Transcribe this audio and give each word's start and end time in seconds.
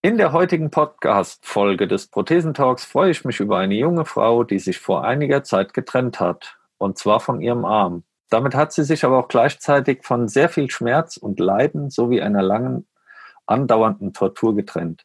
In 0.00 0.16
der 0.16 0.30
heutigen 0.32 0.70
Podcast-Folge 0.70 1.88
des 1.88 2.06
Prothesentalks 2.06 2.84
freue 2.84 3.10
ich 3.10 3.24
mich 3.24 3.40
über 3.40 3.58
eine 3.58 3.74
junge 3.74 4.04
Frau, 4.04 4.44
die 4.44 4.60
sich 4.60 4.78
vor 4.78 5.02
einiger 5.02 5.42
Zeit 5.42 5.74
getrennt 5.74 6.20
hat, 6.20 6.56
und 6.78 6.96
zwar 6.96 7.18
von 7.18 7.40
ihrem 7.40 7.64
Arm. 7.64 8.04
Damit 8.30 8.54
hat 8.54 8.72
sie 8.72 8.84
sich 8.84 9.04
aber 9.04 9.18
auch 9.18 9.26
gleichzeitig 9.26 10.04
von 10.04 10.28
sehr 10.28 10.48
viel 10.50 10.70
Schmerz 10.70 11.16
und 11.16 11.40
Leiden 11.40 11.90
sowie 11.90 12.22
einer 12.22 12.42
langen, 12.42 12.86
andauernden 13.46 14.12
Tortur 14.12 14.54
getrennt. 14.54 15.04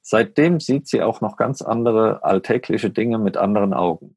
Seitdem 0.00 0.60
sieht 0.60 0.86
sie 0.86 1.02
auch 1.02 1.20
noch 1.20 1.36
ganz 1.36 1.60
andere 1.60 2.22
alltägliche 2.22 2.90
Dinge 2.90 3.18
mit 3.18 3.36
anderen 3.36 3.74
Augen. 3.74 4.16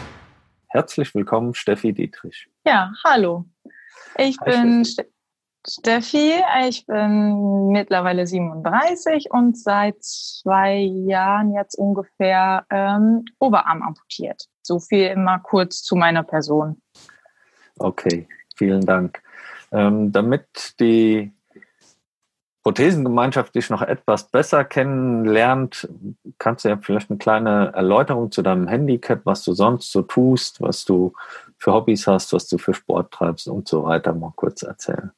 Herzlich 0.73 1.13
willkommen, 1.13 1.53
Steffi 1.53 1.91
Dietrich. 1.91 2.47
Ja, 2.65 2.93
hallo. 3.03 3.43
Ich 4.17 4.39
Hi, 4.39 4.51
bin 4.51 4.85
Steffi. 5.67 6.41
Ich 6.69 6.85
bin 6.85 7.67
mittlerweile 7.67 8.25
37 8.25 9.31
und 9.31 9.57
seit 9.57 10.01
zwei 10.01 10.77
Jahren 10.77 11.53
jetzt 11.53 11.75
ungefähr 11.75 12.65
ähm, 12.69 13.25
Oberarm 13.37 13.81
amputiert. 13.81 14.45
So 14.61 14.79
viel 14.79 15.07
immer 15.07 15.39
kurz 15.39 15.83
zu 15.83 15.97
meiner 15.97 16.23
Person. 16.23 16.81
Okay, 17.77 18.29
vielen 18.55 18.85
Dank. 18.85 19.21
Ähm, 19.73 20.13
damit 20.13 20.79
die 20.79 21.33
Prothesengemeinschaft 22.63 23.55
dich 23.55 23.69
noch 23.69 23.81
etwas 23.81 24.29
besser 24.29 24.63
kennenlernt, 24.63 25.89
kannst 26.37 26.63
du 26.63 26.69
ja 26.69 26.77
vielleicht 26.77 27.09
eine 27.09 27.17
kleine 27.17 27.71
Erläuterung 27.73 28.31
zu 28.31 28.43
deinem 28.43 28.67
Handicap, 28.67 29.21
was 29.25 29.43
du 29.43 29.53
sonst 29.53 29.91
so 29.91 30.03
tust, 30.03 30.61
was 30.61 30.85
du 30.85 31.13
für 31.57 31.73
Hobbys 31.73 32.05
hast, 32.05 32.33
was 32.33 32.47
du 32.47 32.57
für 32.59 32.73
Sport 32.73 33.11
treibst 33.11 33.47
und 33.47 33.67
so 33.67 33.83
weiter 33.83 34.13
mal 34.13 34.33
kurz 34.35 34.61
erzählen. 34.61 35.11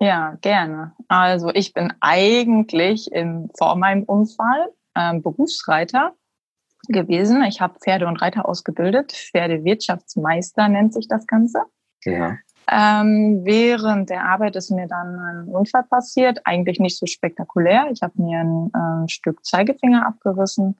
Ja, 0.00 0.36
gerne. 0.40 0.92
Also 1.08 1.50
ich 1.54 1.72
bin 1.72 1.92
eigentlich 2.00 3.10
in, 3.12 3.48
vor 3.56 3.76
meinem 3.76 4.02
Unfall 4.02 4.68
ähm, 4.96 5.22
Berufsreiter 5.22 6.12
gewesen. 6.88 7.42
Ich 7.44 7.60
habe 7.60 7.78
Pferde 7.78 8.06
und 8.06 8.20
Reiter 8.20 8.48
ausgebildet. 8.48 9.12
Pferdewirtschaftsmeister 9.12 10.68
nennt 10.68 10.92
sich 10.92 11.08
das 11.08 11.26
Ganze. 11.26 11.62
Ja. 12.04 12.36
Ähm, 12.70 13.40
während 13.44 14.10
der 14.10 14.24
Arbeit 14.24 14.56
ist 14.56 14.70
mir 14.70 14.86
dann 14.86 15.18
ein 15.18 15.48
Unfall 15.48 15.84
passiert. 15.84 16.40
Eigentlich 16.44 16.78
nicht 16.78 16.96
so 16.96 17.06
spektakulär. 17.06 17.88
Ich 17.92 18.02
habe 18.02 18.14
mir 18.16 18.40
ein, 18.40 18.70
ein, 18.72 19.08
Stück 19.08 19.44
Zeigefinger 19.44 20.06
abgerissen, 20.06 20.76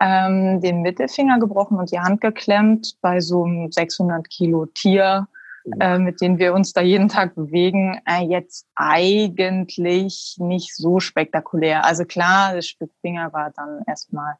ähm, 0.00 0.60
den 0.60 0.82
Mittelfinger 0.82 1.38
gebrochen 1.38 1.78
und 1.78 1.90
die 1.90 1.98
Hand 1.98 2.20
geklemmt 2.20 2.96
bei 3.00 3.20
so 3.20 3.44
einem 3.44 3.72
600 3.72 4.28
Kilo 4.30 4.66
Tier, 4.66 5.26
äh, 5.80 5.98
mit 5.98 6.20
dem 6.20 6.38
wir 6.38 6.54
uns 6.54 6.72
da 6.72 6.82
jeden 6.82 7.08
Tag 7.08 7.34
bewegen. 7.34 8.00
Äh, 8.06 8.24
jetzt 8.24 8.66
eigentlich 8.76 10.36
nicht 10.38 10.76
so 10.76 11.00
spektakulär. 11.00 11.84
Also 11.84 12.04
klar, 12.04 12.54
das 12.54 12.66
Stück 12.66 12.92
Finger 13.00 13.32
war 13.32 13.50
dann 13.56 13.82
erstmal 13.86 14.34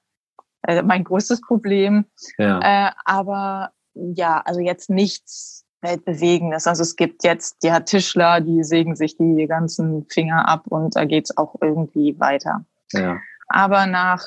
äh, 0.62 0.82
mein 0.82 1.02
größtes 1.02 1.40
Problem. 1.40 2.04
Ja. 2.38 2.60
Äh, 2.60 2.92
aber 3.04 3.72
ja, 3.94 4.40
also 4.44 4.60
jetzt 4.60 4.90
nichts 4.90 5.57
Weltbewegendes. 5.80 6.66
Also 6.66 6.82
es 6.82 6.96
gibt 6.96 7.24
jetzt 7.24 7.62
ja 7.62 7.80
Tischler, 7.80 8.40
die 8.40 8.64
sägen 8.64 8.96
sich 8.96 9.16
die 9.16 9.46
ganzen 9.46 10.04
Finger 10.06 10.48
ab 10.48 10.64
und 10.68 10.96
da 10.96 11.04
geht's 11.04 11.36
auch 11.36 11.56
irgendwie 11.60 12.18
weiter. 12.18 12.64
Ja. 12.92 13.18
Aber 13.48 13.86
nach 13.86 14.26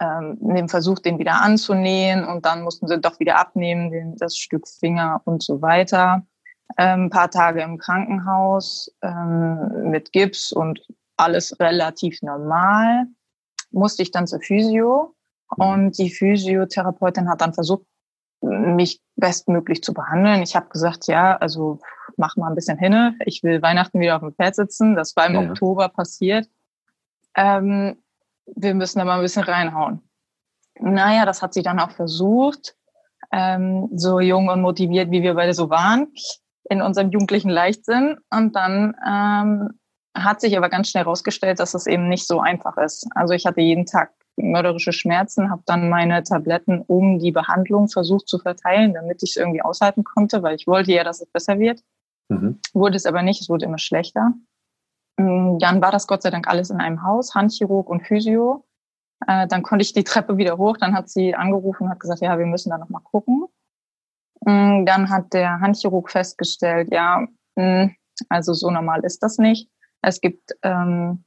ähm, 0.00 0.38
dem 0.40 0.68
Versuch, 0.68 0.98
den 0.98 1.18
wieder 1.18 1.40
anzunähen 1.40 2.24
und 2.24 2.46
dann 2.46 2.62
mussten 2.62 2.86
sie 2.86 3.00
doch 3.00 3.18
wieder 3.18 3.38
abnehmen, 3.38 3.90
den, 3.90 4.16
das 4.16 4.36
Stück 4.36 4.68
Finger 4.68 5.20
und 5.24 5.42
so 5.42 5.62
weiter. 5.62 6.26
Ähm, 6.78 7.04
ein 7.04 7.10
paar 7.10 7.30
Tage 7.30 7.62
im 7.62 7.78
Krankenhaus 7.78 8.94
ähm, 9.02 9.90
mit 9.90 10.12
Gips 10.12 10.52
und 10.52 10.80
alles 11.16 11.58
relativ 11.60 12.22
normal. 12.22 13.06
Musste 13.70 14.02
ich 14.02 14.10
dann 14.10 14.26
zur 14.26 14.40
Physio 14.40 15.16
Mhm. 15.56 15.64
und 15.64 15.98
die 15.98 16.10
Physiotherapeutin 16.10 17.28
hat 17.28 17.40
dann 17.40 17.54
versucht, 17.54 17.86
mich 18.40 19.00
bestmöglich 19.16 19.82
zu 19.82 19.92
behandeln. 19.94 20.42
Ich 20.42 20.54
habe 20.56 20.68
gesagt, 20.68 21.06
ja, 21.06 21.36
also 21.36 21.80
mach 22.16 22.36
mal 22.36 22.48
ein 22.48 22.54
bisschen 22.54 22.78
hinne. 22.78 23.16
Ich 23.24 23.42
will 23.42 23.62
Weihnachten 23.62 24.00
wieder 24.00 24.16
auf 24.16 24.22
dem 24.22 24.34
Pferd 24.34 24.54
sitzen. 24.54 24.94
Das 24.94 25.16
war 25.16 25.26
im 25.26 25.34
Ja. 25.34 25.50
Oktober 25.50 25.88
passiert. 25.88 26.48
Ähm, 27.34 27.96
wir 28.46 28.74
müssen 28.74 28.98
da 28.98 29.04
mal 29.04 29.16
ein 29.16 29.22
bisschen 29.22 29.44
reinhauen. 29.44 30.02
Naja, 30.78 31.24
das 31.24 31.42
hat 31.42 31.54
sie 31.54 31.62
dann 31.62 31.80
auch 31.80 31.90
versucht. 31.90 32.76
Ähm, 33.32 33.88
so 33.92 34.20
jung 34.20 34.48
und 34.48 34.62
motiviert, 34.62 35.10
wie 35.10 35.22
wir 35.22 35.34
beide 35.34 35.52
so 35.52 35.68
waren, 35.68 36.12
in 36.70 36.80
unserem 36.80 37.10
jugendlichen 37.10 37.50
Leichtsinn. 37.50 38.18
Und 38.30 38.54
dann 38.54 38.94
ähm, 39.06 39.80
hat 40.14 40.40
sich 40.40 40.56
aber 40.56 40.68
ganz 40.68 40.90
schnell 40.90 41.04
herausgestellt, 41.04 41.58
dass 41.58 41.74
es 41.74 41.86
eben 41.86 42.08
nicht 42.08 42.26
so 42.26 42.40
einfach 42.40 42.76
ist. 42.76 43.06
Also 43.14 43.34
ich 43.34 43.46
hatte 43.46 43.60
jeden 43.60 43.86
Tag 43.86 44.12
mörderische 44.36 44.92
Schmerzen, 44.92 45.50
habe 45.50 45.62
dann 45.66 45.88
meine 45.88 46.22
Tabletten 46.22 46.82
um 46.82 47.18
die 47.18 47.32
Behandlung 47.32 47.88
versucht 47.88 48.28
zu 48.28 48.38
verteilen, 48.38 48.94
damit 48.94 49.22
ich 49.22 49.30
es 49.30 49.36
irgendwie 49.36 49.62
aushalten 49.62 50.04
konnte, 50.04 50.42
weil 50.42 50.56
ich 50.56 50.66
wollte 50.66 50.92
ja, 50.92 51.04
dass 51.04 51.20
es 51.20 51.30
besser 51.30 51.58
wird. 51.58 51.82
Mhm. 52.28 52.60
Wurde 52.72 52.96
es 52.96 53.06
aber 53.06 53.22
nicht, 53.22 53.40
es 53.40 53.48
wurde 53.48 53.64
immer 53.64 53.78
schlechter. 53.78 54.32
Mm, 55.16 55.58
Dann 55.58 55.80
war 55.80 55.92
das 55.92 56.06
Gott 56.06 56.22
sei 56.22 56.30
Dank 56.30 56.48
alles 56.48 56.70
in 56.70 56.80
einem 56.80 57.02
Haus, 57.02 57.34
Handchirurg 57.34 57.88
und 57.88 58.06
Physio. 58.06 58.64
Äh, 59.26 59.46
Dann 59.46 59.62
konnte 59.62 59.82
ich 59.82 59.92
die 59.92 60.04
Treppe 60.04 60.36
wieder 60.36 60.58
hoch, 60.58 60.76
dann 60.76 60.94
hat 60.94 61.08
sie 61.08 61.34
angerufen 61.34 61.84
und 61.84 61.90
hat 61.90 62.00
gesagt, 62.00 62.20
ja, 62.20 62.38
wir 62.38 62.46
müssen 62.46 62.70
da 62.70 62.78
nochmal 62.78 63.02
gucken. 63.02 63.46
Mm, 64.40 64.84
Dann 64.84 65.08
hat 65.08 65.32
der 65.32 65.60
Handchirurg 65.60 66.10
festgestellt, 66.10 66.92
ja, 66.92 67.26
mm, 67.56 67.90
also 68.28 68.52
so 68.52 68.70
normal 68.70 69.04
ist 69.04 69.22
das 69.22 69.38
nicht. 69.38 69.70
Es 70.02 70.20
gibt 70.20 70.52
ähm, 70.62 71.24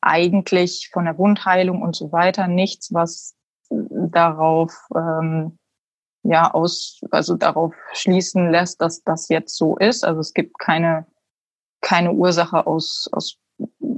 eigentlich 0.00 0.90
von 0.92 1.04
der 1.04 1.18
Wundheilung 1.18 1.82
und 1.82 1.96
so 1.96 2.12
weiter 2.12 2.48
nichts, 2.48 2.92
was 2.92 3.34
darauf 3.70 4.72
ähm, 4.94 5.58
ja 6.22 6.50
aus 6.52 7.00
also 7.10 7.36
darauf 7.36 7.74
schließen 7.92 8.50
lässt, 8.50 8.80
dass 8.80 9.02
das 9.02 9.28
jetzt 9.28 9.56
so 9.56 9.76
ist. 9.76 10.04
Also 10.04 10.20
es 10.20 10.34
gibt 10.34 10.58
keine 10.58 11.06
keine 11.80 12.12
Ursache 12.12 12.66
aus 12.66 13.08
aus 13.12 13.38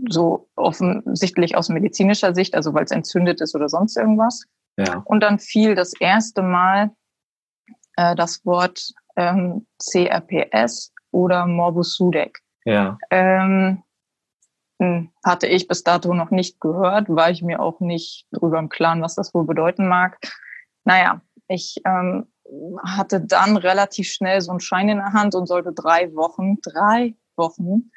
so 0.09 0.49
offensichtlich 0.57 1.57
aus 1.57 1.69
medizinischer 1.69 2.35
Sicht, 2.35 2.55
also 2.55 2.75
weil 2.75 2.85
es 2.85 2.91
entzündet 2.91 3.41
ist 3.41 3.55
oder 3.55 3.69
sonst 3.69 3.97
irgendwas. 3.97 4.45
Ja. 4.77 5.03
Und 5.05 5.21
dann 5.21 5.39
fiel 5.39 5.75
das 5.75 5.93
erste 6.01 6.43
Mal 6.43 6.91
äh, 7.97 8.15
das 8.15 8.45
Wort 8.45 8.93
ähm, 9.17 9.67
CRPS 9.79 10.93
oder 11.11 11.47
Morbus 11.47 11.95
Sudeck. 11.95 12.41
Ja. 12.65 12.99
Ähm, 13.11 13.43
hm, 13.43 13.83
hatte 15.25 15.47
ich 15.47 15.69
bis 15.69 15.83
dato 15.83 16.15
noch 16.15 16.31
nicht 16.31 16.61
gehört, 16.61 17.09
war 17.09 17.31
ich 17.31 17.43
mir 17.43 17.61
auch 17.61 17.81
nicht 17.81 18.27
drüber 18.33 18.59
im 18.59 18.69
Klaren, 18.69 19.03
was 19.03 19.15
das 19.15 19.35
wohl 19.35 19.45
bedeuten 19.45 19.89
mag. 19.89 20.19
Naja, 20.85 21.21
ich 21.49 21.77
ähm, 21.85 22.27
hatte 22.85 23.21
dann 23.21 23.57
relativ 23.57 24.09
schnell 24.09 24.41
so 24.41 24.51
einen 24.51 24.61
Schein 24.61 24.89
in 24.89 24.99
der 24.99 25.13
Hand 25.13 25.35
und 25.35 25.47
sollte 25.47 25.73
drei 25.73 26.15
Wochen, 26.15 26.61
drei 26.63 27.15
Wochen 27.37 27.91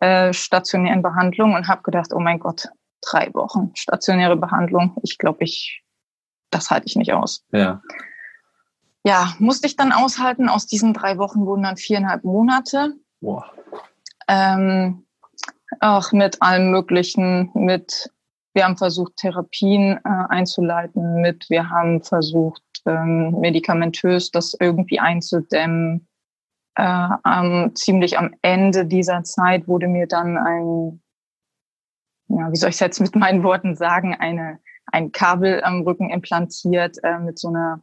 äh, 0.00 0.32
stationären 0.32 1.02
Behandlung 1.02 1.54
und 1.54 1.68
habe 1.68 1.82
gedacht, 1.82 2.12
oh 2.12 2.20
mein 2.20 2.40
Gott, 2.40 2.68
drei 3.00 3.32
Wochen 3.34 3.70
stationäre 3.74 4.36
Behandlung. 4.36 4.96
Ich 5.02 5.18
glaube, 5.18 5.44
ich, 5.44 5.84
das 6.50 6.70
halte 6.70 6.86
ich 6.86 6.96
nicht 6.96 7.12
aus. 7.12 7.44
Ja. 7.52 7.80
Ja, 9.06 9.34
musste 9.38 9.66
ich 9.66 9.76
dann 9.76 9.92
aushalten. 9.92 10.48
Aus 10.48 10.66
diesen 10.66 10.94
drei 10.94 11.18
Wochen 11.18 11.44
wurden 11.44 11.62
dann 11.62 11.76
viereinhalb 11.76 12.24
Monate. 12.24 12.94
Boah. 13.20 13.52
Ähm, 14.28 15.06
auch 15.80 16.12
mit 16.12 16.40
allem 16.42 16.70
Möglichen, 16.70 17.50
mit, 17.54 18.10
wir 18.54 18.64
haben 18.64 18.76
versucht, 18.76 19.16
Therapien 19.16 19.98
äh, 20.04 20.24
einzuleiten, 20.28 21.20
mit, 21.20 21.48
wir 21.50 21.70
haben 21.70 22.02
versucht, 22.02 22.62
ähm, 22.86 23.38
medikamentös 23.40 24.30
das 24.30 24.56
irgendwie 24.58 25.00
einzudämmen. 25.00 26.08
Äh, 26.76 27.08
ähm, 27.26 27.72
ziemlich 27.74 28.18
am 28.18 28.34
Ende 28.42 28.86
dieser 28.86 29.22
Zeit 29.22 29.68
wurde 29.68 29.86
mir 29.86 30.06
dann 30.06 30.36
ein, 30.36 31.02
ja, 32.28 32.50
wie 32.50 32.56
soll 32.56 32.70
ich 32.70 32.76
es 32.76 32.80
jetzt 32.80 33.00
mit 33.00 33.14
meinen 33.14 33.42
Worten 33.42 33.76
sagen, 33.76 34.14
eine, 34.14 34.58
ein 34.86 35.12
Kabel 35.12 35.62
am 35.62 35.82
Rücken 35.82 36.10
implantiert 36.10 36.98
äh, 37.04 37.18
mit 37.18 37.38
so 37.38 37.48
einer 37.48 37.82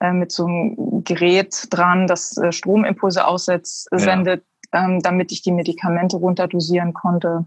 äh, 0.00 0.12
mit 0.12 0.32
so 0.32 0.46
einem 0.46 1.04
Gerät 1.04 1.66
dran, 1.70 2.06
das 2.06 2.36
äh, 2.36 2.52
Stromimpulse 2.52 3.26
aussetzt, 3.26 3.88
Ja. 4.36 4.42
Ähm, 4.74 5.00
damit 5.00 5.32
ich 5.32 5.42
die 5.42 5.52
Medikamente 5.52 6.16
runterdosieren 6.16 6.92
konnte. 6.92 7.46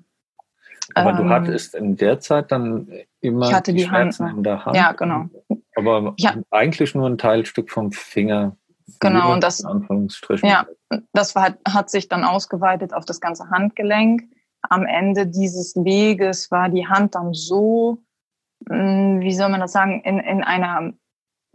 Aber 0.96 1.12
ähm, 1.12 1.18
du 1.18 1.30
hattest 1.30 1.76
in 1.76 1.98
der 1.98 2.20
Zeit 2.20 2.52
dann 2.52 2.90
immer 3.20 3.48
ich 3.48 3.54
hatte 3.54 3.74
die, 3.74 3.80
die 3.80 3.86
Schmerzen 3.86 4.26
Hand, 4.26 4.38
in 4.38 4.44
der 4.44 4.66
Hand. 4.66 4.76
Ja, 4.76 4.94
genau. 4.94 5.26
Aber 5.76 6.14
ja. 6.18 6.36
eigentlich 6.50 6.96
nur 6.96 7.08
ein 7.08 7.18
Teilstück 7.18 7.70
vom 7.70 7.92
Finger. 7.92 8.56
Genau, 9.02 9.34
und 9.34 9.44
das, 9.44 9.66
ja, 10.44 10.66
das 11.12 11.36
war, 11.36 11.58
hat 11.68 11.90
sich 11.90 12.08
dann 12.08 12.24
ausgeweitet 12.24 12.94
auf 12.94 13.04
das 13.04 13.20
ganze 13.20 13.50
Handgelenk. 13.50 14.24
Am 14.62 14.86
Ende 14.86 15.28
dieses 15.28 15.76
Weges 15.76 16.52
war 16.52 16.70
die 16.70 16.88
Hand 16.88 17.16
dann 17.16 17.34
so, 17.34 18.02
hm, 18.68 19.20
wie 19.20 19.34
soll 19.34 19.50
man 19.50 19.60
das 19.60 19.74
sagen, 19.74 20.02
in, 20.04 20.20
in 20.20 20.42
einer 20.42 20.94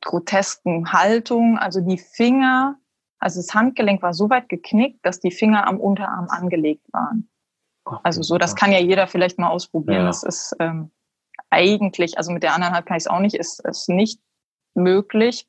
grotesken 0.03 0.93
Haltung. 0.93 1.57
Also 1.59 1.81
die 1.81 1.99
Finger, 1.99 2.77
also 3.23 3.41
das 3.41 3.55
Handgelenk 3.55 4.03
war 4.03 4.15
so 4.15 4.29
weit 4.31 4.49
geknickt, 4.49 5.07
dass 5.07 5.21
die 5.21 5.31
Finger 5.31 5.69
am 5.69 5.79
Unterarm 5.79 6.27
angelegt 6.29 6.93
waren. 6.93 7.31
Also 8.03 8.23
so, 8.23 8.37
das 8.37 8.57
kann 8.57 8.73
ja 8.73 8.79
jeder 8.79 9.07
vielleicht 9.07 9.39
mal 9.39 9.49
ausprobieren. 9.49 10.01
Ja. 10.01 10.07
Das 10.07 10.25
ist 10.25 10.57
ähm, 10.59 10.91
eigentlich, 11.49 12.19
also 12.19 12.33
mit 12.33 12.43
der 12.43 12.55
anderen 12.55 12.75
Hand 12.75 12.87
kann 12.87 12.97
ich 12.97 13.05
es 13.05 13.07
auch 13.07 13.21
nicht, 13.21 13.37
ist, 13.37 13.65
ist 13.65 13.89
nicht 13.89 14.21
möglich. 14.75 15.47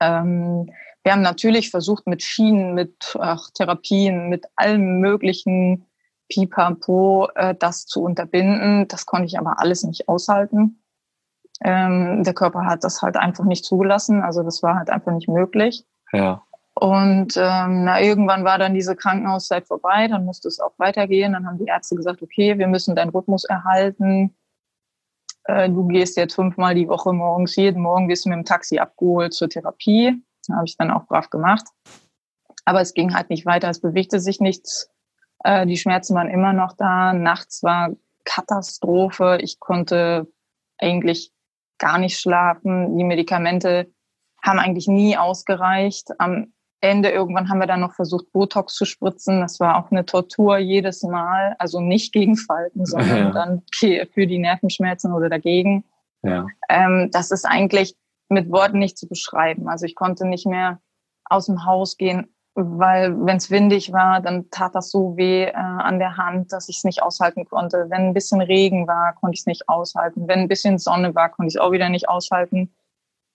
Ähm, 0.00 0.72
wir 1.04 1.12
haben 1.12 1.22
natürlich 1.22 1.70
versucht, 1.70 2.06
mit 2.08 2.22
Schienen, 2.22 2.74
mit 2.74 3.16
ach, 3.18 3.50
Therapien, 3.54 4.28
mit 4.28 4.46
allem 4.56 4.98
möglichen 4.98 5.86
Pipapo 6.28 7.28
äh, 7.36 7.54
das 7.56 7.86
zu 7.86 8.02
unterbinden. 8.02 8.88
Das 8.88 9.06
konnte 9.06 9.26
ich 9.26 9.38
aber 9.38 9.60
alles 9.60 9.84
nicht 9.84 10.08
aushalten. 10.08 10.82
Ähm, 11.60 12.24
der 12.24 12.34
Körper 12.34 12.66
hat 12.66 12.82
das 12.82 13.02
halt 13.02 13.16
einfach 13.16 13.44
nicht 13.44 13.64
zugelassen. 13.64 14.22
Also 14.22 14.42
das 14.42 14.64
war 14.64 14.76
halt 14.76 14.90
einfach 14.90 15.12
nicht 15.12 15.28
möglich. 15.28 15.84
Ja. 16.12 16.44
Und 16.74 17.36
ähm, 17.36 17.84
na, 17.84 18.00
irgendwann 18.00 18.44
war 18.44 18.58
dann 18.58 18.74
diese 18.74 18.96
Krankenhauszeit 18.96 19.66
vorbei, 19.66 20.08
dann 20.08 20.24
musste 20.24 20.48
es 20.48 20.58
auch 20.58 20.72
weitergehen. 20.78 21.34
Dann 21.34 21.46
haben 21.46 21.58
die 21.58 21.66
Ärzte 21.66 21.96
gesagt, 21.96 22.22
okay, 22.22 22.58
wir 22.58 22.66
müssen 22.66 22.96
deinen 22.96 23.10
Rhythmus 23.10 23.44
erhalten. 23.44 24.34
Äh, 25.44 25.68
du 25.68 25.86
gehst 25.86 26.16
jetzt 26.16 26.34
fünfmal 26.34 26.74
die 26.74 26.88
Woche 26.88 27.12
morgens, 27.12 27.56
jeden 27.56 27.82
Morgen 27.82 28.08
wirst 28.08 28.24
du 28.24 28.30
mit 28.30 28.38
dem 28.38 28.44
Taxi 28.44 28.78
abgeholt 28.78 29.34
zur 29.34 29.48
Therapie. 29.48 30.22
Habe 30.50 30.64
ich 30.66 30.76
dann 30.76 30.90
auch 30.90 31.06
brav 31.06 31.30
gemacht. 31.30 31.66
Aber 32.64 32.80
es 32.80 32.94
ging 32.94 33.14
halt 33.14 33.28
nicht 33.28 33.44
weiter, 33.44 33.68
es 33.68 33.80
bewegte 33.80 34.18
sich 34.20 34.40
nichts. 34.40 34.90
Äh, 35.44 35.66
die 35.66 35.76
Schmerzen 35.76 36.14
waren 36.14 36.28
immer 36.28 36.52
noch 36.52 36.74
da. 36.76 37.12
Nachts 37.12 37.62
war 37.62 37.90
Katastrophe. 38.24 39.38
Ich 39.42 39.60
konnte 39.60 40.26
eigentlich 40.78 41.32
gar 41.78 41.98
nicht 41.98 42.18
schlafen. 42.18 42.96
Die 42.96 43.04
Medikamente 43.04 43.92
haben 44.42 44.58
eigentlich 44.58 44.88
nie 44.88 45.16
ausgereicht. 45.16 46.10
Am 46.18 46.52
Ende 46.82 47.10
irgendwann 47.10 47.48
haben 47.48 47.60
wir 47.60 47.66
dann 47.66 47.80
noch 47.80 47.94
versucht, 47.94 48.32
Botox 48.32 48.74
zu 48.74 48.84
spritzen. 48.84 49.40
Das 49.40 49.60
war 49.60 49.78
auch 49.78 49.90
eine 49.90 50.04
Tortur 50.04 50.58
jedes 50.58 51.02
Mal. 51.02 51.54
Also 51.58 51.80
nicht 51.80 52.12
gegen 52.12 52.36
Falten, 52.36 52.84
sondern 52.84 53.18
ja. 53.18 53.30
dann 53.30 53.62
für 53.72 54.26
die 54.26 54.38
Nervenschmerzen 54.38 55.12
oder 55.12 55.30
dagegen. 55.30 55.84
Ja. 56.22 56.46
Ähm, 56.68 57.10
das 57.12 57.30
ist 57.30 57.44
eigentlich 57.44 57.94
mit 58.28 58.50
Worten 58.50 58.78
nicht 58.78 58.98
zu 58.98 59.08
beschreiben. 59.08 59.68
Also 59.68 59.86
ich 59.86 59.94
konnte 59.94 60.26
nicht 60.26 60.46
mehr 60.46 60.80
aus 61.24 61.46
dem 61.46 61.64
Haus 61.64 61.96
gehen, 61.96 62.34
weil 62.54 63.14
wenn 63.24 63.36
es 63.36 63.50
windig 63.50 63.92
war, 63.92 64.20
dann 64.20 64.50
tat 64.50 64.74
das 64.74 64.90
so 64.90 65.16
weh 65.16 65.44
äh, 65.44 65.52
an 65.54 65.98
der 65.98 66.16
Hand, 66.16 66.52
dass 66.52 66.68
ich 66.68 66.78
es 66.78 66.84
nicht 66.84 67.02
aushalten 67.02 67.44
konnte. 67.46 67.86
Wenn 67.88 68.08
ein 68.08 68.14
bisschen 68.14 68.40
Regen 68.40 68.86
war, 68.86 69.14
konnte 69.14 69.34
ich 69.34 69.40
es 69.40 69.46
nicht 69.46 69.68
aushalten. 69.68 70.28
Wenn 70.28 70.40
ein 70.40 70.48
bisschen 70.48 70.78
Sonne 70.78 71.14
war, 71.14 71.30
konnte 71.30 71.48
ich 71.48 71.54
es 71.54 71.60
auch 71.60 71.72
wieder 71.72 71.88
nicht 71.88 72.08
aushalten. 72.08 72.74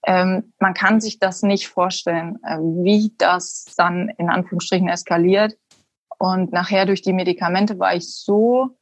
Ähm, 0.07 0.53
man 0.59 0.73
kann 0.73 1.01
sich 1.01 1.19
das 1.19 1.43
nicht 1.43 1.67
vorstellen, 1.67 2.39
äh, 2.43 2.57
wie 2.57 3.13
das 3.17 3.65
dann 3.75 4.07
in 4.17 4.29
Anführungsstrichen 4.29 4.87
eskaliert. 4.87 5.57
Und 6.17 6.53
nachher 6.53 6.85
durch 6.85 7.01
die 7.01 7.11
Medikamente 7.11 7.77
war 7.77 7.93
ich 7.93 8.15
so, 8.15 8.77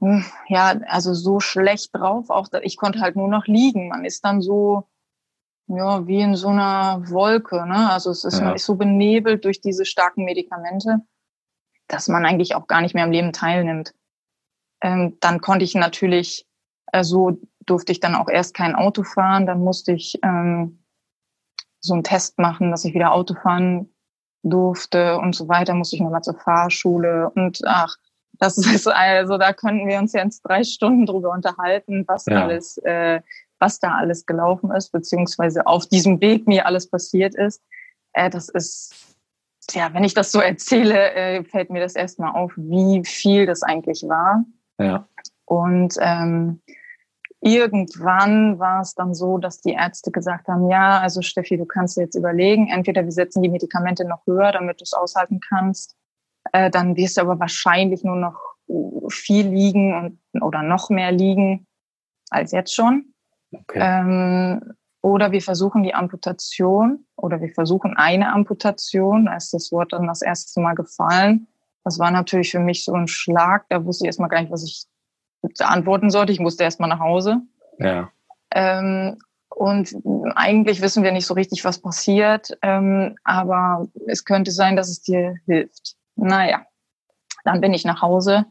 hm, 0.00 0.24
ja, 0.48 0.78
also 0.86 1.12
so 1.12 1.40
schlecht 1.40 1.94
drauf, 1.94 2.30
auch 2.30 2.48
ich 2.62 2.78
konnte 2.78 3.00
halt 3.00 3.16
nur 3.16 3.28
noch 3.28 3.46
liegen. 3.46 3.88
Man 3.88 4.06
ist 4.06 4.24
dann 4.24 4.40
so, 4.40 4.88
ja, 5.66 6.06
wie 6.06 6.22
in 6.22 6.34
so 6.36 6.48
einer 6.48 7.02
Wolke, 7.10 7.66
ne? 7.66 7.90
Also 7.90 8.10
es 8.10 8.24
ist, 8.24 8.38
ja. 8.38 8.46
man 8.46 8.56
ist 8.56 8.64
so 8.64 8.76
benebelt 8.76 9.44
durch 9.44 9.60
diese 9.60 9.84
starken 9.84 10.24
Medikamente, 10.24 11.00
dass 11.86 12.08
man 12.08 12.24
eigentlich 12.24 12.54
auch 12.54 12.66
gar 12.66 12.80
nicht 12.80 12.94
mehr 12.94 13.04
am 13.04 13.12
Leben 13.12 13.34
teilnimmt. 13.34 13.94
Ähm, 14.80 15.18
dann 15.20 15.42
konnte 15.42 15.66
ich 15.66 15.74
natürlich 15.74 16.46
äh, 16.92 17.04
so 17.04 17.38
durfte 17.70 17.92
ich 17.92 18.00
dann 18.00 18.14
auch 18.14 18.28
erst 18.28 18.54
kein 18.54 18.74
Auto 18.74 19.02
fahren. 19.02 19.46
Dann 19.46 19.60
musste 19.60 19.92
ich 19.92 20.18
ähm, 20.22 20.82
so 21.80 21.94
einen 21.94 22.04
Test 22.04 22.38
machen, 22.38 22.70
dass 22.70 22.84
ich 22.84 22.94
wieder 22.94 23.12
Auto 23.12 23.34
fahren 23.34 23.92
durfte 24.42 25.18
und 25.18 25.34
so 25.34 25.48
weiter. 25.48 25.74
Musste 25.74 25.96
ich 25.96 26.02
nochmal 26.02 26.22
zur 26.22 26.38
Fahrschule 26.38 27.30
und 27.30 27.60
ach, 27.64 27.96
das 28.38 28.56
ist 28.58 28.88
also, 28.88 29.38
da 29.38 29.52
könnten 29.52 29.86
wir 29.86 29.98
uns 29.98 30.12
jetzt 30.12 30.42
drei 30.42 30.64
Stunden 30.64 31.06
drüber 31.06 31.30
unterhalten, 31.30 32.04
was 32.06 32.26
ja. 32.26 32.42
alles, 32.42 32.78
äh, 32.78 33.20
was 33.58 33.80
da 33.80 33.96
alles 33.96 34.26
gelaufen 34.26 34.70
ist, 34.70 34.90
beziehungsweise 34.92 35.66
auf 35.66 35.86
diesem 35.86 36.20
Weg 36.20 36.46
mir 36.46 36.66
alles 36.66 36.88
passiert 36.88 37.34
ist. 37.34 37.62
Äh, 38.12 38.30
das 38.30 38.48
ist, 38.48 38.94
ja, 39.72 39.92
wenn 39.92 40.04
ich 40.04 40.14
das 40.14 40.32
so 40.32 40.40
erzähle, 40.40 41.12
äh, 41.12 41.44
fällt 41.44 41.70
mir 41.70 41.80
das 41.80 41.94
erstmal 41.94 42.34
auf, 42.34 42.52
wie 42.56 43.04
viel 43.04 43.46
das 43.46 43.62
eigentlich 43.62 44.04
war. 44.08 44.44
Ja. 44.78 45.08
Und 45.44 45.96
ähm, 46.00 46.60
irgendwann 47.40 48.58
war 48.58 48.80
es 48.80 48.94
dann 48.94 49.14
so, 49.14 49.38
dass 49.38 49.60
die 49.60 49.72
Ärzte 49.72 50.10
gesagt 50.10 50.48
haben, 50.48 50.68
ja, 50.68 50.98
also 51.00 51.22
Steffi, 51.22 51.56
du 51.56 51.66
kannst 51.66 51.96
dir 51.96 52.02
jetzt 52.02 52.16
überlegen, 52.16 52.68
entweder 52.68 53.04
wir 53.04 53.12
setzen 53.12 53.42
die 53.42 53.48
Medikamente 53.48 54.04
noch 54.06 54.26
höher, 54.26 54.52
damit 54.52 54.80
du 54.80 54.84
es 54.84 54.92
aushalten 54.92 55.40
kannst, 55.40 55.96
äh, 56.52 56.70
dann 56.70 56.96
wirst 56.96 57.16
du 57.16 57.20
aber 57.22 57.38
wahrscheinlich 57.38 58.02
nur 58.02 58.16
noch 58.16 58.38
viel 59.10 59.48
liegen 59.48 59.94
und, 60.32 60.42
oder 60.42 60.62
noch 60.62 60.90
mehr 60.90 61.12
liegen 61.12 61.66
als 62.30 62.52
jetzt 62.52 62.74
schon. 62.74 63.14
Okay. 63.52 63.78
Ähm, 63.80 64.74
oder 65.00 65.32
wir 65.32 65.40
versuchen 65.40 65.82
die 65.82 65.94
Amputation 65.94 67.06
oder 67.16 67.40
wir 67.40 67.50
versuchen 67.50 67.96
eine 67.96 68.32
Amputation. 68.32 69.26
Da 69.26 69.36
ist 69.36 69.54
das 69.54 69.72
Wort 69.72 69.92
dann 69.92 70.06
das 70.06 70.22
erste 70.22 70.60
Mal 70.60 70.74
gefallen. 70.74 71.46
Das 71.84 71.98
war 71.98 72.10
natürlich 72.10 72.50
für 72.50 72.58
mich 72.58 72.84
so 72.84 72.92
ein 72.92 73.08
Schlag. 73.08 73.66
Da 73.68 73.84
wusste 73.84 74.04
ich 74.04 74.08
erstmal 74.08 74.28
gar 74.28 74.40
nicht, 74.40 74.52
was 74.52 74.64
ich 74.64 74.86
antworten 75.60 76.10
sollte. 76.10 76.32
Ich 76.32 76.40
musste 76.40 76.64
erstmal 76.64 76.88
nach 76.88 77.00
Hause. 77.00 77.42
Ja. 77.78 78.10
Ähm, 78.50 79.18
und 79.48 79.94
eigentlich 80.36 80.82
wissen 80.82 81.02
wir 81.02 81.12
nicht 81.12 81.26
so 81.26 81.34
richtig, 81.34 81.64
was 81.64 81.80
passiert, 81.80 82.56
ähm, 82.62 83.16
aber 83.24 83.88
es 84.06 84.24
könnte 84.24 84.52
sein, 84.52 84.76
dass 84.76 84.88
es 84.88 85.02
dir 85.02 85.36
hilft. 85.46 85.96
Naja, 86.14 86.64
dann 87.44 87.60
bin 87.60 87.74
ich 87.74 87.84
nach 87.84 88.02
Hause, 88.02 88.46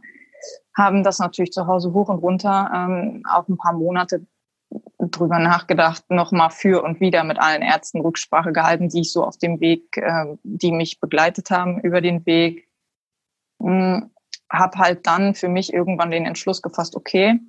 haben 0.75 1.03
das 1.03 1.19
natürlich 1.19 1.51
zu 1.51 1.67
Hause 1.67 1.93
hoch 1.93 2.09
und 2.09 2.19
runter, 2.19 2.69
ähm, 2.73 3.23
auch 3.29 3.47
ein 3.47 3.57
paar 3.57 3.73
Monate 3.73 4.25
drüber 4.99 5.39
nachgedacht, 5.39 6.03
nochmal 6.09 6.49
für 6.49 6.83
und 6.83 6.99
wieder 6.99 7.23
mit 7.23 7.39
allen 7.39 7.61
Ärzten 7.61 8.01
Rücksprache 8.01 8.51
gehalten, 8.51 8.89
die 8.89 9.01
ich 9.01 9.13
so 9.13 9.23
auf 9.23 9.37
dem 9.37 9.59
Weg, 9.59 9.95
äh, 9.97 10.35
die 10.43 10.71
mich 10.71 10.99
begleitet 10.99 11.51
haben 11.51 11.79
über 11.81 12.01
den 12.01 12.25
Weg. 12.25 12.67
Hm, 13.61 14.09
habe 14.49 14.77
halt 14.77 15.07
dann 15.07 15.35
für 15.35 15.49
mich 15.49 15.73
irgendwann 15.73 16.11
den 16.11 16.25
Entschluss 16.25 16.61
gefasst, 16.61 16.95
okay, 16.95 17.39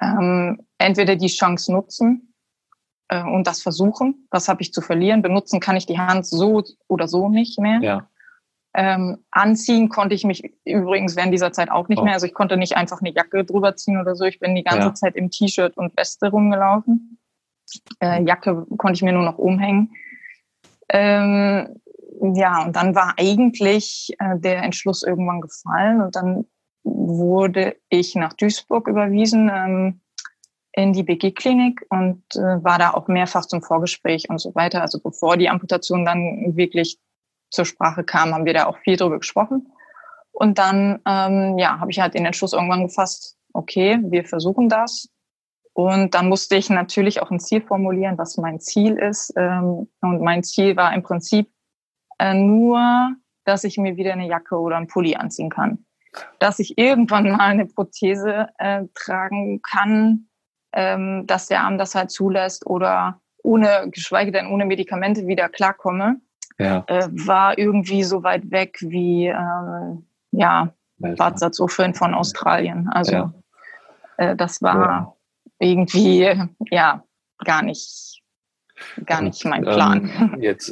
ähm, 0.00 0.66
entweder 0.78 1.16
die 1.16 1.28
Chance 1.28 1.72
nutzen 1.72 2.34
äh, 3.08 3.22
und 3.22 3.46
das 3.46 3.62
versuchen, 3.62 4.26
was 4.30 4.48
habe 4.48 4.62
ich 4.62 4.72
zu 4.72 4.80
verlieren. 4.80 5.22
Benutzen 5.22 5.60
kann 5.60 5.76
ich 5.76 5.86
die 5.86 5.98
Hand 5.98 6.26
so 6.26 6.62
oder 6.88 7.08
so 7.08 7.28
nicht 7.28 7.58
mehr. 7.58 7.80
Ja. 7.82 8.10
Ähm, 8.74 9.24
anziehen 9.30 9.88
konnte 9.88 10.14
ich 10.14 10.24
mich 10.24 10.52
übrigens 10.66 11.16
während 11.16 11.32
dieser 11.32 11.50
Zeit 11.50 11.70
auch 11.70 11.88
nicht 11.88 11.98
oh. 11.98 12.04
mehr. 12.04 12.12
Also 12.12 12.26
ich 12.26 12.34
konnte 12.34 12.58
nicht 12.58 12.76
einfach 12.76 13.00
eine 13.00 13.10
Jacke 13.10 13.44
drüber 13.44 13.74
ziehen 13.74 13.98
oder 13.98 14.14
so. 14.14 14.24
Ich 14.24 14.38
bin 14.38 14.54
die 14.54 14.64
ganze 14.64 14.88
ja. 14.88 14.94
Zeit 14.94 15.16
im 15.16 15.30
T-Shirt 15.30 15.78
und 15.78 15.96
Weste 15.96 16.28
rumgelaufen. 16.28 17.18
Äh, 18.00 18.22
Jacke 18.24 18.66
konnte 18.76 18.96
ich 18.96 19.02
mir 19.02 19.12
nur 19.12 19.24
noch 19.24 19.38
umhängen. 19.38 19.92
Ähm, 20.90 21.80
ja, 22.20 22.64
und 22.64 22.76
dann 22.76 22.94
war 22.94 23.14
eigentlich 23.18 24.14
äh, 24.18 24.38
der 24.38 24.62
Entschluss 24.62 25.02
irgendwann 25.02 25.40
gefallen 25.40 26.00
und 26.00 26.16
dann 26.16 26.46
wurde 26.84 27.76
ich 27.88 28.14
nach 28.14 28.32
Duisburg 28.32 28.88
überwiesen 28.88 29.50
ähm, 29.52 30.00
in 30.72 30.92
die 30.92 31.02
BG-Klinik 31.02 31.84
und 31.88 32.22
äh, 32.36 32.62
war 32.62 32.78
da 32.78 32.92
auch 32.92 33.08
mehrfach 33.08 33.46
zum 33.46 33.62
Vorgespräch 33.62 34.28
und 34.28 34.38
so 34.38 34.54
weiter. 34.54 34.82
Also 34.82 35.00
bevor 35.00 35.36
die 35.36 35.48
Amputation 35.48 36.04
dann 36.04 36.56
wirklich 36.56 36.98
zur 37.50 37.64
Sprache 37.64 38.04
kam, 38.04 38.34
haben 38.34 38.44
wir 38.44 38.54
da 38.54 38.66
auch 38.66 38.78
viel 38.78 38.96
drüber 38.96 39.18
gesprochen. 39.18 39.72
Und 40.32 40.58
dann, 40.58 41.00
ähm, 41.06 41.56
ja, 41.58 41.80
habe 41.80 41.90
ich 41.90 41.98
halt 41.98 42.14
den 42.14 42.26
Entschluss 42.26 42.52
irgendwann 42.52 42.86
gefasst, 42.86 43.38
okay, 43.54 43.98
wir 44.02 44.24
versuchen 44.24 44.68
das. 44.68 45.08
Und 45.72 46.14
dann 46.14 46.28
musste 46.28 46.56
ich 46.56 46.68
natürlich 46.68 47.22
auch 47.22 47.30
ein 47.30 47.40
Ziel 47.40 47.62
formulieren, 47.62 48.18
was 48.18 48.36
mein 48.36 48.60
Ziel 48.60 48.96
ist. 48.96 49.32
Ähm, 49.36 49.88
und 50.02 50.20
mein 50.20 50.42
Ziel 50.42 50.76
war 50.76 50.94
im 50.94 51.02
Prinzip, 51.02 51.50
äh, 52.18 52.34
nur, 52.34 53.14
dass 53.44 53.64
ich 53.64 53.78
mir 53.78 53.96
wieder 53.96 54.12
eine 54.12 54.26
Jacke 54.26 54.58
oder 54.58 54.76
einen 54.76 54.88
Pulli 54.88 55.16
anziehen 55.16 55.50
kann. 55.50 55.84
Dass 56.38 56.58
ich 56.58 56.78
irgendwann 56.78 57.30
mal 57.30 57.40
eine 57.40 57.66
Prothese 57.66 58.48
äh, 58.58 58.84
tragen 58.94 59.60
kann, 59.62 60.28
ähm, 60.72 61.26
dass 61.26 61.48
der 61.48 61.62
Arm 61.62 61.78
das 61.78 61.94
halt 61.94 62.10
zulässt 62.10 62.66
oder 62.66 63.20
ohne, 63.42 63.88
geschweige 63.90 64.32
denn 64.32 64.48
ohne 64.48 64.64
Medikamente 64.64 65.26
wieder 65.26 65.48
klarkomme, 65.48 66.16
ja. 66.58 66.84
äh, 66.86 67.08
war 67.10 67.58
irgendwie 67.58 68.02
so 68.02 68.22
weit 68.22 68.50
weg 68.50 68.78
wie, 68.80 69.26
ähm, 69.26 70.06
ja, 70.32 70.72
Bartsatzofin 70.98 71.94
von 71.94 72.14
Australien. 72.14 72.88
Also 72.88 73.12
ja. 73.12 73.32
äh, 74.16 74.36
das 74.36 74.62
war 74.62 74.80
ja. 74.80 75.16
irgendwie 75.58 76.32
ja 76.70 77.04
gar 77.44 77.62
nicht 77.62 78.15
gar 79.04 79.22
nicht 79.22 79.44
mein 79.44 79.62
Plan. 79.62 80.10
Ähm, 80.34 80.42
jetzt 80.42 80.68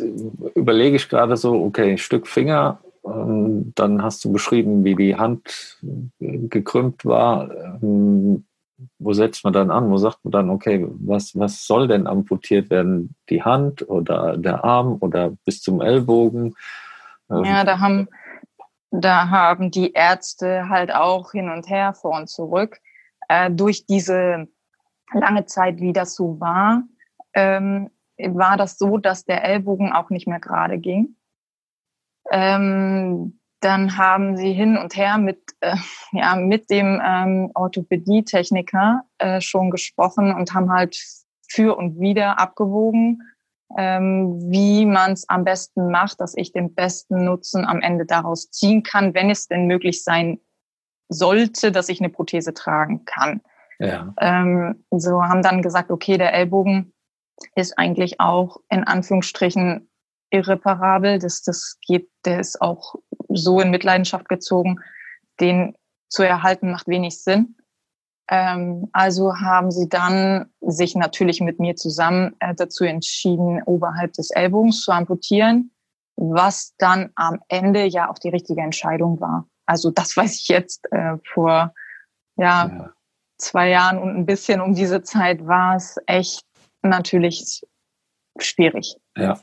überlege 0.54 0.96
ich 0.96 1.08
gerade 1.08 1.36
so, 1.36 1.62
okay, 1.62 1.98
Stück 1.98 2.26
Finger, 2.26 2.80
ähm, 3.06 3.72
dann 3.74 4.02
hast 4.02 4.24
du 4.24 4.32
beschrieben, 4.32 4.84
wie 4.84 4.94
die 4.94 5.16
Hand 5.16 5.78
gekrümmt 6.20 7.04
war. 7.04 7.50
Ähm, 7.82 8.44
wo 8.98 9.12
setzt 9.12 9.44
man 9.44 9.52
dann 9.52 9.70
an? 9.70 9.90
Wo 9.90 9.98
sagt 9.98 10.24
man 10.24 10.32
dann, 10.32 10.50
okay, 10.50 10.86
was, 10.88 11.38
was 11.38 11.66
soll 11.66 11.88
denn 11.88 12.06
amputiert 12.06 12.70
werden? 12.70 13.14
Die 13.28 13.42
Hand 13.42 13.88
oder 13.88 14.36
der 14.36 14.64
Arm 14.64 14.96
oder 15.00 15.30
bis 15.44 15.60
zum 15.60 15.80
Ellbogen? 15.80 16.54
Ähm, 17.30 17.44
ja, 17.44 17.64
da 17.64 17.78
haben, 17.78 18.08
da 18.90 19.28
haben 19.28 19.70
die 19.70 19.92
Ärzte 19.92 20.68
halt 20.68 20.92
auch 20.92 21.32
hin 21.32 21.48
und 21.48 21.68
her, 21.68 21.94
vor 21.94 22.16
und 22.16 22.28
zurück. 22.28 22.80
Äh, 23.28 23.50
durch 23.50 23.86
diese 23.86 24.48
lange 25.12 25.46
Zeit, 25.46 25.80
wie 25.80 25.92
das 25.92 26.14
so 26.14 26.40
war, 26.40 26.82
ähm, 27.34 27.90
war 28.18 28.56
das 28.56 28.78
so, 28.78 28.98
dass 28.98 29.24
der 29.24 29.44
Ellbogen 29.44 29.92
auch 29.92 30.10
nicht 30.10 30.26
mehr 30.26 30.40
gerade 30.40 30.78
ging. 30.78 31.16
Ähm, 32.30 33.40
dann 33.60 33.96
haben 33.96 34.36
sie 34.36 34.52
hin 34.52 34.76
und 34.76 34.96
her 34.96 35.18
mit, 35.18 35.40
äh, 35.60 35.76
ja, 36.12 36.36
mit 36.36 36.70
dem 36.70 37.00
ähm, 37.04 37.50
Orthopädietechniker 37.54 39.02
äh, 39.18 39.40
schon 39.40 39.70
gesprochen 39.70 40.34
und 40.34 40.54
haben 40.54 40.70
halt 40.70 40.96
für 41.48 41.76
und 41.76 42.00
wieder 42.00 42.38
abgewogen, 42.38 43.22
ähm, 43.76 44.38
wie 44.50 44.86
man 44.86 45.12
es 45.12 45.28
am 45.28 45.44
besten 45.44 45.90
macht, 45.90 46.20
dass 46.20 46.36
ich 46.36 46.52
den 46.52 46.74
besten 46.74 47.24
Nutzen 47.24 47.64
am 47.64 47.80
Ende 47.80 48.06
daraus 48.06 48.50
ziehen 48.50 48.82
kann, 48.82 49.14
wenn 49.14 49.30
es 49.30 49.48
denn 49.48 49.66
möglich 49.66 50.04
sein 50.04 50.40
sollte, 51.08 51.72
dass 51.72 51.88
ich 51.88 52.00
eine 52.00 52.10
Prothese 52.10 52.54
tragen 52.54 53.04
kann. 53.04 53.40
Ja. 53.78 54.14
Ähm, 54.20 54.84
so 54.90 55.22
haben 55.22 55.42
dann 55.42 55.62
gesagt, 55.62 55.90
okay, 55.90 56.18
der 56.18 56.32
Ellbogen 56.32 56.93
ist 57.54 57.78
eigentlich 57.78 58.20
auch 58.20 58.58
in 58.68 58.84
Anführungsstrichen 58.84 59.88
irreparabel. 60.30 61.18
Das, 61.18 61.42
das 61.42 61.78
geht, 61.86 62.08
der 62.24 62.40
ist 62.40 62.60
auch 62.60 62.96
so 63.28 63.60
in 63.60 63.70
Mitleidenschaft 63.70 64.28
gezogen. 64.28 64.80
Den 65.40 65.76
zu 66.08 66.22
erhalten 66.22 66.70
macht 66.70 66.86
wenig 66.86 67.22
Sinn. 67.22 67.56
Ähm, 68.28 68.88
also 68.92 69.36
haben 69.36 69.70
sie 69.70 69.88
dann 69.88 70.46
sich 70.60 70.94
natürlich 70.94 71.40
mit 71.40 71.60
mir 71.60 71.76
zusammen 71.76 72.34
äh, 72.40 72.54
dazu 72.54 72.84
entschieden, 72.84 73.62
oberhalb 73.64 74.12
des 74.14 74.30
Ellbogens 74.30 74.82
zu 74.82 74.92
amputieren, 74.92 75.72
was 76.16 76.74
dann 76.78 77.10
am 77.16 77.40
Ende 77.48 77.84
ja 77.84 78.10
auch 78.10 78.18
die 78.18 78.30
richtige 78.30 78.62
Entscheidung 78.62 79.20
war. 79.20 79.46
Also 79.66 79.90
das 79.90 80.16
weiß 80.16 80.36
ich 80.36 80.48
jetzt 80.48 80.90
äh, 80.92 81.16
vor 81.32 81.74
ja, 82.36 82.66
ja, 82.66 82.92
zwei 83.38 83.68
Jahren 83.68 83.98
und 83.98 84.16
ein 84.16 84.26
bisschen 84.26 84.60
um 84.60 84.74
diese 84.74 85.02
Zeit 85.02 85.46
war 85.46 85.76
es 85.76 85.98
echt 86.06 86.44
natürlich 86.84 87.62
schwierig. 88.38 88.96
Ja. 89.16 89.40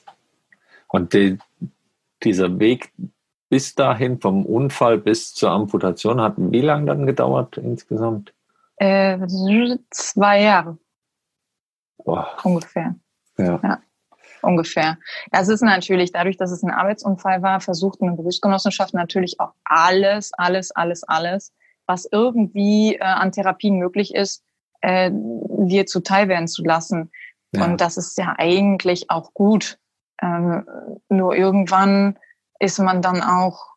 Und 0.88 1.13
die, 1.13 1.38
dieser 2.24 2.60
Weg 2.60 2.91
bis 3.50 3.75
dahin, 3.75 4.19
vom 4.19 4.45
Unfall 4.45 4.98
bis 4.98 5.33
zur 5.33 5.51
Amputation, 5.51 6.21
hat 6.21 6.36
wie 6.38 6.62
lange 6.62 6.86
dann 6.86 7.05
gedauert 7.05 7.57
insgesamt? 7.57 8.33
Äh, 8.77 9.19
zwei 9.89 10.41
Jahre. 10.41 10.77
Boah. 12.03 12.38
Ungefähr. 12.43 12.95
Ja. 13.38 13.60
ja. 13.62 13.81
Ungefähr. 14.41 14.98
Ja, 15.31 15.41
es 15.41 15.50
ist 15.50 15.62
natürlich, 15.62 16.12
dadurch, 16.12 16.38
dass 16.38 16.51
es 16.51 16.63
ein 16.63 16.71
Arbeitsunfall 16.71 17.41
war, 17.41 17.60
versucht 17.60 18.01
eine 18.01 18.13
Berufsgenossenschaft 18.13 18.93
natürlich 18.93 19.39
auch 19.39 19.53
alles, 19.65 20.31
alles, 20.33 20.71
alles, 20.71 21.03
alles, 21.03 21.53
was 21.86 22.07
irgendwie 22.12 22.95
äh, 22.95 23.03
an 23.03 23.31
Therapien 23.31 23.77
möglich 23.77 24.15
ist, 24.15 24.43
äh, 24.81 25.12
dir 25.13 25.86
zuteil 25.86 26.27
werden 26.27 26.48
zu 26.48 26.63
lassen. 26.63 27.12
Ja. 27.51 27.65
Und 27.65 27.81
das 27.81 27.98
ist 27.98 28.17
ja 28.17 28.36
eigentlich 28.38 29.10
auch 29.10 29.34
gut. 29.34 29.79
Ähm, 30.22 30.65
nur 31.10 31.36
irgendwann 31.36 32.17
ist 32.60 32.79
man 32.79 33.01
dann 33.01 33.22
auch 33.22 33.75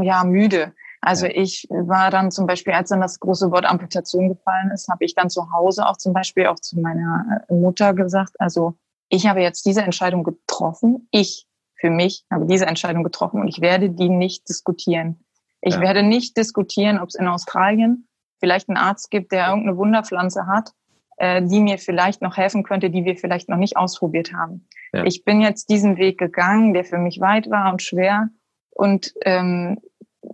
ja 0.00 0.24
müde. 0.24 0.74
Also 1.00 1.26
ich 1.26 1.66
war 1.70 2.10
dann 2.10 2.30
zum 2.30 2.46
Beispiel, 2.46 2.72
als 2.72 2.88
dann 2.88 3.00
das 3.00 3.20
große 3.20 3.50
Wort 3.52 3.64
Amputation 3.64 4.28
gefallen 4.28 4.70
ist, 4.72 4.88
habe 4.88 5.04
ich 5.04 5.14
dann 5.14 5.30
zu 5.30 5.52
Hause 5.52 5.86
auch 5.86 5.96
zum 5.96 6.12
Beispiel 6.12 6.46
auch 6.46 6.58
zu 6.58 6.80
meiner 6.80 7.44
Mutter 7.48 7.94
gesagt, 7.94 8.32
also 8.40 8.74
ich 9.08 9.28
habe 9.28 9.40
jetzt 9.40 9.64
diese 9.66 9.82
Entscheidung 9.82 10.24
getroffen. 10.24 11.06
Ich 11.12 11.46
für 11.78 11.90
mich 11.90 12.24
habe 12.32 12.46
diese 12.46 12.66
Entscheidung 12.66 13.04
getroffen 13.04 13.40
und 13.40 13.48
ich 13.48 13.60
werde 13.60 13.90
die 13.90 14.08
nicht 14.08 14.48
diskutieren. 14.48 15.24
Ich 15.60 15.74
ja. 15.74 15.80
werde 15.80 16.02
nicht 16.02 16.36
diskutieren, 16.36 16.98
ob 16.98 17.08
es 17.08 17.14
in 17.14 17.28
Australien 17.28 18.08
vielleicht 18.40 18.68
einen 18.68 18.78
Arzt 18.78 19.10
gibt, 19.10 19.32
der 19.32 19.48
irgendeine 19.48 19.76
Wunderpflanze 19.76 20.46
hat 20.46 20.72
äh, 21.16 21.42
die 21.42 21.60
mir 21.60 21.78
vielleicht 21.78 22.22
noch 22.22 22.36
helfen 22.36 22.62
könnte, 22.62 22.90
die 22.90 23.04
wir 23.04 23.16
vielleicht 23.16 23.48
noch 23.48 23.56
nicht 23.56 23.76
ausprobiert 23.76 24.32
haben. 24.32 24.68
Ja. 24.92 25.04
Ich 25.04 25.24
bin 25.24 25.40
jetzt 25.40 25.70
diesen 25.70 25.96
Weg 25.96 26.18
gegangen, 26.18 26.74
der 26.74 26.84
für 26.84 26.98
mich 26.98 27.20
weit 27.20 27.50
war 27.50 27.72
und 27.72 27.82
schwer. 27.82 28.28
Und 28.70 29.14
ähm, 29.22 29.78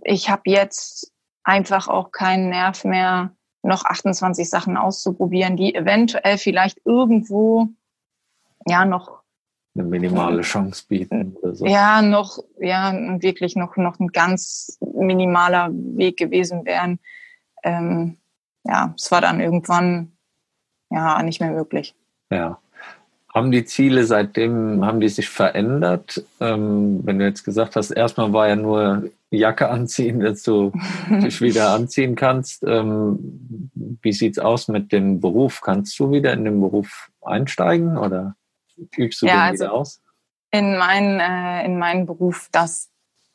ich 0.03 0.29
habe 0.29 0.43
jetzt 0.45 1.11
einfach 1.43 1.87
auch 1.87 2.11
keinen 2.11 2.49
Nerv 2.49 2.83
mehr, 2.83 3.35
noch 3.61 3.85
28 3.85 4.49
Sachen 4.49 4.75
auszuprobieren, 4.75 5.55
die 5.55 5.73
eventuell 5.73 6.37
vielleicht 6.37 6.81
irgendwo 6.85 7.69
ja 8.67 8.85
noch 8.85 9.23
eine 9.75 9.85
minimale 9.85 10.41
Chance 10.41 10.83
bieten. 10.87 11.35
Oder 11.41 11.55
so. 11.55 11.65
Ja, 11.65 12.01
noch, 12.01 12.39
ja, 12.59 12.93
wirklich 13.21 13.55
noch, 13.55 13.75
noch 13.75 13.99
ein 13.99 14.09
ganz 14.09 14.77
minimaler 14.81 15.69
Weg 15.71 16.17
gewesen 16.17 16.65
wären. 16.65 16.99
Ähm, 17.63 18.17
ja, 18.63 18.93
es 18.97 19.11
war 19.11 19.21
dann 19.21 19.39
irgendwann 19.39 20.12
ja 20.93 21.21
nicht 21.23 21.41
mehr 21.41 21.51
möglich. 21.51 21.95
Ja. 22.29 22.59
Haben 23.33 23.51
die 23.51 23.65
Ziele 23.65 24.05
seitdem, 24.05 24.85
haben 24.85 24.99
die 24.99 25.09
sich 25.09 25.27
verändert? 25.27 26.23
Ähm, 26.39 26.99
wenn 27.03 27.17
du 27.17 27.25
jetzt 27.25 27.43
gesagt 27.43 27.75
hast, 27.75 27.89
erstmal 27.89 28.31
war 28.31 28.47
ja 28.47 28.55
nur 28.55 29.09
Jacke 29.31 29.69
anziehen, 29.69 30.19
dass 30.19 30.43
du 30.43 30.71
dich 31.09 31.41
wieder 31.41 31.71
anziehen 31.71 32.15
kannst. 32.15 32.63
Ähm, 32.63 33.71
wie 33.73 34.09
es 34.09 34.37
aus 34.37 34.67
mit 34.67 34.91
dem 34.91 35.19
Beruf? 35.19 35.61
Kannst 35.61 35.97
du 35.99 36.11
wieder 36.11 36.31
in 36.33 36.45
den 36.45 36.61
Beruf 36.61 37.09
einsteigen 37.21 37.97
oder 37.97 38.35
übst 38.95 39.23
du 39.23 39.25
ja, 39.25 39.33
den 39.33 39.41
also 39.41 39.63
wieder 39.63 39.73
aus? 39.73 40.01
In 40.51 40.77
meinen, 40.77 41.19
äh, 41.19 41.65
in 41.65 41.79
meinen 41.79 42.05
Beruf, 42.05 42.49
das, 42.51 42.91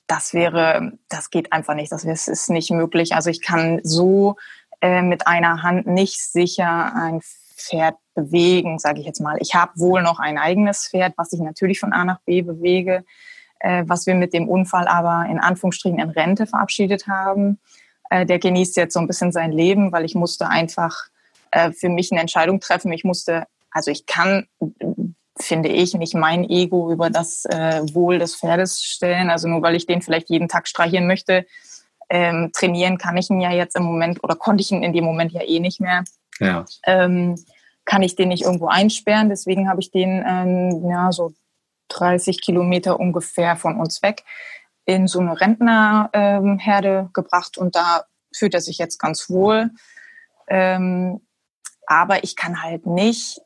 das 0.06 0.32
wäre, 0.32 0.92
das 1.08 1.30
geht 1.30 1.52
einfach 1.52 1.74
nicht. 1.74 1.90
Das 1.90 2.04
ist 2.04 2.50
nicht 2.50 2.70
möglich. 2.70 3.16
Also 3.16 3.30
ich 3.30 3.42
kann 3.42 3.80
so 3.82 4.36
äh, 4.80 5.02
mit 5.02 5.26
einer 5.26 5.64
Hand 5.64 5.88
nicht 5.88 6.20
sicher 6.20 6.94
ein 6.94 7.20
Pferd 7.58 7.96
bewegen, 8.14 8.78
sage 8.78 9.00
ich 9.00 9.06
jetzt 9.06 9.20
mal. 9.20 9.36
Ich 9.40 9.54
habe 9.54 9.72
wohl 9.76 10.02
noch 10.02 10.18
ein 10.18 10.38
eigenes 10.38 10.88
Pferd, 10.88 11.14
was 11.16 11.32
ich 11.32 11.40
natürlich 11.40 11.80
von 11.80 11.92
A 11.92 12.04
nach 12.04 12.20
B 12.20 12.42
bewege, 12.42 13.04
äh, 13.60 13.84
was 13.86 14.06
wir 14.06 14.14
mit 14.14 14.32
dem 14.32 14.48
Unfall 14.48 14.88
aber 14.88 15.26
in 15.30 15.38
Anführungsstrichen 15.38 15.98
in 15.98 16.10
Rente 16.10 16.46
verabschiedet 16.46 17.06
haben. 17.06 17.58
Äh, 18.10 18.26
der 18.26 18.38
genießt 18.38 18.76
jetzt 18.76 18.94
so 18.94 19.00
ein 19.00 19.06
bisschen 19.06 19.32
sein 19.32 19.52
Leben, 19.52 19.92
weil 19.92 20.04
ich 20.04 20.14
musste 20.14 20.48
einfach 20.48 20.96
äh, 21.50 21.72
für 21.72 21.88
mich 21.88 22.10
eine 22.10 22.20
Entscheidung 22.20 22.60
treffen. 22.60 22.92
Ich 22.92 23.04
musste, 23.04 23.46
also 23.70 23.90
ich 23.90 24.06
kann, 24.06 24.46
finde 25.36 25.68
ich, 25.68 25.94
nicht 25.94 26.14
mein 26.14 26.48
Ego 26.48 26.90
über 26.90 27.10
das 27.10 27.44
äh, 27.46 27.82
Wohl 27.92 28.18
des 28.18 28.36
Pferdes 28.36 28.82
stellen. 28.82 29.30
Also 29.30 29.48
nur 29.48 29.62
weil 29.62 29.76
ich 29.76 29.86
den 29.86 30.02
vielleicht 30.02 30.30
jeden 30.30 30.48
Tag 30.48 30.68
streichen 30.68 31.06
möchte, 31.06 31.46
ähm, 32.10 32.50
trainieren 32.54 32.98
kann 32.98 33.16
ich 33.16 33.28
ihn 33.30 33.40
ja 33.40 33.52
jetzt 33.52 33.76
im 33.76 33.82
Moment 33.82 34.24
oder 34.24 34.34
konnte 34.34 34.62
ich 34.62 34.72
ihn 34.72 34.82
in 34.82 34.92
dem 34.92 35.04
Moment 35.04 35.32
ja 35.32 35.42
eh 35.42 35.60
nicht 35.60 35.80
mehr 35.80 36.04
ähm, 36.84 37.36
kann 37.84 38.02
ich 38.02 38.16
den 38.16 38.28
nicht 38.28 38.44
irgendwo 38.44 38.68
einsperren. 38.68 39.28
Deswegen 39.28 39.68
habe 39.68 39.80
ich 39.80 39.90
den 39.90 40.24
ähm, 40.26 40.88
ja, 40.90 41.10
so 41.10 41.32
30 41.88 42.42
Kilometer 42.42 43.00
ungefähr 43.00 43.56
von 43.56 43.80
uns 43.80 44.02
weg 44.02 44.24
in 44.84 45.06
so 45.06 45.20
eine 45.20 45.38
Rentnerherde 45.40 46.98
ähm, 46.98 47.10
gebracht 47.12 47.58
und 47.58 47.74
da 47.76 48.04
fühlt 48.34 48.54
er 48.54 48.60
sich 48.60 48.78
jetzt 48.78 48.98
ganz 48.98 49.28
wohl. 49.28 49.70
Ähm, 50.48 51.20
aber 51.86 52.24
ich 52.24 52.36
kann 52.36 52.62
halt 52.62 52.86
nicht 52.86 53.40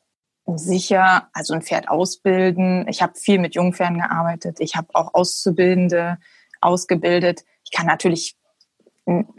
sicher, 0.45 1.29
also 1.33 1.53
ein 1.53 1.61
Pferd 1.61 1.89
ausbilden. 1.89 2.87
Ich 2.87 3.01
habe 3.01 3.13
viel 3.15 3.39
mit 3.39 3.55
Jungpferden 3.55 3.97
gearbeitet. 3.99 4.57
Ich 4.59 4.75
habe 4.75 4.89
auch 4.93 5.13
Auszubildende 5.13 6.17
ausgebildet. 6.61 7.43
Ich 7.63 7.71
kann 7.71 7.87
natürlich 7.87 8.37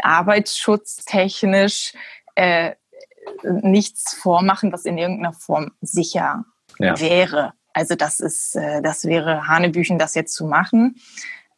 arbeitsschutztechnisch 0.03 1.93
äh, 2.35 2.73
nichts 3.43 4.15
vormachen, 4.15 4.73
was 4.73 4.85
in 4.85 4.99
irgendeiner 4.99 5.33
Form 5.33 5.73
sicher 5.81 6.45
ja. 6.79 6.99
wäre. 7.01 7.53
Also 7.73 7.95
das 7.95 8.21
ist, 8.21 8.57
äh, 8.57 8.83
das 8.83 9.05
wäre 9.05 9.49
Hanebüchen, 9.49 9.99
das 9.99 10.15
jetzt 10.15 10.35
zu 10.35 10.47
machen. 10.47 10.97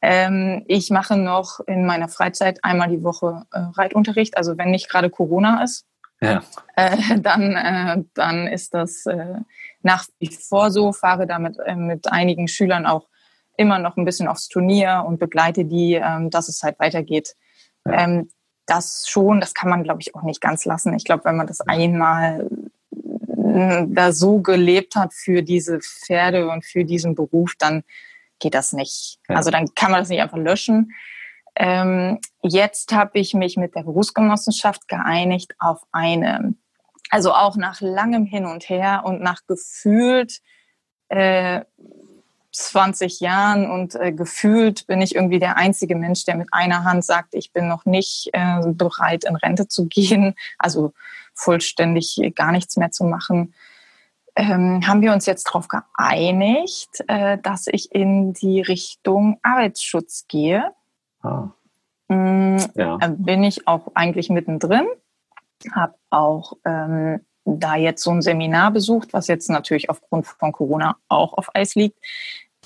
Ähm, 0.02 0.64
ich 0.66 0.90
mache 0.90 1.16
noch 1.16 1.61
in 1.66 1.87
meiner 1.87 2.08
Freizeit 2.08 2.62
einmal 2.62 2.88
die 2.88 3.02
Woche 3.02 3.44
äh, 3.52 3.58
Reitunterricht. 3.58 4.37
Also 4.37 4.58
wenn 4.58 4.70
nicht 4.70 4.88
gerade 4.88 5.11
Corona 5.11 5.62
ist, 5.62 5.87
ja. 6.20 6.42
Äh, 6.76 7.20
dann, 7.20 8.08
dann 8.14 8.46
ist 8.46 8.73
das 8.73 9.04
nach 9.82 10.06
wie 10.18 10.28
vor 10.28 10.70
so. 10.70 10.92
Fahre 10.92 11.26
damit 11.26 11.58
mit 11.76 12.11
einigen 12.11 12.49
Schülern 12.49 12.87
auch 12.87 13.06
immer 13.56 13.78
noch 13.78 13.96
ein 13.96 14.04
bisschen 14.04 14.28
aufs 14.28 14.49
Turnier 14.49 15.04
und 15.06 15.18
begleite 15.18 15.64
die, 15.64 15.94
ähm, 15.94 16.30
dass 16.30 16.49
es 16.49 16.62
halt 16.62 16.78
weitergeht 16.78 17.35
Ja. 17.85 17.92
Das 18.66 19.06
schon, 19.08 19.40
das 19.40 19.54
kann 19.54 19.70
man, 19.70 19.85
glaube 19.85 20.00
ich, 20.00 20.14
auch 20.14 20.23
nicht 20.23 20.40
ganz 20.40 20.64
lassen. 20.64 20.94
Ich 20.94 21.04
glaube, 21.04 21.25
wenn 21.25 21.37
man 21.37 21.46
das 21.46 21.61
einmal 21.61 22.49
äh, 23.54 23.85
da 23.87 24.12
so 24.12 24.40
gelebt 24.40 24.96
hat 24.96 25.14
für 25.14 25.42
diese 25.42 25.80
Pferde 25.80 26.49
und 26.49 26.64
für 26.64 26.85
diesen 26.85 27.14
Beruf, 27.14 27.54
dann 27.58 27.85
geht 28.38 28.54
das 28.54 28.73
nicht. 28.73 29.18
Ja. 29.28 29.37
Also 29.37 29.50
dann 29.50 29.75
kann 29.75 29.90
man 29.90 30.00
das 30.00 30.08
nicht 30.08 30.20
einfach 30.20 30.37
löschen. 30.37 30.92
Ähm, 31.54 32.18
jetzt 32.42 32.92
habe 32.92 33.18
ich 33.18 33.32
mich 33.32 33.56
mit 33.56 33.75
der 33.75 33.85
Berufsgenossenschaft 33.85 34.88
geeinigt 34.88 35.54
auf 35.58 35.82
eine, 35.90 36.54
also 37.11 37.32
auch 37.32 37.56
nach 37.56 37.80
langem 37.80 38.26
Hin 38.26 38.44
und 38.44 38.68
Her 38.68 39.02
und 39.06 39.23
nach 39.23 39.46
gefühlt 39.46 40.40
äh, 41.08 41.62
20 42.56 43.20
Jahren 43.20 43.70
und 43.70 43.94
äh, 43.94 44.12
gefühlt 44.12 44.86
bin 44.86 45.02
ich 45.02 45.14
irgendwie 45.14 45.38
der 45.38 45.56
einzige 45.56 45.94
Mensch, 45.94 46.25
der 46.25 46.36
mit 46.36 46.48
einer 46.52 46.84
Hand 46.84 47.04
sagt, 47.04 47.34
ich 47.34 47.52
bin 47.52 47.68
noch 47.68 47.84
nicht 47.84 48.30
äh, 48.32 48.62
bereit, 48.66 49.25
in 49.25 49.36
Rente 49.36 49.68
zu 49.68 49.86
gehen, 49.86 50.34
also 50.58 50.92
vollständig 51.34 52.18
gar 52.34 52.52
nichts 52.52 52.76
mehr 52.76 52.90
zu 52.90 53.04
machen. 53.04 53.54
Ähm, 54.34 54.86
haben 54.86 55.02
wir 55.02 55.12
uns 55.12 55.26
jetzt 55.26 55.48
darauf 55.48 55.68
geeinigt, 55.68 57.04
äh, 57.08 57.38
dass 57.38 57.66
ich 57.66 57.92
in 57.92 58.32
die 58.32 58.60
Richtung 58.60 59.38
Arbeitsschutz 59.42 60.26
gehe. 60.28 60.72
Ah. 61.22 61.48
Mhm, 62.08 62.58
ja. 62.75 62.98
Bin 63.16 63.44
ich 63.44 63.66
auch 63.66 63.88
eigentlich 63.94 64.30
mittendrin, 64.30 64.86
habe 65.72 65.94
auch 66.10 66.54
ähm, 66.64 67.20
da 67.44 67.76
jetzt 67.76 68.02
so 68.02 68.10
ein 68.10 68.22
Seminar 68.22 68.70
besucht, 68.70 69.12
was 69.12 69.28
jetzt 69.28 69.48
natürlich 69.48 69.88
aufgrund 69.88 70.26
von 70.26 70.52
Corona 70.52 70.96
auch 71.08 71.34
auf 71.34 71.54
Eis 71.54 71.75
liegt 71.75 71.98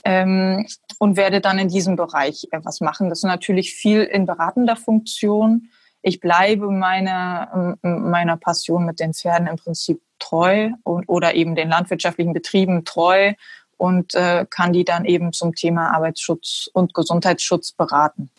ähm, 0.04 0.66
und 0.98 1.16
werde 1.16 1.40
dann 1.40 1.58
in 1.58 1.68
diesem 1.68 1.96
Bereich 1.96 2.48
äh, 2.50 2.60
was 2.62 2.80
machen. 2.80 3.08
Das 3.08 3.20
ist 3.20 3.24
natürlich 3.24 3.74
viel 3.74 4.02
in 4.02 4.26
beratender 4.26 4.76
Funktion. 4.76 5.68
Ich 6.02 6.20
bleibe 6.20 6.70
meiner, 6.70 7.76
meiner 7.82 8.36
Passion 8.38 8.86
mit 8.86 9.00
den 9.00 9.12
Pferden 9.12 9.46
im 9.46 9.56
Prinzip 9.56 10.00
treu 10.18 10.70
und, 10.82 11.08
oder 11.08 11.34
eben 11.34 11.54
den 11.54 11.68
landwirtschaftlichen 11.68 12.32
Betrieben 12.32 12.84
treu 12.84 13.34
und 13.76 14.14
äh, 14.14 14.46
kann 14.48 14.72
die 14.72 14.84
dann 14.84 15.04
eben 15.04 15.32
zum 15.32 15.54
Thema 15.54 15.94
Arbeitsschutz 15.94 16.70
und 16.72 16.94
Gesundheitsschutz 16.94 17.72
beraten. 17.72 18.30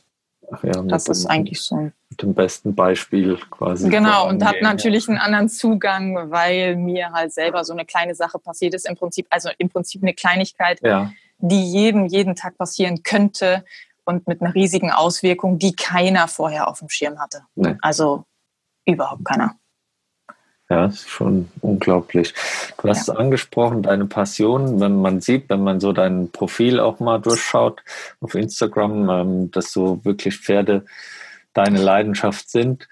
Ach 0.52 0.64
ja, 0.64 0.82
das 0.84 1.08
ist 1.08 1.24
dem, 1.24 1.32
eigentlich 1.32 1.62
so. 1.62 1.76
Mit 1.76 2.22
dem 2.22 2.34
besten 2.34 2.76
Beispiel 2.76 3.38
quasi. 3.52 3.90
Genau, 3.90 4.28
und 4.28 4.44
habe 4.44 4.62
natürlich 4.62 5.08
einen 5.08 5.18
anderen 5.18 5.48
Zugang, 5.48 6.30
weil 6.30 6.76
mir 6.76 7.12
halt 7.12 7.32
selber 7.32 7.64
so 7.64 7.74
eine 7.74 7.86
kleine 7.86 8.16
Sache 8.16 8.38
passiert 8.38 8.74
ist. 8.74 8.88
Im 8.88 8.96
Prinzip, 8.96 9.28
also 9.30 9.50
im 9.58 9.70
Prinzip 9.70 10.02
eine 10.02 10.14
Kleinigkeit, 10.14 10.80
ja 10.84 11.12
die 11.42 11.64
jedem 11.72 12.06
jeden 12.08 12.36
Tag 12.36 12.58
passieren 12.58 13.04
könnte 13.04 13.64
und 14.06 14.28
mit 14.28 14.42
einer 14.42 14.54
riesigen 14.54 14.92
Auswirkung, 14.92 15.60
die 15.60 15.76
keiner 15.76 16.28
vorher 16.28 16.68
auf 16.68 16.80
dem 16.80 16.90
Schirm 16.90 17.20
hatte. 17.20 17.42
Nee. 17.56 17.76
Also 17.82 18.26
überhaupt 18.86 19.26
keiner. 19.26 19.56
Ja, 20.70 20.86
ist 20.86 21.10
schon 21.10 21.50
unglaublich. 21.60 22.34
Du 22.82 22.88
hast 22.88 23.10
ja. 23.10 23.16
angesprochen, 23.16 23.84
deine 23.84 24.06
Passion, 24.06 24.80
wenn 24.80 25.02
man 25.02 25.20
sieht, 25.20 25.50
wenn 25.50 25.64
man 25.66 25.82
so 25.82 25.92
dein 25.92 26.32
Profil 26.32 26.80
auch 26.80 27.02
mal 27.02 27.20
durchschaut 27.20 27.84
auf 28.22 28.36
Instagram, 28.36 29.10
ähm, 29.10 29.52
dass 29.52 29.74
so 29.74 30.06
wirklich 30.06 30.38
Pferde 30.38 30.86
deine 31.54 31.82
Leidenschaft 31.82 32.50
sind. 32.50 32.88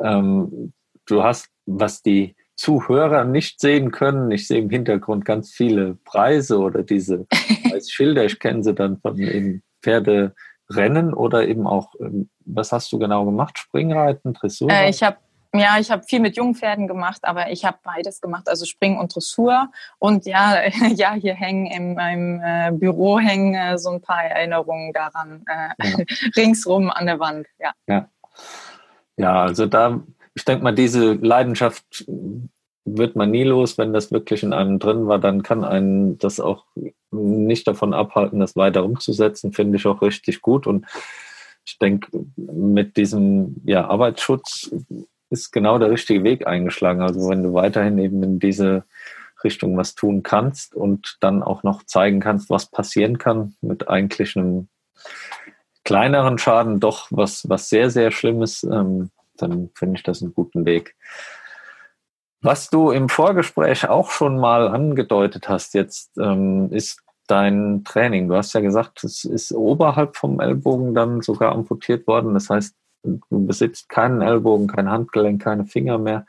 Ähm, 0.00 0.72
du 1.06 1.24
hast, 1.24 1.48
was 1.66 2.02
die 2.02 2.36
Zuhörer 2.54 3.24
nicht 3.24 3.60
sehen 3.60 3.90
können. 3.90 4.30
Ich 4.30 4.46
sehe 4.46 4.60
im 4.60 4.70
Hintergrund 4.70 5.24
ganz 5.24 5.50
viele 5.50 5.96
Preise 6.04 6.58
oder 6.58 6.84
diese 6.84 7.26
Schilder. 7.80 8.24
Ich 8.24 8.38
kenne 8.38 8.62
sie 8.62 8.74
dann 8.74 8.98
von 8.98 9.18
eben 9.18 9.62
Pferderennen 9.82 11.14
oder 11.14 11.46
eben 11.46 11.66
auch, 11.66 11.94
ähm, 12.00 12.30
was 12.44 12.72
hast 12.72 12.92
du 12.92 12.98
genau 12.98 13.24
gemacht? 13.24 13.58
Springreiten, 13.58 14.34
Dressur? 14.34 14.70
Äh, 14.70 14.90
ich 14.90 15.02
habe 15.02 15.18
ja, 15.56 15.78
ich 15.78 15.88
habe 15.92 16.02
viel 16.02 16.18
mit 16.18 16.36
Jungpferden 16.36 16.88
gemacht, 16.88 17.20
aber 17.22 17.52
ich 17.52 17.64
habe 17.64 17.78
beides 17.84 18.20
gemacht, 18.20 18.48
also 18.48 18.64
Spring 18.64 18.98
und 18.98 19.14
Dressur. 19.14 19.70
Und 20.00 20.26
ja, 20.26 20.56
ja, 20.96 21.14
hier 21.14 21.34
hängen 21.34 21.66
in 21.66 21.94
meinem 21.94 22.40
äh, 22.44 22.72
Büro 22.72 23.20
hängen 23.20 23.54
äh, 23.54 23.78
so 23.78 23.90
ein 23.90 24.00
paar 24.00 24.24
Erinnerungen 24.24 24.92
daran 24.92 25.44
äh, 25.46 25.90
ja. 25.90 25.96
ringsrum 26.36 26.90
an 26.90 27.06
der 27.06 27.20
Wand. 27.20 27.46
Ja. 27.60 27.70
ja. 27.86 28.08
Ja, 29.16 29.42
also 29.42 29.66
da 29.66 30.02
ich 30.34 30.44
denke 30.44 30.64
mal, 30.64 30.74
diese 30.74 31.12
Leidenschaft 31.12 32.04
wird 32.84 33.16
man 33.16 33.30
nie 33.30 33.44
los, 33.44 33.78
wenn 33.78 33.92
das 33.92 34.12
wirklich 34.12 34.42
in 34.42 34.52
einem 34.52 34.78
drin 34.78 35.06
war, 35.06 35.18
dann 35.18 35.42
kann 35.42 35.64
einen 35.64 36.18
das 36.18 36.40
auch 36.40 36.64
nicht 37.10 37.66
davon 37.66 37.94
abhalten, 37.94 38.40
das 38.40 38.56
weiter 38.56 38.84
umzusetzen, 38.84 39.52
finde 39.52 39.78
ich 39.78 39.86
auch 39.86 40.02
richtig 40.02 40.42
gut. 40.42 40.66
Und 40.66 40.86
ich 41.64 41.78
denke, 41.78 42.08
mit 42.36 42.96
diesem 42.96 43.56
ja, 43.64 43.88
Arbeitsschutz 43.88 44.70
ist 45.30 45.50
genau 45.50 45.78
der 45.78 45.90
richtige 45.90 46.22
Weg 46.24 46.46
eingeschlagen. 46.46 47.00
Also 47.00 47.28
wenn 47.28 47.42
du 47.42 47.54
weiterhin 47.54 47.98
eben 47.98 48.22
in 48.22 48.38
diese 48.38 48.84
Richtung 49.42 49.76
was 49.76 49.94
tun 49.94 50.22
kannst 50.22 50.74
und 50.74 51.16
dann 51.20 51.42
auch 51.42 51.62
noch 51.62 51.84
zeigen 51.84 52.20
kannst, 52.20 52.50
was 52.50 52.70
passieren 52.70 53.18
kann 53.18 53.54
mit 53.60 53.88
eigentlich 53.88 54.36
einem 54.36 54.68
kleineren 55.84 56.38
Schaden, 56.38 56.80
doch 56.80 57.08
was, 57.10 57.48
was 57.48 57.68
sehr, 57.68 57.90
sehr 57.90 58.10
Schlimmes, 58.10 58.62
ähm, 58.64 59.10
dann 59.36 59.70
finde 59.74 59.96
ich 59.96 60.02
das 60.02 60.22
einen 60.22 60.34
guten 60.34 60.64
Weg. 60.64 60.96
Was 62.44 62.68
du 62.68 62.90
im 62.90 63.08
Vorgespräch 63.08 63.88
auch 63.88 64.10
schon 64.10 64.38
mal 64.38 64.68
angedeutet 64.68 65.48
hast, 65.48 65.72
jetzt 65.72 66.10
ähm, 66.18 66.70
ist 66.70 67.00
dein 67.26 67.84
Training. 67.84 68.28
Du 68.28 68.36
hast 68.36 68.52
ja 68.52 68.60
gesagt, 68.60 69.02
es 69.02 69.24
ist 69.24 69.50
oberhalb 69.52 70.14
vom 70.14 70.40
Ellbogen 70.40 70.94
dann 70.94 71.22
sogar 71.22 71.52
amputiert 71.52 72.06
worden. 72.06 72.34
Das 72.34 72.50
heißt, 72.50 72.76
du 73.02 73.18
besitzt 73.30 73.88
keinen 73.88 74.20
Ellbogen, 74.20 74.66
kein 74.66 74.90
Handgelenk, 74.90 75.40
keine 75.40 75.64
Finger 75.64 75.96
mehr 75.96 76.26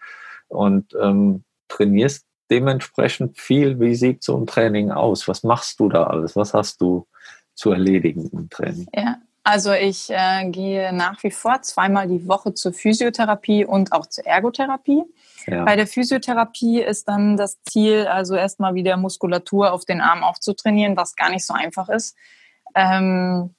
und 0.48 0.96
ähm, 1.02 1.44
trainierst 1.68 2.26
dementsprechend 2.50 3.38
viel. 3.38 3.82
Wie 3.82 3.96
sieht 3.96 4.24
so 4.24 4.38
ein 4.38 4.48
Training 4.48 4.92
aus? 4.92 5.28
Was 5.28 5.44
machst 5.44 5.82
du 5.82 5.90
da 5.90 6.06
alles? 6.06 6.38
Was 6.38 6.54
hast 6.54 6.80
du 6.80 7.08
zu 7.56 7.72
erledigen 7.72 8.30
im 8.32 8.50
Training? 8.50 8.88
Ja, 8.96 9.18
also 9.46 9.74
ich 9.74 10.10
äh, 10.10 10.50
gehe 10.50 10.92
nach 10.92 11.22
wie 11.22 11.30
vor 11.30 11.62
zweimal 11.62 12.08
die 12.08 12.28
Woche 12.28 12.56
zur 12.56 12.74
Physiotherapie 12.74 13.64
und 13.64 13.92
auch 13.92 14.08
zur 14.08 14.26
Ergotherapie. 14.26 15.04
Ja. 15.46 15.64
Bei 15.64 15.76
der 15.76 15.86
Physiotherapie 15.86 16.82
ist 16.82 17.08
dann 17.08 17.38
das 17.38 17.62
Ziel, 17.62 18.08
also 18.08 18.34
erstmal 18.34 18.74
wieder 18.74 18.98
Muskulatur 18.98 19.72
auf 19.72 19.86
den 19.86 20.02
Arm 20.02 20.24
aufzutrainieren, 20.24 20.98
was 20.98 21.16
gar 21.16 21.30
nicht 21.30 21.46
so 21.46 21.54
einfach 21.54 21.90
ist. 21.90 22.16
Ähm, 22.74 23.54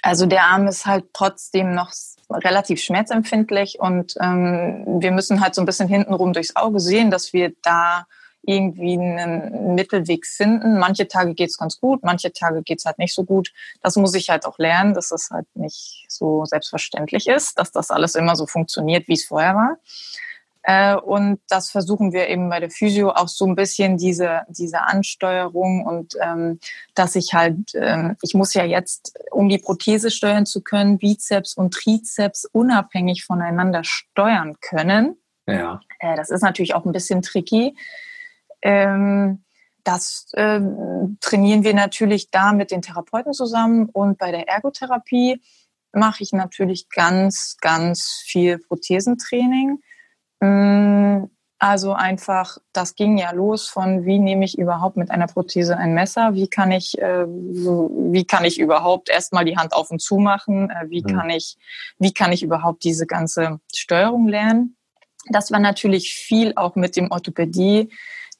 also 0.00 0.24
der 0.24 0.44
Arm 0.44 0.66
ist 0.68 0.86
halt 0.86 1.04
trotzdem 1.12 1.74
noch 1.74 1.92
relativ 2.30 2.80
schmerzempfindlich 2.80 3.80
und 3.80 4.14
ähm, 4.22 4.84
wir 5.00 5.12
müssen 5.12 5.42
halt 5.42 5.54
so 5.54 5.60
ein 5.60 5.66
bisschen 5.66 5.88
hintenrum 5.88 6.32
durchs 6.32 6.56
Auge 6.56 6.80
sehen, 6.80 7.10
dass 7.10 7.34
wir 7.34 7.52
da 7.60 8.06
irgendwie 8.46 8.94
einen 8.98 9.74
Mittelweg 9.74 10.26
finden. 10.26 10.78
Manche 10.78 11.08
Tage 11.08 11.34
geht's 11.34 11.58
ganz 11.58 11.80
gut, 11.80 12.02
manche 12.02 12.32
Tage 12.32 12.62
geht's 12.62 12.84
halt 12.84 12.98
nicht 12.98 13.14
so 13.14 13.24
gut. 13.24 13.52
Das 13.82 13.96
muss 13.96 14.14
ich 14.14 14.30
halt 14.30 14.46
auch 14.46 14.58
lernen, 14.58 14.94
dass 14.94 15.10
es 15.10 15.30
halt 15.30 15.46
nicht 15.54 16.06
so 16.08 16.44
selbstverständlich 16.44 17.28
ist, 17.28 17.58
dass 17.58 17.72
das 17.72 17.90
alles 17.90 18.14
immer 18.14 18.36
so 18.36 18.46
funktioniert, 18.46 19.08
wie 19.08 19.14
es 19.14 19.24
vorher 19.24 19.54
war. 19.54 19.78
Äh, 20.66 20.96
und 20.96 21.40
das 21.48 21.70
versuchen 21.70 22.12
wir 22.12 22.28
eben 22.28 22.48
bei 22.48 22.58
der 22.58 22.70
Physio 22.70 23.10
auch 23.10 23.28
so 23.28 23.44
ein 23.44 23.54
bisschen 23.54 23.98
diese, 23.98 24.42
diese 24.48 24.82
Ansteuerung 24.82 25.84
und 25.84 26.14
ähm, 26.22 26.58
dass 26.94 27.16
ich 27.16 27.34
halt, 27.34 27.74
ähm, 27.74 28.16
ich 28.22 28.32
muss 28.32 28.54
ja 28.54 28.64
jetzt, 28.64 29.14
um 29.30 29.50
die 29.50 29.58
Prothese 29.58 30.10
steuern 30.10 30.46
zu 30.46 30.62
können, 30.62 30.96
Bizeps 30.96 31.52
und 31.52 31.74
Trizeps 31.74 32.46
unabhängig 32.46 33.26
voneinander 33.26 33.84
steuern 33.84 34.56
können. 34.62 35.18
Ja. 35.46 35.80
Äh, 35.98 36.16
das 36.16 36.30
ist 36.30 36.42
natürlich 36.42 36.74
auch 36.74 36.86
ein 36.86 36.92
bisschen 36.92 37.20
tricky. 37.20 37.76
Ähm, 38.64 39.44
das 39.84 40.30
äh, 40.32 40.60
trainieren 41.20 41.62
wir 41.62 41.74
natürlich 41.74 42.30
da 42.30 42.52
mit 42.52 42.70
den 42.70 42.82
Therapeuten 42.82 43.34
zusammen 43.34 43.90
und 43.92 44.18
bei 44.18 44.32
der 44.32 44.48
Ergotherapie 44.48 45.40
mache 45.92 46.22
ich 46.22 46.32
natürlich 46.32 46.88
ganz, 46.88 47.56
ganz 47.60 48.22
viel 48.24 48.58
Prothesentraining. 48.58 49.80
Mm, 50.40 51.24
also 51.58 51.92
einfach, 51.92 52.58
das 52.72 52.94
ging 52.94 53.18
ja 53.18 53.30
los 53.32 53.68
von, 53.68 54.04
wie 54.06 54.18
nehme 54.18 54.44
ich 54.44 54.58
überhaupt 54.58 54.96
mit 54.96 55.10
einer 55.10 55.26
Prothese 55.26 55.76
ein 55.76 55.94
Messer? 55.94 56.34
Wie 56.34 56.48
kann 56.48 56.72
ich, 56.72 56.98
äh, 56.98 57.26
wie 57.26 58.24
kann 58.24 58.44
ich 58.44 58.58
überhaupt 58.58 59.08
erstmal 59.10 59.44
die 59.44 59.56
Hand 59.56 59.74
auf 59.74 59.90
und 59.90 60.00
zu 60.00 60.16
machen? 60.16 60.70
Äh, 60.70 60.88
wie 60.88 61.02
mhm. 61.02 61.08
kann 61.08 61.30
ich, 61.30 61.56
wie 61.98 62.12
kann 62.12 62.32
ich 62.32 62.42
überhaupt 62.42 62.84
diese 62.84 63.06
ganze 63.06 63.60
Steuerung 63.74 64.28
lernen? 64.28 64.76
Das 65.28 65.52
war 65.52 65.60
natürlich 65.60 66.14
viel 66.14 66.52
auch 66.56 66.74
mit 66.74 66.96
dem 66.96 67.10
Orthopädie 67.10 67.90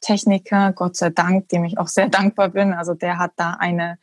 Techniker, 0.04 0.72
Gott 0.72 0.96
sei 0.96 1.10
Dank, 1.10 1.48
dem 1.48 1.64
ich 1.64 1.78
auch 1.78 1.88
sehr 1.88 2.08
dankbar 2.18 2.50
bin. 2.50 2.72
Also 2.72 2.94
der 2.94 3.18
hat 3.18 3.32
da 3.36 3.56
eine, 3.58 3.98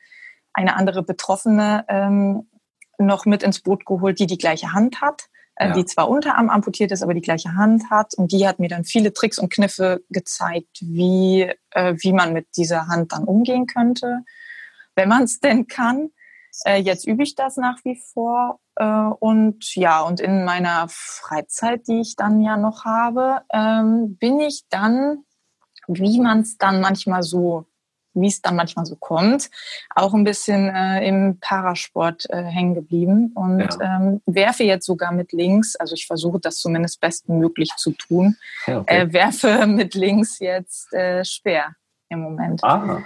eine 0.53 0.75
andere 0.75 1.03
Betroffene 1.03 1.85
ähm, 1.87 2.49
noch 2.97 3.25
mit 3.25 3.43
ins 3.43 3.61
Boot 3.61 3.85
geholt, 3.85 4.19
die 4.19 4.27
die 4.27 4.37
gleiche 4.37 4.73
Hand 4.73 5.01
hat, 5.01 5.23
äh, 5.55 5.67
ja. 5.67 5.73
die 5.73 5.85
zwar 5.85 6.09
Unterarm 6.09 6.49
amputiert 6.49 6.91
ist, 6.91 7.03
aber 7.03 7.13
die 7.13 7.21
gleiche 7.21 7.55
Hand 7.55 7.89
hat. 7.89 8.13
Und 8.15 8.31
die 8.31 8.47
hat 8.47 8.59
mir 8.59 8.69
dann 8.69 8.83
viele 8.83 9.13
Tricks 9.13 9.39
und 9.39 9.51
Kniffe 9.51 10.03
gezeigt, 10.09 10.79
wie, 10.81 11.51
äh, 11.71 11.95
wie 11.97 12.13
man 12.13 12.33
mit 12.33 12.47
dieser 12.57 12.87
Hand 12.87 13.11
dann 13.11 13.23
umgehen 13.23 13.65
könnte, 13.65 14.23
wenn 14.95 15.09
man 15.09 15.23
es 15.23 15.39
denn 15.39 15.67
kann. 15.67 16.09
Äh, 16.65 16.81
jetzt 16.81 17.07
übe 17.07 17.23
ich 17.23 17.35
das 17.35 17.57
nach 17.57 17.77
wie 17.83 17.99
vor 18.13 18.59
Äh, 18.75 18.85
und 19.19 19.75
ja, 19.75 20.01
und 20.01 20.19
in 20.19 20.45
meiner 20.45 20.87
Freizeit, 20.89 21.87
die 21.87 22.01
ich 22.01 22.15
dann 22.15 22.41
ja 22.41 22.57
noch 22.57 22.85
habe, 22.85 23.41
ähm, 23.53 24.17
bin 24.17 24.39
ich 24.39 24.63
dann, 24.69 25.23
wie 25.97 26.19
man 26.19 26.41
es 26.41 26.57
dann 26.57 26.81
manchmal 26.81 27.23
so 27.23 27.65
wie 28.13 28.27
es 28.27 28.41
dann 28.41 28.55
manchmal 28.55 28.85
so 28.85 28.95
kommt, 28.95 29.49
auch 29.95 30.13
ein 30.13 30.23
bisschen 30.23 30.69
äh, 30.69 31.07
im 31.07 31.37
Parasport 31.39 32.29
äh, 32.29 32.43
hängen 32.43 32.75
geblieben 32.75 33.31
und 33.35 33.59
ja. 33.79 33.97
ähm, 33.97 34.21
werfe 34.25 34.63
jetzt 34.63 34.85
sogar 34.85 35.11
mit 35.11 35.31
links, 35.31 35.75
also 35.75 35.95
ich 35.95 36.07
versuche 36.07 36.39
das 36.39 36.57
zumindest 36.57 36.99
bestmöglich 36.99 37.69
zu 37.77 37.91
tun, 37.91 38.37
ja, 38.67 38.79
okay. 38.79 38.97
äh, 38.97 39.13
werfe 39.13 39.65
mit 39.67 39.95
links 39.95 40.39
jetzt 40.39 40.93
äh, 40.93 41.23
Speer 41.23 41.75
im 42.09 42.19
Moment. 42.19 42.63
Ah. 42.63 43.01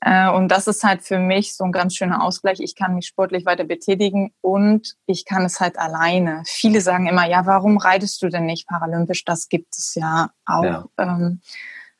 Äh, 0.00 0.30
und 0.30 0.48
das 0.48 0.66
ist 0.66 0.82
halt 0.82 1.02
für 1.02 1.18
mich 1.18 1.54
so 1.54 1.64
ein 1.64 1.70
ganz 1.70 1.94
schöner 1.94 2.24
Ausgleich. 2.24 2.58
Ich 2.60 2.74
kann 2.74 2.94
mich 2.94 3.06
sportlich 3.06 3.46
weiter 3.46 3.64
betätigen 3.64 4.32
und 4.40 4.96
ich 5.06 5.24
kann 5.24 5.44
es 5.44 5.60
halt 5.60 5.78
alleine. 5.78 6.42
Viele 6.44 6.80
sagen 6.80 7.06
immer, 7.06 7.28
ja, 7.28 7.46
warum 7.46 7.76
reitest 7.76 8.20
du 8.22 8.28
denn 8.28 8.46
nicht 8.46 8.66
paralympisch? 8.66 9.24
Das 9.24 9.48
gibt 9.48 9.76
es 9.76 9.94
ja 9.94 10.30
auch. 10.44 10.64
Ja. 10.64 10.88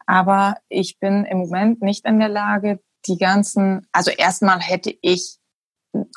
Aber 0.07 0.57
ich 0.69 0.99
bin 0.99 1.25
im 1.25 1.38
Moment 1.38 1.83
nicht 1.83 2.05
in 2.05 2.19
der 2.19 2.29
Lage, 2.29 2.81
die 3.07 3.19
ganzen, 3.19 3.87
also 3.93 4.11
erstmal 4.11 4.61
hätte 4.61 4.95
ich 5.01 5.38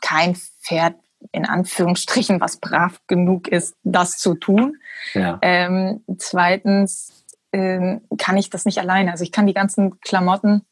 kein 0.02 0.36
Pferd 0.36 0.96
in 1.32 1.46
Anführungsstrichen, 1.46 2.40
was 2.40 2.58
brav 2.58 3.00
genug 3.08 3.48
ist, 3.48 3.76
das 3.84 4.18
zu 4.18 4.36
tun. 4.36 4.78
Ja. 5.14 5.40
Ähm, 5.42 6.04
zweitens 6.18 7.26
ähm, 7.52 8.02
kann 8.18 8.38
ich 8.38 8.50
das 8.50 8.66
nicht 8.66 8.78
alleine. 8.80 9.12
Also 9.12 9.24
ich 9.24 9.32
kann 9.32 9.48
die 9.48 9.54
ganzen 9.54 10.00
Klamotten 10.02 10.66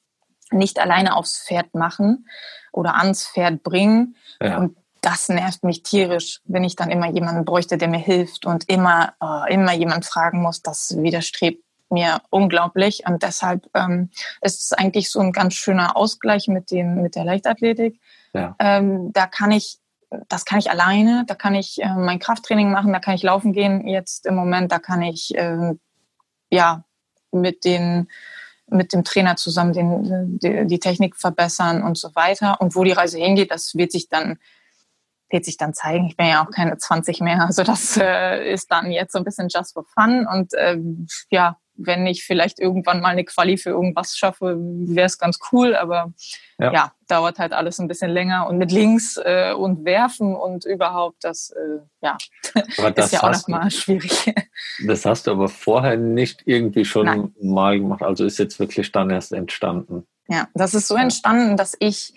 nicht 0.52 0.80
alleine 0.80 1.16
aufs 1.16 1.44
Pferd 1.46 1.74
machen 1.74 2.28
oder 2.72 2.96
ans 2.96 3.28
Pferd 3.28 3.64
bringen. 3.64 4.16
Ja. 4.42 4.58
Und 4.58 4.78
das 5.02 5.28
nervt 5.28 5.64
mich 5.64 5.84
tierisch, 5.84 6.40
wenn 6.46 6.64
ich 6.64 6.76
dann 6.76 6.90
immer 6.90 7.10
jemanden 7.10 7.46
bräuchte, 7.46 7.78
der 7.78 7.88
mir 7.88 8.00
hilft 8.00 8.46
und 8.46 8.70
immer, 8.70 9.14
äh, 9.22 9.54
immer 9.54 9.74
jemand 9.74 10.06
fragen 10.06 10.42
muss. 10.42 10.62
Das 10.62 10.96
widerstrebt 10.98 11.64
mir 11.94 12.22
unglaublich. 12.30 13.04
Und 13.08 13.24
deshalb 13.24 13.70
ähm, 13.74 14.10
ist 14.42 14.62
es 14.64 14.74
eigentlich 14.74 15.10
so 15.10 15.20
ein 15.20 15.32
ganz 15.32 15.54
schöner 15.54 15.96
Ausgleich 15.96 16.48
mit, 16.48 16.72
dem, 16.72 17.02
mit 17.02 17.16
der 17.16 17.24
Leichtathletik. 17.24 18.00
Ja. 18.34 18.56
Ähm, 18.60 19.14
da 19.14 19.28
kann 19.28 19.52
ich, 19.52 19.80
das 20.28 20.46
kann 20.46 20.60
ich 20.60 20.70
alleine, 20.70 21.24
da 21.28 21.36
kann 21.36 21.56
ich 21.56 21.82
äh, 21.82 21.94
mein 21.94 22.20
Krafttraining 22.20 22.72
machen, 22.72 22.92
da 22.92 23.00
kann 23.00 23.16
ich 23.16 23.24
laufen 23.24 23.54
gehen 23.54 23.88
jetzt 23.88 24.26
im 24.26 24.36
Moment, 24.36 24.72
da 24.72 24.80
kann 24.80 25.02
ich 25.02 25.36
äh, 25.36 25.74
ja 26.50 26.84
mit 27.32 27.64
den 27.64 28.08
mit 28.68 28.94
dem 28.94 29.04
Trainer 29.04 29.36
zusammen 29.36 29.74
den, 29.74 30.40
die, 30.40 30.66
die 30.66 30.80
Technik 30.80 31.16
verbessern 31.16 31.84
und 31.84 31.98
so 31.98 32.16
weiter. 32.16 32.60
Und 32.60 32.76
wo 32.76 32.84
die 32.84 32.94
Reise 32.94 33.20
hingeht, 33.20 33.52
das 33.52 33.76
wird 33.76 33.92
sich 33.92 34.10
dann 34.10 34.40
wird 35.34 35.46
sich 35.46 35.58
dann 35.58 35.74
zeigen. 35.74 36.08
Ich 36.08 36.16
bin 36.16 36.28
ja 36.28 36.46
auch 36.46 36.52
keine 36.52 36.78
20 36.78 37.20
mehr, 37.20 37.42
also 37.42 37.64
das 37.64 37.98
äh, 37.98 38.54
ist 38.54 38.72
dann 38.72 38.92
jetzt 38.92 39.12
so 39.12 39.18
ein 39.18 39.26
bisschen 39.26 39.50
just 39.54 39.74
for 39.74 39.84
fun 39.84 40.28
und 40.28 40.54
äh, 40.54 40.78
ja, 41.30 41.58
wenn 41.76 42.06
ich 42.06 42.24
vielleicht 42.24 42.60
irgendwann 42.60 43.02
mal 43.02 43.10
eine 43.10 43.26
Quali 43.26 43.58
für 43.58 43.72
irgendwas 43.72 44.18
schaffe, 44.18 44.58
wäre 44.60 45.08
es 45.08 45.18
ganz 45.18 45.40
cool. 45.52 45.76
Aber 45.76 46.14
ja. 46.60 46.74
ja. 46.74 46.92
dauert 47.08 47.40
halt 47.40 47.54
alles 47.54 47.80
ein 47.80 47.88
bisschen 47.88 48.12
länger. 48.12 48.48
Und 48.48 48.58
mit 48.58 48.72
Links 48.72 49.20
äh, 49.24 49.54
und 49.54 49.86
Werfen 49.86 50.36
und 50.36 50.66
überhaupt, 50.66 51.24
das 51.24 51.52
äh, 51.52 51.80
ja, 52.02 52.18
das 52.96 53.08
ist 53.08 53.14
ja 53.14 53.24
auch 53.24 53.32
nochmal 53.32 53.72
schwierig. 53.72 54.34
Das 54.88 55.06
hast 55.06 55.28
du 55.28 55.32
aber 55.32 55.50
vorher 55.50 55.98
nicht 55.98 56.44
irgendwie 56.46 56.86
schon 56.86 57.06
Nein. 57.06 57.36
mal 57.42 57.80
gemacht. 57.80 58.02
Also 58.02 58.26
ist 58.26 58.40
jetzt 58.40 58.60
wirklich 58.60 58.92
dann 58.92 59.10
erst 59.10 59.34
entstanden. 59.34 60.08
Ja, 60.28 60.48
das 60.54 60.74
ist 60.74 60.88
so 60.88 60.96
entstanden, 60.96 61.58
dass 61.58 61.76
ich 61.80 62.14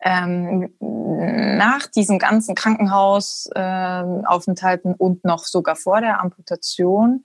ähm, 0.00 0.72
nach 0.80 1.86
diesen 1.86 2.18
ganzen 2.18 2.54
Krankenhausaufenthalten 2.54 4.92
äh, 4.92 4.96
und 4.96 5.24
noch 5.24 5.44
sogar 5.44 5.76
vor 5.76 6.00
der 6.00 6.20
Amputation 6.20 7.24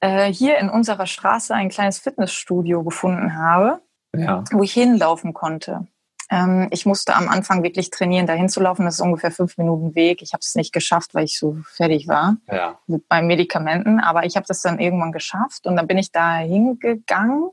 äh, 0.00 0.32
hier 0.32 0.58
in 0.58 0.68
unserer 0.68 1.06
Straße 1.06 1.54
ein 1.54 1.68
kleines 1.68 1.98
Fitnessstudio 1.98 2.82
gefunden 2.82 3.36
habe, 3.36 3.80
ja. 4.16 4.44
wo 4.52 4.62
ich 4.62 4.72
hinlaufen 4.72 5.34
konnte. 5.34 5.86
Ähm, 6.30 6.68
ich 6.70 6.86
musste 6.86 7.16
am 7.16 7.28
Anfang 7.28 7.62
wirklich 7.62 7.90
trainieren, 7.90 8.26
dahin 8.26 8.48
zu 8.48 8.60
laufen. 8.60 8.84
Das 8.84 8.94
ist 8.94 9.00
ungefähr 9.00 9.32
fünf 9.32 9.58
Minuten 9.58 9.94
Weg. 9.94 10.22
Ich 10.22 10.32
habe 10.32 10.40
es 10.40 10.54
nicht 10.54 10.72
geschafft, 10.72 11.14
weil 11.14 11.24
ich 11.24 11.38
so 11.38 11.56
fertig 11.72 12.06
war 12.06 12.36
ja. 12.50 12.78
mit 12.86 13.04
meinen 13.10 13.26
Medikamenten. 13.26 14.00
Aber 14.00 14.24
ich 14.24 14.36
habe 14.36 14.46
das 14.46 14.62
dann 14.62 14.78
irgendwann 14.78 15.12
geschafft 15.12 15.66
und 15.66 15.76
dann 15.76 15.88
bin 15.88 15.98
ich 15.98 16.12
da 16.12 16.36
hingegangen. 16.36 17.50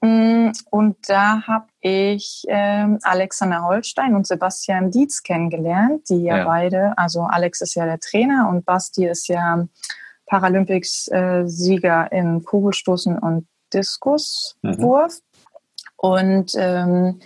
Mm, 0.00 0.50
und 0.70 0.96
da 1.08 1.46
habe 1.46 1.66
ich 1.80 2.44
ähm, 2.48 2.98
Alexander 3.02 3.62
Holstein 3.62 4.14
und 4.14 4.26
Sebastian 4.26 4.90
Dietz 4.90 5.22
kennengelernt, 5.22 6.08
die 6.08 6.22
ja, 6.22 6.38
ja, 6.38 6.44
beide, 6.44 6.96
also 6.96 7.22
Alex 7.22 7.60
ist 7.60 7.74
ja 7.74 7.84
der 7.84 7.98
Trainer 7.98 8.48
und 8.48 8.64
Basti 8.64 9.06
ist 9.06 9.28
ja 9.28 9.66
Paralympics-Sieger 10.28 12.12
in 12.12 12.44
Kugelstoßen 12.44 13.18
und 13.18 13.46
Diskuswurf. 13.72 15.14
Mhm. 15.14 15.20
Und 15.96 16.52
ähm, 16.56 17.20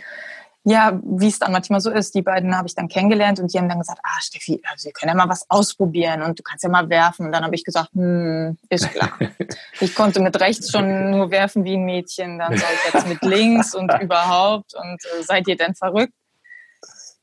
ja, 0.64 1.00
wie 1.04 1.26
es 1.26 1.40
dann 1.40 1.50
manchmal 1.50 1.80
so 1.80 1.90
ist, 1.90 2.14
die 2.14 2.22
beiden 2.22 2.56
habe 2.56 2.68
ich 2.68 2.74
dann 2.76 2.86
kennengelernt 2.86 3.40
und 3.40 3.52
die 3.52 3.58
haben 3.58 3.68
dann 3.68 3.80
gesagt, 3.80 3.98
ah 4.04 4.20
Steffi, 4.20 4.62
also 4.70 4.86
wir 4.86 4.92
können 4.92 5.10
ja 5.10 5.16
mal 5.16 5.28
was 5.28 5.44
ausprobieren 5.50 6.22
und 6.22 6.38
du 6.38 6.42
kannst 6.44 6.62
ja 6.62 6.70
mal 6.70 6.88
werfen. 6.88 7.26
Und 7.26 7.32
dann 7.32 7.44
habe 7.44 7.56
ich 7.56 7.64
gesagt, 7.64 7.90
hm, 7.94 8.56
ist 8.68 8.88
klar. 8.90 9.10
ich 9.80 9.94
konnte 9.94 10.20
mit 10.20 10.38
rechts 10.40 10.70
schon 10.70 11.10
nur 11.10 11.32
werfen 11.32 11.64
wie 11.64 11.74
ein 11.74 11.84
Mädchen, 11.84 12.38
dann 12.38 12.56
soll 12.56 12.68
ich 12.74 12.94
jetzt 12.94 13.08
mit 13.08 13.22
links 13.22 13.74
und 13.74 13.92
überhaupt 14.00 14.74
und 14.74 15.04
äh, 15.04 15.22
seid 15.24 15.48
ihr 15.48 15.56
denn 15.56 15.74
verrückt? 15.74 16.14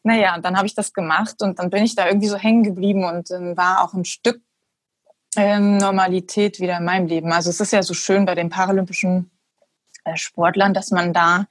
Naja, 0.04 0.36
und 0.36 0.44
dann 0.44 0.58
habe 0.58 0.68
ich 0.68 0.76
das 0.76 0.94
gemacht 0.94 1.42
und 1.42 1.60
dann 1.60 1.70
bin 1.70 1.84
ich 1.84 1.96
da 1.96 2.08
irgendwie 2.08 2.28
so 2.28 2.38
hängen 2.38 2.64
geblieben 2.64 3.06
und 3.06 3.32
äh, 3.32 3.56
war 3.56 3.84
auch 3.84 3.94
ein 3.94 4.06
Stück 4.06 4.42
ähm, 5.36 5.78
Normalität 5.78 6.60
wieder 6.60 6.78
in 6.78 6.86
meinem 6.86 7.08
Leben. 7.08 7.32
Also 7.32 7.50
es 7.50 7.60
ist 7.60 7.74
ja 7.74 7.84
so 7.84 7.94
schön 7.94 8.26
bei 8.26 8.36
den 8.36 8.50
paralympischen 8.50 9.30
äh, 10.04 10.16
Sportlern, 10.18 10.74
dass 10.74 10.92
man 10.92 11.14
da, 11.14 11.46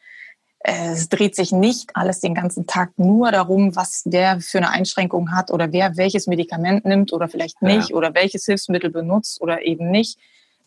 äh, 0.61 0.91
es 0.93 1.09
dreht 1.09 1.37
sich 1.37 1.53
nicht 1.53 1.91
alles 1.95 2.21
den 2.21 2.35
ganzen 2.35 2.67
Tag 2.67 2.91
nur 2.97 3.31
darum, 3.31 3.77
was 3.77 4.03
der 4.05 4.41
für 4.41 4.59
eine 4.59 4.71
Einschränkung 4.71 5.33
hat 5.33 5.51
oder 5.51 5.73
wer 5.73 5.97
welches 5.97 6.27
Medikament 6.27 6.85
nimmt 6.85 7.13
oder 7.13 7.29
vielleicht 7.29 7.63
nicht 7.63 7.91
ja. 7.91 7.97
oder 7.97 8.15
welches 8.15 8.45
Hilfsmittel 8.47 8.91
benutzt 8.91 9.41
oder 9.41 9.63
eben 9.63 9.91
nicht. 9.91 10.19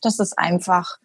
Das 0.02 0.20
ist 0.20 0.38
einfach 0.38 0.98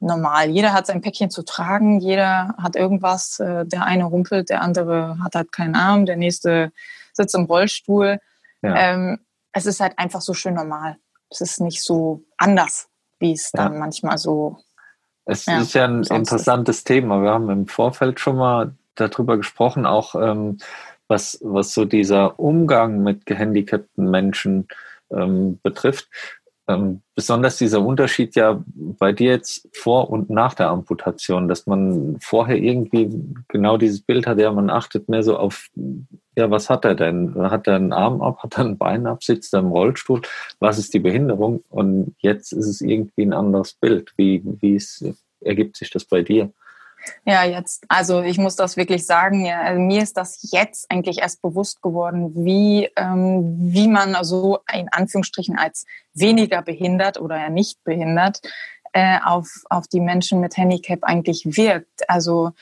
normal. 0.00 0.50
Jeder 0.50 0.72
hat 0.72 0.86
sein 0.86 1.00
Päckchen 1.00 1.30
zu 1.30 1.42
tragen, 1.42 2.00
jeder 2.00 2.54
hat 2.58 2.76
irgendwas. 2.76 3.38
Äh, 3.38 3.66
der 3.66 3.84
eine 3.84 4.04
rumpelt, 4.04 4.50
der 4.50 4.62
andere 4.62 5.18
hat 5.22 5.36
halt 5.36 5.52
keinen 5.52 5.76
Arm, 5.76 6.06
der 6.06 6.16
nächste 6.16 6.72
sitzt 7.12 7.34
im 7.34 7.44
Rollstuhl. 7.44 8.18
Ja. 8.62 8.76
Ähm, 8.76 9.20
es 9.52 9.64
ist 9.64 9.80
halt 9.80 9.98
einfach 9.98 10.20
so 10.20 10.34
schön 10.34 10.54
normal 10.54 10.98
es 11.30 11.40
ist 11.40 11.60
nicht 11.60 11.82
so 11.82 12.22
anders, 12.36 12.88
wie 13.18 13.32
es 13.32 13.50
dann 13.52 13.74
ja. 13.74 13.78
manchmal 13.78 14.18
so. 14.18 14.58
Es 15.24 15.46
ja, 15.46 15.60
ist 15.60 15.74
ja 15.74 15.84
ein 15.84 16.04
interessantes 16.04 16.78
ist. 16.78 16.86
Thema. 16.86 17.22
Wir 17.22 17.30
haben 17.30 17.50
im 17.50 17.66
Vorfeld 17.66 18.20
schon 18.20 18.36
mal 18.36 18.74
darüber 18.94 19.36
gesprochen, 19.36 19.86
auch 19.86 20.14
ähm, 20.14 20.58
was, 21.08 21.38
was 21.42 21.72
so 21.72 21.84
dieser 21.84 22.38
Umgang 22.38 23.02
mit 23.02 23.26
gehandicapten 23.26 24.10
Menschen 24.10 24.68
ähm, 25.10 25.58
betrifft. 25.62 26.08
Ähm, 26.68 27.02
besonders 27.14 27.58
dieser 27.58 27.80
Unterschied 27.80 28.34
ja 28.34 28.62
bei 28.74 29.12
dir 29.12 29.30
jetzt 29.30 29.68
vor 29.72 30.10
und 30.10 30.30
nach 30.30 30.54
der 30.54 30.68
Amputation, 30.68 31.46
dass 31.46 31.66
man 31.66 32.18
vorher 32.20 32.56
irgendwie 32.56 33.08
genau 33.46 33.76
dieses 33.76 34.00
Bild 34.00 34.26
hat, 34.26 34.40
ja, 34.40 34.50
man 34.50 34.68
achtet 34.68 35.08
mehr 35.08 35.22
so 35.22 35.36
auf, 35.36 35.68
ja, 36.36 36.50
was 36.50 36.68
hat 36.68 36.84
er 36.84 36.96
denn? 36.96 37.34
Hat 37.36 37.68
er 37.68 37.76
einen 37.76 37.92
Arm 37.92 38.20
ab, 38.20 38.42
hat 38.42 38.58
er 38.58 38.64
ein 38.64 38.78
Bein 38.78 39.06
ab, 39.06 39.22
sitzt 39.22 39.54
er 39.54 39.60
im 39.60 39.68
Rollstuhl? 39.68 40.22
Was 40.58 40.78
ist 40.78 40.92
die 40.92 40.98
Behinderung? 40.98 41.62
Und 41.70 42.16
jetzt 42.18 42.52
ist 42.52 42.66
es 42.66 42.80
irgendwie 42.80 43.22
ein 43.22 43.32
anderes 43.32 43.74
Bild. 43.74 44.12
Wie, 44.16 44.42
wie 44.44 44.74
ist, 44.74 45.04
ergibt 45.40 45.76
sich 45.76 45.90
das 45.90 46.04
bei 46.04 46.22
dir? 46.22 46.50
Ja, 47.24 47.44
jetzt, 47.44 47.84
also 47.88 48.22
ich 48.22 48.38
muss 48.38 48.56
das 48.56 48.76
wirklich 48.76 49.06
sagen, 49.06 49.44
ja, 49.44 49.60
also 49.60 49.80
mir 49.80 50.02
ist 50.02 50.16
das 50.16 50.48
jetzt 50.50 50.90
eigentlich 50.90 51.18
erst 51.18 51.42
bewusst 51.42 51.82
geworden, 51.82 52.32
wie, 52.34 52.88
ähm, 52.96 53.56
wie 53.58 53.88
man 53.88 54.16
so 54.24 54.58
in 54.72 54.88
Anführungsstrichen 54.88 55.58
als 55.58 55.86
weniger 56.14 56.62
behindert 56.62 57.20
oder 57.20 57.38
ja 57.38 57.48
nicht 57.48 57.82
behindert 57.84 58.40
äh, 58.92 59.18
auf, 59.24 59.64
auf 59.70 59.86
die 59.88 60.00
Menschen 60.00 60.40
mit 60.40 60.56
Handicap 60.56 61.04
eigentlich 61.04 61.44
wirkt. 61.44 62.08
Also 62.08 62.52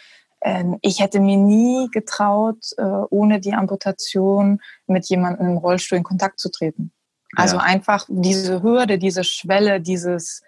äh, 0.41 0.65
ich 0.83 1.01
hätte 1.01 1.21
mir 1.21 1.37
nie 1.37 1.89
getraut, 1.91 2.73
äh, 2.77 2.83
ohne 2.83 3.41
die 3.41 3.55
Amputation 3.55 4.61
mit 4.87 5.07
jemandem 5.09 5.49
im 5.49 5.57
Rollstuhl 5.59 5.99
in 5.99 6.05
Kontakt 6.05 6.39
zu 6.39 6.51
treten. 6.51 6.93
Also 7.37 7.57
ja. 7.57 7.63
einfach 7.63 8.07
diese 8.09 8.63
Hürde, 8.63 8.99
diese 8.99 9.25
Schwelle, 9.25 9.81
dieses 9.81 10.43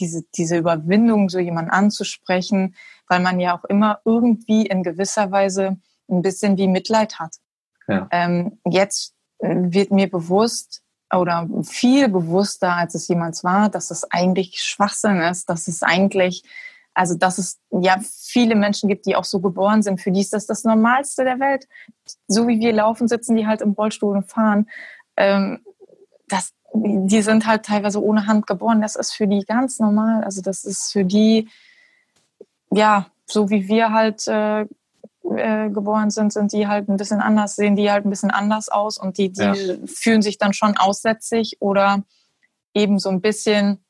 diese, 0.00 0.24
diese 0.34 0.56
Überwindung, 0.56 1.28
so 1.28 1.38
jemanden 1.38 1.70
anzusprechen, 1.70 2.74
weil 3.08 3.20
man 3.20 3.38
ja 3.38 3.56
auch 3.56 3.64
immer 3.64 4.00
irgendwie 4.04 4.66
in 4.66 4.82
gewisser 4.82 5.30
Weise 5.30 5.76
ein 6.08 6.22
bisschen 6.22 6.56
wie 6.56 6.66
Mitleid 6.66 7.20
hat. 7.20 7.36
Ja. 7.86 8.08
Ähm, 8.10 8.58
jetzt 8.64 9.14
äh, 9.38 9.54
wird 9.54 9.92
mir 9.92 10.10
bewusst 10.10 10.82
oder 11.14 11.48
viel 11.62 12.08
bewusster, 12.08 12.74
als 12.74 12.94
es 12.94 13.06
jemals 13.08 13.44
war, 13.44 13.68
dass 13.68 13.90
es 13.90 14.10
eigentlich 14.10 14.62
Schwachsinn 14.62 15.20
ist, 15.20 15.48
dass 15.48 15.68
es 15.68 15.82
eigentlich 15.82 16.42
Also, 16.94 17.14
dass 17.16 17.38
es 17.38 17.58
ja 17.70 18.00
viele 18.02 18.56
Menschen 18.56 18.88
gibt, 18.88 19.06
die 19.06 19.14
auch 19.14 19.24
so 19.24 19.40
geboren 19.40 19.82
sind, 19.82 20.00
für 20.00 20.10
die 20.10 20.20
ist 20.20 20.32
das 20.32 20.46
das 20.46 20.64
Normalste 20.64 21.24
der 21.24 21.38
Welt. 21.38 21.66
So 22.26 22.46
wie 22.46 22.58
wir 22.58 22.72
laufen, 22.72 23.08
sitzen 23.08 23.36
die 23.36 23.46
halt 23.46 23.60
im 23.60 23.72
Rollstuhl 23.72 24.16
und 24.16 24.28
fahren. 24.28 24.66
Ähm, 25.16 25.60
das, 26.28 26.52
die 26.72 27.22
sind 27.22 27.46
halt 27.46 27.64
teilweise 27.64 28.02
ohne 28.02 28.26
Hand 28.26 28.46
geboren. 28.46 28.80
Das 28.80 28.96
ist 28.96 29.12
für 29.12 29.26
die 29.26 29.44
ganz 29.44 29.78
normal. 29.78 30.24
Also, 30.24 30.40
das 30.42 30.64
ist 30.64 30.92
für 30.92 31.04
die, 31.04 31.48
ja, 32.70 33.06
so 33.26 33.50
wie 33.50 33.68
wir 33.68 33.92
halt 33.92 34.26
äh, 34.28 34.66
äh, 35.36 35.70
geboren 35.70 36.10
sind, 36.10 36.32
sind 36.32 36.52
die 36.52 36.66
halt 36.66 36.88
ein 36.88 36.96
bisschen 36.96 37.20
anders, 37.20 37.56
sehen 37.56 37.76
die 37.76 37.90
halt 37.90 38.04
ein 38.04 38.10
bisschen 38.10 38.30
anders 38.30 38.68
aus 38.68 38.98
und 38.98 39.18
die, 39.18 39.30
die 39.30 39.42
ja. 39.42 39.54
fühlen 39.86 40.22
sich 40.22 40.38
dann 40.38 40.52
schon 40.52 40.76
aussätzig 40.76 41.56
oder 41.60 42.02
eben 42.74 42.98
so 42.98 43.10
ein 43.10 43.20
bisschen 43.20 43.84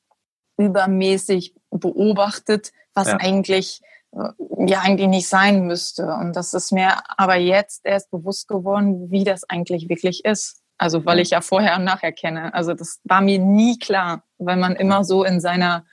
übermäßig 0.59 1.55
beobachtet, 1.71 2.73
was 2.95 3.09
ja. 3.09 3.16
eigentlich 3.16 3.81
äh, 4.12 4.31
ja 4.66 4.81
eigentlich 4.81 5.09
nicht 5.09 5.29
sein 5.29 5.66
müsste. 5.66 6.14
Und 6.14 6.35
das 6.35 6.53
ist 6.55 6.73
mir 6.73 6.99
aber 7.19 7.37
jetzt 7.37 7.83
erst 7.85 8.11
bewusst 8.11 8.49
geworden, 8.49 9.11
wie 9.11 9.25
das 9.25 9.49
eigentlich 9.49 9.88
wirklich 9.88 10.25
ist. 10.25 10.60
Also 10.81 11.05
weil 11.05 11.19
ich 11.19 11.29
ja 11.29 11.43
vorher 11.43 11.77
und 11.77 11.85
nachher 11.85 12.11
kenne. 12.11 12.55
Also 12.55 12.73
das 12.73 13.01
war 13.05 13.21
mir 13.21 13.38
nie 13.38 13.79
klar, 13.79 14.23
weil 14.38 14.57
man 14.57 14.77
immer 14.77 15.05
so 15.05 15.25
in 15.25 15.38
seiner, 15.38 15.85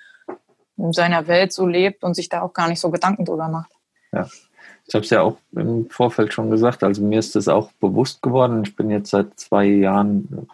in 0.78 0.94
seiner 0.94 1.28
Welt 1.28 1.52
so 1.52 1.68
lebt 1.68 2.06
und 2.06 2.14
sich 2.14 2.30
da 2.30 2.42
auch 2.42 2.54
gar 2.54 2.70
nicht 2.70 2.80
so 2.80 2.90
Gedanken 2.90 3.26
drüber 3.26 3.50
macht. 3.50 3.70
Ja. 4.14 4.30
Ich 4.86 4.96
habe 4.96 5.04
es 5.04 5.10
ja 5.10 5.24
auch 5.24 5.36
im 5.52 5.90
Vorfeld 5.90 6.32
schon 6.32 6.50
gesagt, 6.50 6.86
also 6.86 7.04
mir 7.04 7.20
ist 7.20 7.36
das 7.36 7.50
auch 7.50 7.74
bewusst 7.74 8.22
geworden. 8.22 8.64
Ich 8.64 8.78
bin 8.78 8.90
jetzt 8.90 9.10
seit 9.10 9.38
zwei 9.38 9.66
Jahren 9.66 10.48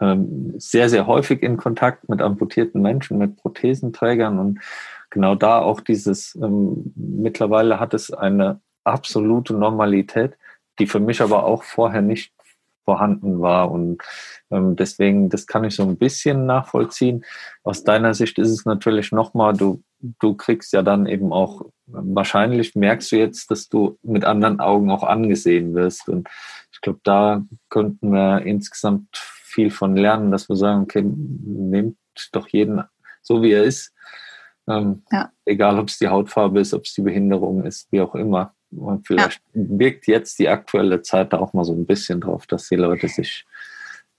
ähm, 0.00 0.54
sehr, 0.58 0.88
sehr 0.88 1.08
häufig 1.08 1.42
in 1.42 1.56
Kontakt 1.56 2.08
mit 2.08 2.22
amputierten 2.22 2.80
Menschen, 2.80 3.18
mit 3.18 3.36
Prothesenträgern 3.36 4.38
und 4.38 4.60
genau 5.10 5.34
da 5.34 5.58
auch 5.58 5.80
dieses, 5.80 6.36
ähm, 6.36 6.92
mittlerweile 6.94 7.80
hat 7.80 7.94
es 7.94 8.12
eine 8.12 8.60
absolute 8.84 9.54
Normalität, 9.54 10.34
die 10.78 10.86
für 10.86 11.00
mich 11.00 11.20
aber 11.20 11.44
auch 11.44 11.64
vorher 11.64 12.02
nicht 12.02 12.31
vorhanden 12.84 13.40
war. 13.40 13.70
Und 13.70 14.02
ähm, 14.50 14.76
deswegen, 14.76 15.28
das 15.28 15.46
kann 15.46 15.64
ich 15.64 15.76
so 15.76 15.82
ein 15.82 15.96
bisschen 15.96 16.46
nachvollziehen. 16.46 17.24
Aus 17.62 17.84
deiner 17.84 18.14
Sicht 18.14 18.38
ist 18.38 18.50
es 18.50 18.64
natürlich 18.64 19.12
nochmal, 19.12 19.54
du, 19.54 19.82
du 20.00 20.34
kriegst 20.34 20.72
ja 20.72 20.82
dann 20.82 21.06
eben 21.06 21.32
auch, 21.32 21.62
wahrscheinlich 21.86 22.74
merkst 22.74 23.12
du 23.12 23.16
jetzt, 23.16 23.50
dass 23.50 23.68
du 23.68 23.98
mit 24.02 24.24
anderen 24.24 24.60
Augen 24.60 24.90
auch 24.90 25.04
angesehen 25.04 25.74
wirst. 25.74 26.08
Und 26.08 26.28
ich 26.72 26.80
glaube, 26.80 27.00
da 27.04 27.42
könnten 27.68 28.12
wir 28.12 28.42
insgesamt 28.42 29.08
viel 29.16 29.70
von 29.70 29.96
lernen, 29.96 30.30
dass 30.30 30.48
wir 30.48 30.56
sagen, 30.56 30.82
okay, 30.82 31.02
nehmt 31.04 31.96
doch 32.32 32.48
jeden 32.48 32.82
so, 33.22 33.42
wie 33.42 33.52
er 33.52 33.64
ist. 33.64 33.92
Ähm, 34.68 35.02
ja. 35.10 35.30
Egal, 35.44 35.78
ob 35.78 35.88
es 35.88 35.98
die 35.98 36.08
Hautfarbe 36.08 36.60
ist, 36.60 36.74
ob 36.74 36.84
es 36.84 36.94
die 36.94 37.02
Behinderung 37.02 37.64
ist, 37.64 37.90
wie 37.90 38.00
auch 38.00 38.14
immer. 38.14 38.54
Und 38.76 39.06
vielleicht 39.06 39.42
ja. 39.54 39.62
wirkt 39.78 40.06
jetzt 40.06 40.38
die 40.38 40.48
aktuelle 40.48 41.02
Zeit 41.02 41.32
da 41.32 41.38
auch 41.38 41.52
mal 41.52 41.64
so 41.64 41.74
ein 41.74 41.86
bisschen 41.86 42.20
drauf, 42.20 42.46
dass 42.46 42.68
die 42.68 42.76
Leute 42.76 43.08
sich 43.08 43.46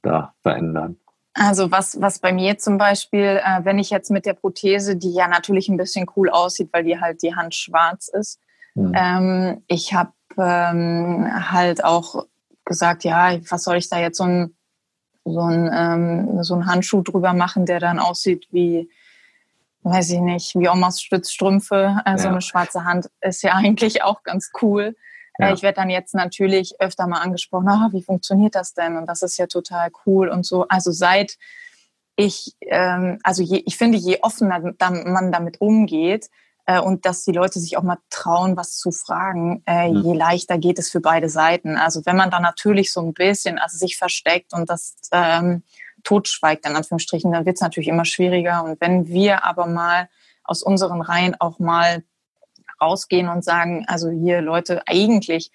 da 0.01 0.33
verändern. 0.41 0.97
Also 1.33 1.71
was, 1.71 1.99
was 1.99 2.19
bei 2.19 2.31
mir 2.31 2.59
zum 2.59 2.77
Beispiel, 2.77 3.41
äh, 3.43 3.65
wenn 3.65 3.79
ich 3.79 3.89
jetzt 3.89 4.11
mit 4.11 4.25
der 4.25 4.33
Prothese, 4.33 4.95
die 4.95 5.13
ja 5.13 5.27
natürlich 5.27 5.67
ein 5.67 5.77
bisschen 5.77 6.05
cool 6.15 6.29
aussieht, 6.29 6.69
weil 6.71 6.83
die 6.83 6.99
halt 6.99 7.23
die 7.23 7.35
Hand 7.35 7.55
schwarz 7.55 8.07
ist, 8.07 8.39
mhm. 8.75 8.91
ähm, 8.95 9.63
ich 9.67 9.93
habe 9.95 10.11
ähm, 10.37 11.27
halt 11.51 11.83
auch 11.83 12.27
gesagt, 12.65 13.03
ja, 13.03 13.35
was 13.49 13.63
soll 13.63 13.77
ich 13.77 13.89
da 13.89 13.99
jetzt 13.99 14.17
so 14.17 14.25
ein, 14.25 14.55
so 15.25 15.41
ein, 15.41 15.71
ähm, 15.73 16.43
so 16.43 16.53
ein 16.53 16.67
Handschuh 16.67 17.01
drüber 17.01 17.33
machen, 17.33 17.65
der 17.65 17.79
dann 17.79 17.97
aussieht 17.97 18.47
wie, 18.51 18.89
weiß 19.83 20.11
ich 20.11 20.19
nicht, 20.19 20.55
wie 20.55 20.69
Omas 20.69 21.01
Stützstrümpfe, 21.01 21.97
äh, 22.05 22.17
ja. 22.17 22.29
eine 22.29 22.41
schwarze 22.41 22.85
Hand 22.85 23.09
ist 23.21 23.43
ja 23.43 23.53
eigentlich 23.55 24.03
auch 24.03 24.23
ganz 24.23 24.51
cool. 24.61 24.95
Äh, 25.39 25.47
ja. 25.47 25.53
ich 25.53 25.61
werde 25.63 25.75
dann 25.75 25.89
jetzt 25.89 26.13
natürlich 26.13 26.75
öfter 26.79 27.07
mal 27.07 27.21
angesprochen, 27.21 27.69
ah, 27.69 27.89
wie 27.91 28.03
funktioniert 28.03 28.55
das 28.55 28.73
denn? 28.73 28.97
Und 28.97 29.07
das 29.07 29.21
ist 29.21 29.37
ja 29.37 29.47
total 29.47 29.91
cool 30.05 30.29
und 30.29 30.45
so. 30.45 30.67
Also 30.67 30.91
seit 30.91 31.37
ich, 32.15 32.53
ähm, 32.61 33.19
also 33.23 33.41
je, 33.41 33.63
ich 33.65 33.77
finde, 33.77 33.97
je 33.97 34.19
offener 34.21 34.59
man 34.59 35.31
damit 35.31 35.61
umgeht, 35.61 36.29
äh, 36.65 36.79
und 36.79 37.05
dass 37.05 37.23
die 37.23 37.31
Leute 37.31 37.59
sich 37.59 37.77
auch 37.77 37.83
mal 37.83 37.97
trauen, 38.09 38.55
was 38.55 38.77
zu 38.77 38.91
fragen, 38.91 39.63
äh, 39.65 39.89
mhm. 39.89 40.01
je 40.01 40.13
leichter 40.13 40.57
geht 40.57 40.79
es 40.79 40.89
für 40.89 41.01
beide 41.01 41.29
Seiten. 41.29 41.75
Also 41.77 42.05
wenn 42.05 42.15
man 42.15 42.31
da 42.31 42.39
natürlich 42.39 42.91
so 42.91 43.01
ein 43.01 43.13
bisschen 43.13 43.57
also 43.59 43.77
sich 43.77 43.97
versteckt 43.97 44.53
und 44.53 44.69
das 44.69 44.95
ähm, 45.11 45.63
totschweigt, 46.03 46.65
in 46.65 46.75
Anführungsstrichen, 46.75 47.31
dann 47.31 47.45
wird 47.45 47.55
es 47.55 47.61
natürlich 47.61 47.87
immer 47.87 48.05
schwieriger. 48.05 48.63
Und 48.63 48.79
wenn 48.81 49.07
wir 49.07 49.43
aber 49.45 49.65
mal 49.65 50.09
aus 50.43 50.63
unseren 50.63 51.01
Reihen 51.01 51.35
auch 51.39 51.59
mal 51.59 52.03
rausgehen 52.81 53.29
und 53.29 53.43
sagen, 53.43 53.85
also 53.87 54.09
hier 54.09 54.41
Leute, 54.41 54.83
eigentlich 54.87 55.51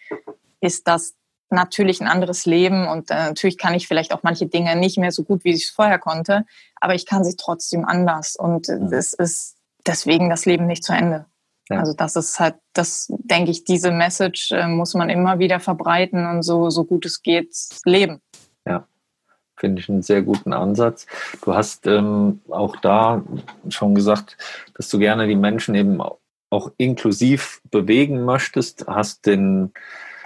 ist 0.61 0.89
das 0.89 1.15
natürlich 1.51 2.01
ein 2.01 2.09
anderes 2.09 2.47
Leben 2.47 2.87
und 2.87 3.11
äh, 3.11 3.15
natürlich 3.15 3.59
kann 3.59 3.75
ich 3.75 3.89
vielleicht 3.89 4.13
auch 4.13 4.23
manche 4.23 4.47
Dinge 4.47 4.77
nicht 4.77 4.99
mehr 4.99 5.13
so 5.13 5.25
gut, 5.25 5.45
wie 5.45 5.51
ich 5.51 5.65
es 5.65 5.71
vorher 5.71 5.99
konnte, 5.99 6.45
aber 6.77 6.95
ich 6.95 7.07
kann 7.07 7.25
sie 7.25 7.37
trotzdem 7.37 7.87
anders 7.87 8.37
und 8.37 8.69
mhm. 8.69 8.93
es 8.93 9.15
ist 9.15 9.57
deswegen 9.87 10.29
das 10.29 10.45
Leben 10.45 10.67
nicht 10.67 10.85
zu 10.85 10.93
Ende. 10.93 11.25
Ja. 11.71 11.81
Also 11.81 11.95
das 11.95 12.17
ist 12.17 12.39
halt, 12.39 12.57
das 12.75 13.07
denke 13.09 13.51
ich, 13.51 13.65
diese 13.65 13.91
Message 13.91 14.53
äh, 14.53 14.67
muss 14.67 14.95
man 14.95 15.09
immer 15.09 15.39
wieder 15.39 15.61
verbreiten 15.61 16.27
und 16.27 16.43
so, 16.43 16.69
so 16.69 16.85
gut 16.85 17.07
es 17.07 17.23
geht 17.23 17.55
leben. 17.85 18.21
Ja 18.67 18.87
finde 19.59 19.81
ich 19.81 19.89
einen 19.89 20.03
sehr 20.03 20.23
guten 20.23 20.53
Ansatz. 20.53 21.07
Du 21.43 21.55
hast 21.55 21.87
ähm, 21.87 22.41
auch 22.49 22.77
da 22.77 23.23
schon 23.69 23.95
gesagt, 23.95 24.37
dass 24.75 24.89
du 24.89 24.99
gerne 24.99 25.27
die 25.27 25.37
Menschen 25.37 25.75
eben 25.75 26.01
auch 26.51 26.73
inklusiv 26.77 27.61
bewegen 27.71 28.25
möchtest. 28.25 28.87
Hast 28.87 29.27
den 29.27 29.73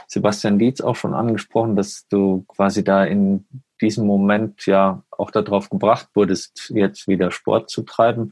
Sebastian 0.06 0.58
Dietz 0.58 0.80
auch 0.80 0.96
schon 0.96 1.14
angesprochen, 1.14 1.74
dass 1.74 2.06
du 2.08 2.44
quasi 2.48 2.84
da 2.84 3.04
in 3.04 3.46
diesem 3.80 4.06
Moment 4.06 4.66
ja 4.66 5.02
auch 5.10 5.30
darauf 5.30 5.70
gebracht 5.70 6.08
wurdest, 6.14 6.70
jetzt 6.74 7.08
wieder 7.08 7.30
Sport 7.30 7.70
zu 7.70 7.82
treiben. 7.82 8.30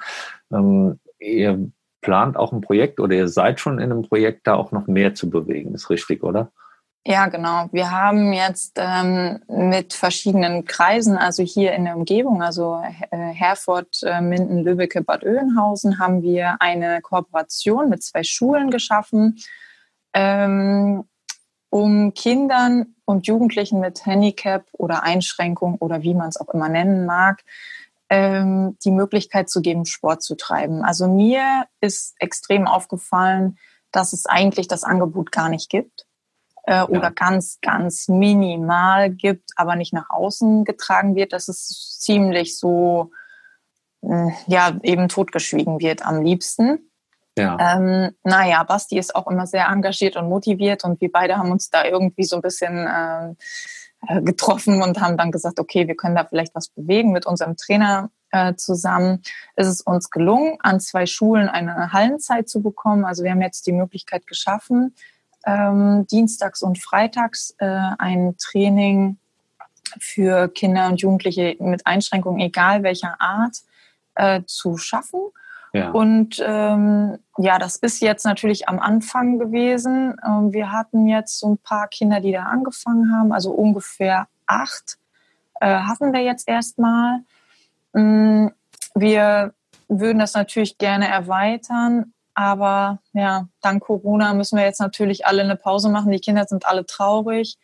Ähm, 0.53 1.01
ihr 1.19 1.71
plant 2.01 2.37
auch 2.37 2.53
ein 2.53 2.61
Projekt 2.61 3.01
oder 3.01 3.15
ihr 3.15 3.29
seid 3.29 3.61
schon 3.61 3.79
in 3.79 3.91
einem 3.91 4.03
Projekt, 4.03 4.47
da 4.47 4.55
auch 4.55 4.73
noch 4.73 4.87
mehr 4.87 5.15
zu 5.15 5.29
bewegen, 5.29 5.75
ist 5.75 5.91
richtig, 5.91 6.23
oder? 6.23 6.53
Ja, 7.07 7.29
genau. 7.29 7.67
Wir 7.73 7.91
haben 7.91 8.35
jetzt 8.35 8.75
ähm, 8.77 9.41
mit 9.49 9.95
verschiedenen 9.95 10.67
Kreisen, 10.67 11.17
also 11.17 11.43
hier 11.43 11.73
in 11.73 11.87
der 11.87 11.97
Umgebung, 11.97 12.43
also 12.43 12.83
äh, 13.11 13.17
Herford, 13.17 14.03
äh, 14.03 14.21
Minden, 14.21 14.63
Lübbecke, 14.65 15.01
Bad 15.03 15.25
Oeynhausen, 15.25 15.99
haben 15.99 16.21
wir 16.21 16.57
eine 16.61 17.01
Kooperation 17.01 17.89
mit 17.89 18.03
zwei 18.03 18.23
Schulen 18.23 18.71
geschaffen, 18.71 19.39
ähm, 20.13 21.05
um 21.71 22.13
Kindern 22.13 22.97
und 23.07 23.27
Jugendlichen 23.27 23.81
mit 23.81 24.05
Handicap 24.05 24.67
oder 24.73 25.03
Einschränkung 25.03 25.77
oder 25.77 26.03
wie 26.03 26.15
man 26.15 26.29
es 26.29 26.37
auch 26.39 26.53
immer 26.53 26.69
nennen 26.69 27.07
mag, 27.07 27.43
ähm, 28.11 28.77
die 28.85 28.91
Möglichkeit 28.91 29.49
zu 29.49 29.63
geben, 29.63 29.87
Sport 29.87 30.23
zu 30.23 30.37
treiben. 30.37 30.85
Also 30.85 31.09
mir 31.09 31.65
ist 31.81 32.15
extrem 32.19 32.67
aufgefallen, 32.67 33.57
dass 33.91 34.13
es 34.13 34.27
eigentlich 34.27 34.69
das 34.69 34.85
Angebot 34.85 35.33
gar 35.33 35.49
nicht 35.49 35.71
gibt 35.71 36.07
äh, 36.65 36.73
ja. 36.73 36.89
oder 36.89 37.11
ganz, 37.11 37.59
ganz 37.61 38.09
minimal 38.09 39.11
gibt, 39.11 39.51
aber 39.57 39.77
nicht 39.77 39.93
nach 39.93 40.11
außen 40.11 40.65
getragen 40.65 41.15
wird, 41.15 41.33
dass 41.33 41.49
es 41.49 41.99
ziemlich 42.01 42.59
so, 42.59 43.11
äh, 44.03 44.31
ja, 44.47 44.77
eben 44.83 45.09
totgeschwiegen 45.09 45.81
wird 45.81 46.05
am 46.05 46.23
liebsten. 46.23 46.91
Ja. 47.39 47.57
Ähm, 47.59 48.11
naja, 48.25 48.63
Basti 48.65 48.99
ist 48.99 49.15
auch 49.15 49.27
immer 49.29 49.47
sehr 49.47 49.69
engagiert 49.69 50.17
und 50.17 50.29
motiviert 50.29 50.85
und 50.85 51.01
wir 51.01 51.11
beide 51.11 51.37
haben 51.37 51.51
uns 51.51 51.71
da 51.71 51.85
irgendwie 51.85 52.25
so 52.25 52.37
ein 52.37 52.43
bisschen 52.43 52.87
äh, 52.87 53.35
äh 54.09 54.23
getroffen 54.23 54.83
und 54.83 55.01
haben 55.01 55.17
dann 55.17 55.31
gesagt, 55.31 55.61
okay, 55.61 55.87
wir 55.87 55.95
können 55.95 56.17
da 56.17 56.25
vielleicht 56.25 56.55
was 56.55 56.69
bewegen 56.69 57.13
mit 57.13 57.27
unserem 57.27 57.57
Trainer 57.57 58.11
äh, 58.31 58.55
zusammen. 58.55 59.23
Es 59.57 59.67
ist 59.67 59.83
uns 59.83 60.11
gelungen, 60.11 60.57
an 60.61 60.81
zwei 60.81 61.07
Schulen 61.07 61.49
eine 61.49 61.93
Hallenzeit 61.93 62.49
zu 62.49 62.63
bekommen. 62.63 63.05
Also 63.05 63.25
wir 63.25 63.31
haben 63.31 63.43
jetzt 63.43 63.67
die 63.67 63.73
Möglichkeit 63.73 64.27
geschaffen, 64.27 64.95
ähm, 65.47 66.07
dienstags 66.11 66.63
und 66.63 66.79
freitags 66.79 67.55
äh, 67.59 67.67
ein 67.99 68.37
Training 68.39 69.19
für 69.99 70.49
Kinder 70.49 70.87
und 70.89 71.01
Jugendliche 71.01 71.57
mit 71.59 71.87
Einschränkungen, 71.87 72.41
egal 72.41 72.83
welcher 72.83 73.21
Art, 73.21 73.57
äh, 74.15 74.43
zu 74.47 74.77
schaffen. 74.77 75.21
Ja. 75.73 75.91
Und 75.91 76.43
ähm, 76.45 77.19
ja, 77.39 77.59
das 77.59 77.77
ist 77.77 78.01
jetzt 78.01 78.25
natürlich 78.25 78.69
am 78.69 78.81
Anfang 78.81 79.39
gewesen. 79.39 80.17
Ähm, 80.27 80.53
wir 80.53 80.73
hatten 80.73 81.07
jetzt 81.07 81.39
so 81.39 81.53
ein 81.53 81.59
paar 81.59 81.89
Kinder, 81.89 82.21
die 82.21 82.33
da 82.33 82.45
angefangen 82.45 83.13
haben, 83.15 83.33
also 83.33 83.53
ungefähr 83.53 84.27
acht 84.47 84.99
äh, 85.61 85.67
hatten 85.67 86.13
wir 86.13 86.23
jetzt 86.23 86.49
erstmal. 86.49 87.21
Ähm, 87.95 88.51
wir 88.95 89.55
würden 89.89 90.19
das 90.19 90.35
natürlich 90.35 90.79
gerne 90.79 91.09
erweitern, 91.09 92.13
aber 92.41 93.01
ja, 93.13 93.49
dank 93.61 93.83
Corona 93.83 94.33
müssen 94.33 94.57
wir 94.57 94.65
jetzt 94.65 94.81
natürlich 94.81 95.27
alle 95.27 95.43
eine 95.43 95.57
Pause 95.57 95.91
machen. 95.91 96.11
Die 96.11 96.21
Kinder 96.21 96.47
sind 96.47 96.67
alle 96.67 96.87
traurig. 96.87 97.59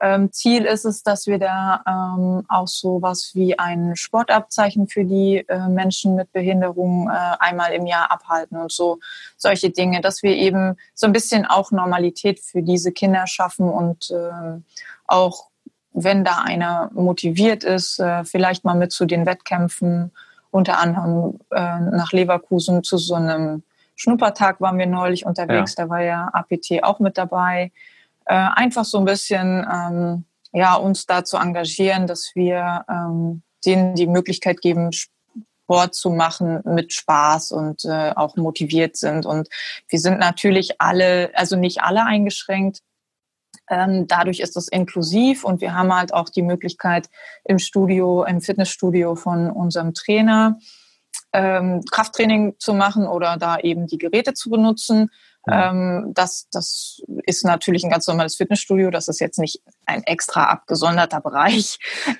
Ähm, 0.00 0.30
Ziel 0.30 0.64
ist 0.64 0.84
es, 0.84 1.02
dass 1.02 1.26
wir 1.26 1.40
da 1.40 1.82
ähm, 1.88 2.44
auch 2.48 2.68
so 2.68 3.02
was 3.02 3.32
wie 3.34 3.58
ein 3.58 3.96
Sportabzeichen 3.96 4.86
für 4.86 5.04
die 5.04 5.44
äh, 5.48 5.68
Menschen 5.68 6.14
mit 6.14 6.30
Behinderung 6.32 7.08
äh, 7.08 7.36
einmal 7.40 7.72
im 7.72 7.86
Jahr 7.86 8.12
abhalten 8.12 8.56
und 8.58 8.70
so 8.70 9.00
solche 9.36 9.70
Dinge, 9.70 10.00
dass 10.00 10.22
wir 10.22 10.36
eben 10.36 10.76
so 10.94 11.06
ein 11.06 11.12
bisschen 11.12 11.44
auch 11.44 11.72
Normalität 11.72 12.38
für 12.38 12.62
diese 12.62 12.92
Kinder 12.92 13.26
schaffen 13.26 13.68
und 13.68 14.12
äh, 14.12 14.60
auch 15.08 15.48
wenn 15.92 16.22
da 16.22 16.42
einer 16.44 16.90
motiviert 16.94 17.64
ist, 17.64 17.98
äh, 17.98 18.24
vielleicht 18.24 18.64
mal 18.64 18.76
mit 18.76 18.92
zu 18.92 19.04
den 19.04 19.26
Wettkämpfen, 19.26 20.12
unter 20.52 20.78
anderem 20.78 21.40
äh, 21.50 21.80
nach 21.80 22.12
Leverkusen 22.12 22.84
zu 22.84 22.98
so 22.98 23.14
einem 23.14 23.64
Schnuppertag 23.96 24.60
waren 24.60 24.78
wir 24.78 24.86
neulich 24.86 25.26
unterwegs, 25.26 25.74
ja. 25.76 25.84
da 25.84 25.90
war 25.90 26.02
ja 26.02 26.28
APT 26.32 26.82
auch 26.82 26.98
mit 26.98 27.18
dabei 27.18 27.70
äh, 28.26 28.34
einfach 28.34 28.84
so 28.84 28.98
ein 28.98 29.04
bisschen 29.04 29.66
ähm, 29.70 30.24
ja, 30.52 30.74
uns 30.74 31.06
da 31.06 31.24
zu 31.24 31.38
engagieren, 31.38 32.06
dass 32.06 32.32
wir 32.34 32.84
ähm, 32.88 33.42
denen 33.64 33.94
die 33.94 34.06
Möglichkeit 34.06 34.60
geben, 34.60 34.90
Sport 34.92 35.94
zu 35.94 36.10
machen 36.10 36.60
mit 36.64 36.92
Spaß 36.92 37.52
und 37.52 37.84
äh, 37.84 38.12
auch 38.14 38.36
motiviert 38.36 38.96
sind. 38.96 39.24
Und 39.24 39.48
wir 39.88 39.98
sind 39.98 40.18
natürlich 40.18 40.80
alle, 40.80 41.30
also 41.34 41.56
nicht 41.56 41.82
alle 41.82 42.04
eingeschränkt. 42.04 42.80
Ähm, 43.70 44.06
dadurch 44.06 44.40
ist 44.40 44.56
es 44.56 44.68
inklusiv 44.68 45.44
und 45.44 45.60
wir 45.60 45.74
haben 45.74 45.94
halt 45.94 46.12
auch 46.12 46.28
die 46.28 46.42
Möglichkeit 46.42 47.08
im 47.44 47.58
Studio, 47.58 48.24
im 48.24 48.40
Fitnessstudio 48.40 49.14
von 49.14 49.50
unserem 49.50 49.94
Trainer 49.94 50.58
ähm, 51.32 51.82
Krafttraining 51.90 52.54
zu 52.58 52.74
machen 52.74 53.06
oder 53.06 53.36
da 53.36 53.58
eben 53.58 53.86
die 53.86 53.98
Geräte 53.98 54.34
zu 54.34 54.50
benutzen. 54.50 55.10
Ähm, 55.50 56.12
das, 56.14 56.48
das 56.52 57.02
ist 57.24 57.44
natürlich 57.44 57.84
ein 57.84 57.90
ganz 57.90 58.06
normales 58.06 58.36
Fitnessstudio. 58.36 58.90
Das 58.90 59.08
ist 59.08 59.20
jetzt 59.20 59.38
nicht 59.38 59.60
ein 59.86 60.02
extra 60.04 60.44
abgesonderter 60.44 61.20
Bereich. 61.20 61.78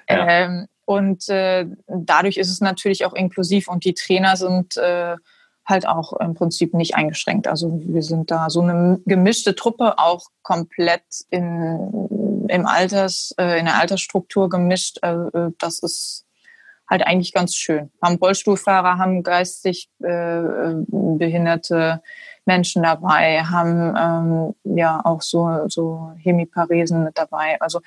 Ja. 0.08 0.28
Ähm, 0.28 0.68
und 0.84 1.28
äh, 1.28 1.66
dadurch 1.86 2.36
ist 2.36 2.50
es 2.50 2.60
natürlich 2.60 3.04
auch 3.04 3.14
inklusiv 3.14 3.68
und 3.68 3.84
die 3.84 3.94
Trainer 3.94 4.36
sind 4.36 4.76
äh, 4.76 5.16
halt 5.64 5.86
auch 5.86 6.12
im 6.14 6.34
Prinzip 6.34 6.74
nicht 6.74 6.96
eingeschränkt. 6.96 7.46
Also 7.46 7.80
wir 7.84 8.02
sind 8.02 8.30
da 8.30 8.50
so 8.50 8.62
eine 8.62 9.00
gemischte 9.06 9.54
Truppe, 9.54 9.98
auch 9.98 10.26
komplett 10.42 11.04
in, 11.30 12.46
im 12.48 12.66
Alters, 12.66 13.32
äh, 13.38 13.58
in 13.58 13.66
der 13.66 13.80
Altersstruktur 13.80 14.48
gemischt. 14.48 14.98
Äh, 15.02 15.12
äh 15.12 15.52
das 15.58 15.78
ist 15.78 16.26
halt 16.92 17.06
eigentlich 17.06 17.32
ganz 17.32 17.56
schön. 17.56 17.90
Haben 18.00 18.16
Rollstuhlfahrer, 18.16 18.98
haben 18.98 19.22
geistig 19.22 19.90
äh, 20.04 20.08
äh 20.08 20.84
behinderte 20.88 22.02
Menschen 22.44 22.82
dabei, 22.82 23.42
haben 23.42 24.54
ähm, 24.64 24.76
ja 24.76 25.00
auch 25.04 25.22
so, 25.22 25.68
so 25.68 26.12
Hemiparesen 26.18 27.04
mit 27.04 27.16
dabei. 27.16 27.60
Also 27.60 27.80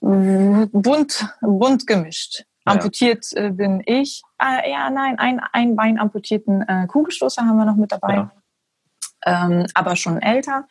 bunt, 0.00 1.28
bunt 1.40 1.86
gemischt. 1.86 2.44
Ja. 2.66 2.72
Amputiert 2.72 3.26
äh, 3.34 3.50
bin 3.50 3.82
ich. 3.86 4.22
Äh, 4.42 4.70
ja, 4.70 4.90
nein, 4.90 5.18
ein, 5.18 5.40
ein 5.52 5.76
Bein 5.76 6.00
amputierten 6.00 6.62
äh, 6.62 6.86
Kugelstoßer 6.88 7.42
haben 7.42 7.58
wir 7.58 7.64
noch 7.64 7.76
mit 7.76 7.92
dabei. 7.92 8.14
Ja. 8.14 8.30
Ähm, 9.24 9.66
aber 9.74 9.94
schon 9.94 10.20
älter. 10.20 10.66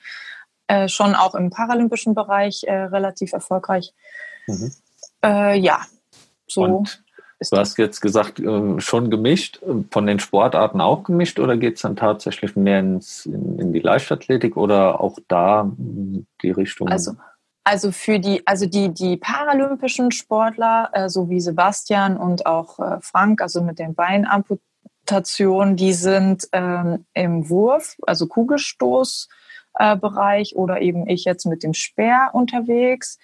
Äh, 0.67 0.89
schon 0.89 1.15
auch 1.15 1.35
im 1.35 1.51
paralympischen 1.51 2.15
Bereich 2.15 2.63
äh, 2.63 2.73
relativ 2.73 3.33
erfolgreich. 3.33 3.93
Mhm. 4.47 4.71
Ja, 5.23 5.81
so. 6.45 6.65
Und 6.65 7.04
du 7.39 7.57
hast 7.57 7.77
jetzt 7.77 8.01
gesagt, 8.01 8.39
äh, 8.39 8.79
schon 8.79 9.09
gemischt, 9.09 9.61
von 9.91 10.07
den 10.07 10.19
Sportarten 10.19 10.81
auch 10.81 11.03
gemischt 11.03 11.39
oder 11.39 11.57
geht 11.57 11.75
es 11.75 11.81
dann 11.81 11.95
tatsächlich 11.95 12.55
mehr 12.55 12.79
ins, 12.79 13.25
in, 13.25 13.59
in, 13.59 13.73
die 13.73 13.79
Leichtathletik 13.79 14.57
oder 14.57 15.01
auch 15.01 15.17
da 15.27 15.71
die 15.77 16.51
Richtung? 16.51 16.87
Also, 16.87 17.13
also 17.63 17.91
für 17.91 18.19
die, 18.19 18.45
also 18.45 18.67
die, 18.67 18.93
die 18.93 19.17
paralympischen 19.17 20.11
Sportler, 20.11 20.91
äh, 20.93 21.09
so 21.09 21.29
wie 21.29 21.41
Sebastian 21.41 22.15
und 22.15 22.45
auch 22.45 22.79
äh, 22.79 22.99
Frank, 23.01 23.41
also 23.41 23.61
mit 23.61 23.79
den 23.79 23.95
Beinamputationen, 23.95 25.75
die 25.75 25.93
sind 25.93 26.47
ähm, 26.53 27.05
im 27.13 27.49
Wurf, 27.49 27.97
also 28.07 28.27
Kugelstoßbereich 28.27 30.53
äh, 30.53 30.55
oder 30.55 30.81
eben 30.81 31.09
ich 31.09 31.25
jetzt 31.25 31.45
mit 31.45 31.63
dem 31.63 31.73
Speer 31.73 32.29
unterwegs. 32.33 33.19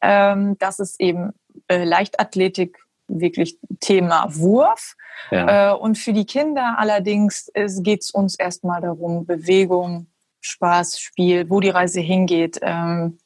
Ähm, 0.00 0.58
das 0.58 0.80
ist 0.80 1.00
eben 1.00 1.32
Leichtathletik 1.68 2.81
wirklich 3.08 3.58
Thema 3.80 4.26
Wurf. 4.30 4.94
Ja. 5.30 5.72
Äh, 5.72 5.76
und 5.76 5.98
für 5.98 6.12
die 6.12 6.26
Kinder 6.26 6.76
allerdings 6.78 7.50
geht 7.54 8.02
es 8.02 8.10
uns 8.10 8.36
erstmal 8.36 8.80
darum, 8.80 9.26
Bewegung, 9.26 10.06
Spaß, 10.40 10.98
Spiel, 10.98 11.48
wo 11.48 11.60
die 11.60 11.70
Reise 11.70 12.00
hingeht. 12.00 12.58
Ähm, 12.62 13.18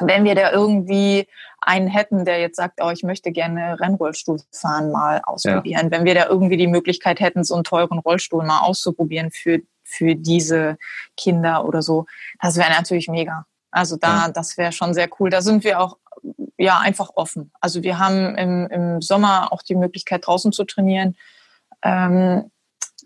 wenn 0.00 0.24
wir 0.24 0.34
da 0.34 0.52
irgendwie 0.52 1.26
einen 1.60 1.88
hätten, 1.88 2.24
der 2.24 2.40
jetzt 2.40 2.56
sagt, 2.56 2.80
oh, 2.82 2.90
ich 2.90 3.02
möchte 3.02 3.32
gerne 3.32 3.80
Rennrollstuhl 3.80 4.40
fahren 4.52 4.92
mal 4.92 5.20
ausprobieren, 5.24 5.86
ja. 5.86 5.90
wenn 5.90 6.04
wir 6.04 6.14
da 6.14 6.26
irgendwie 6.26 6.56
die 6.56 6.66
Möglichkeit 6.66 7.20
hätten, 7.20 7.44
so 7.44 7.54
einen 7.54 7.64
teuren 7.64 7.98
Rollstuhl 7.98 8.44
mal 8.44 8.60
auszuprobieren 8.60 9.30
für, 9.30 9.60
für 9.82 10.14
diese 10.14 10.78
Kinder 11.16 11.64
oder 11.64 11.82
so, 11.82 12.06
das 12.40 12.56
wäre 12.56 12.70
natürlich 12.70 13.08
mega. 13.08 13.46
Also 13.70 13.96
da, 13.96 14.26
ja. 14.26 14.28
das 14.28 14.56
wäre 14.56 14.72
schon 14.72 14.94
sehr 14.94 15.08
cool. 15.18 15.30
Da 15.30 15.42
sind 15.42 15.64
wir 15.64 15.80
auch 15.80 15.98
ja 16.56 16.78
einfach 16.78 17.10
offen. 17.14 17.52
Also 17.60 17.82
wir 17.82 17.98
haben 17.98 18.36
im, 18.36 18.66
im 18.68 19.00
Sommer 19.00 19.52
auch 19.52 19.62
die 19.62 19.74
Möglichkeit 19.74 20.26
draußen 20.26 20.52
zu 20.52 20.64
trainieren. 20.64 21.16
Ähm, 21.82 22.50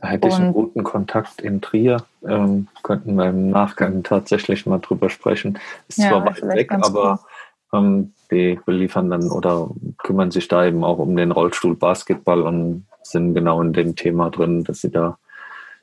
da 0.00 0.08
hätte 0.08 0.28
ich 0.28 0.34
einen 0.34 0.52
guten 0.52 0.82
Kontakt 0.82 1.40
in 1.40 1.60
Trier. 1.60 2.04
Ähm, 2.26 2.68
könnten 2.82 3.14
wir 3.14 3.26
im 3.26 3.50
Nachgang 3.50 4.02
tatsächlich 4.02 4.66
mal 4.66 4.78
drüber 4.78 5.10
sprechen. 5.10 5.58
Ist 5.86 5.98
ja, 5.98 6.08
zwar 6.08 6.26
weit 6.26 6.42
weg, 6.42 6.72
aber 6.72 7.20
ähm, 7.72 8.12
die 8.30 8.58
beliefern 8.64 9.10
dann 9.10 9.30
oder 9.30 9.70
kümmern 9.98 10.30
sich 10.30 10.48
da 10.48 10.64
eben 10.64 10.82
auch 10.82 10.98
um 10.98 11.14
den 11.14 11.30
Rollstuhl 11.30 11.76
Basketball 11.76 12.42
und 12.42 12.86
sind 13.02 13.34
genau 13.34 13.60
in 13.60 13.72
dem 13.72 13.94
Thema 13.94 14.30
drin, 14.30 14.64
dass 14.64 14.80
sie 14.80 14.90
da 14.90 15.18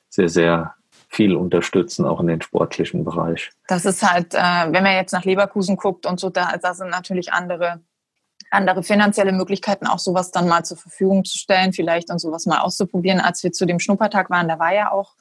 sehr, 0.09 0.29
sehr 0.29 0.73
viel 1.09 1.35
unterstützen, 1.35 2.05
auch 2.05 2.21
in 2.21 2.27
den 2.27 2.41
sportlichen 2.41 3.03
Bereich. 3.03 3.51
Das 3.67 3.85
ist 3.85 4.03
halt, 4.03 4.33
äh, 4.35 4.37
wenn 4.37 4.83
man 4.83 4.95
jetzt 4.95 5.11
nach 5.11 5.25
Leverkusen 5.25 5.75
guckt 5.75 6.05
und 6.05 6.19
so, 6.19 6.29
da, 6.29 6.55
da 6.61 6.73
sind 6.73 6.89
natürlich 6.89 7.33
andere 7.33 7.81
andere 8.51 8.83
finanzielle 8.83 9.31
Möglichkeiten, 9.31 9.85
auch 9.85 9.99
sowas 9.99 10.31
dann 10.31 10.47
mal 10.47 10.63
zur 10.63 10.77
Verfügung 10.77 11.23
zu 11.23 11.37
stellen, 11.37 11.73
vielleicht 11.73 12.09
und 12.09 12.19
sowas 12.19 12.45
mal 12.45 12.59
auszuprobieren. 12.61 13.19
Als 13.19 13.43
wir 13.43 13.51
zu 13.51 13.65
dem 13.65 13.79
Schnuppertag 13.79 14.29
waren, 14.29 14.47
da 14.47 14.57
war 14.59 14.73
ja 14.73 14.91
auch 14.91 15.13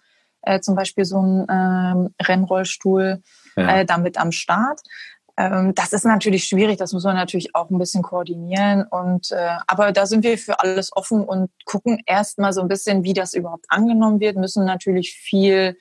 äh, 0.42 0.60
zum 0.60 0.74
Beispiel 0.74 1.04
so 1.04 1.20
ein 1.20 1.46
ähm, 1.50 2.14
Rennrollstuhl 2.22 3.22
ja. 3.56 3.76
äh, 3.76 3.84
damit 3.84 4.18
am 4.18 4.32
Start. 4.32 4.80
Ähm, 5.38 5.72
das 5.76 5.92
ist 5.92 6.04
natürlich 6.04 6.44
schwierig, 6.44 6.78
das 6.78 6.92
muss 6.92 7.04
man 7.04 7.14
natürlich 7.14 7.54
auch 7.54 7.70
ein 7.70 7.78
bisschen 7.78 8.02
koordinieren. 8.02 8.84
Und 8.90 9.30
äh, 9.30 9.56
aber 9.68 9.92
da 9.92 10.04
sind 10.04 10.24
wir 10.24 10.36
für 10.36 10.58
alles 10.58 10.94
offen 10.94 11.22
und 11.22 11.50
gucken 11.64 12.02
erstmal 12.06 12.52
so 12.52 12.60
ein 12.60 12.68
bisschen, 12.68 13.04
wie 13.04 13.12
das 13.12 13.34
überhaupt 13.34 13.66
angenommen 13.68 14.18
wird, 14.18 14.36
müssen 14.36 14.64
natürlich 14.64 15.12
viel 15.12 15.78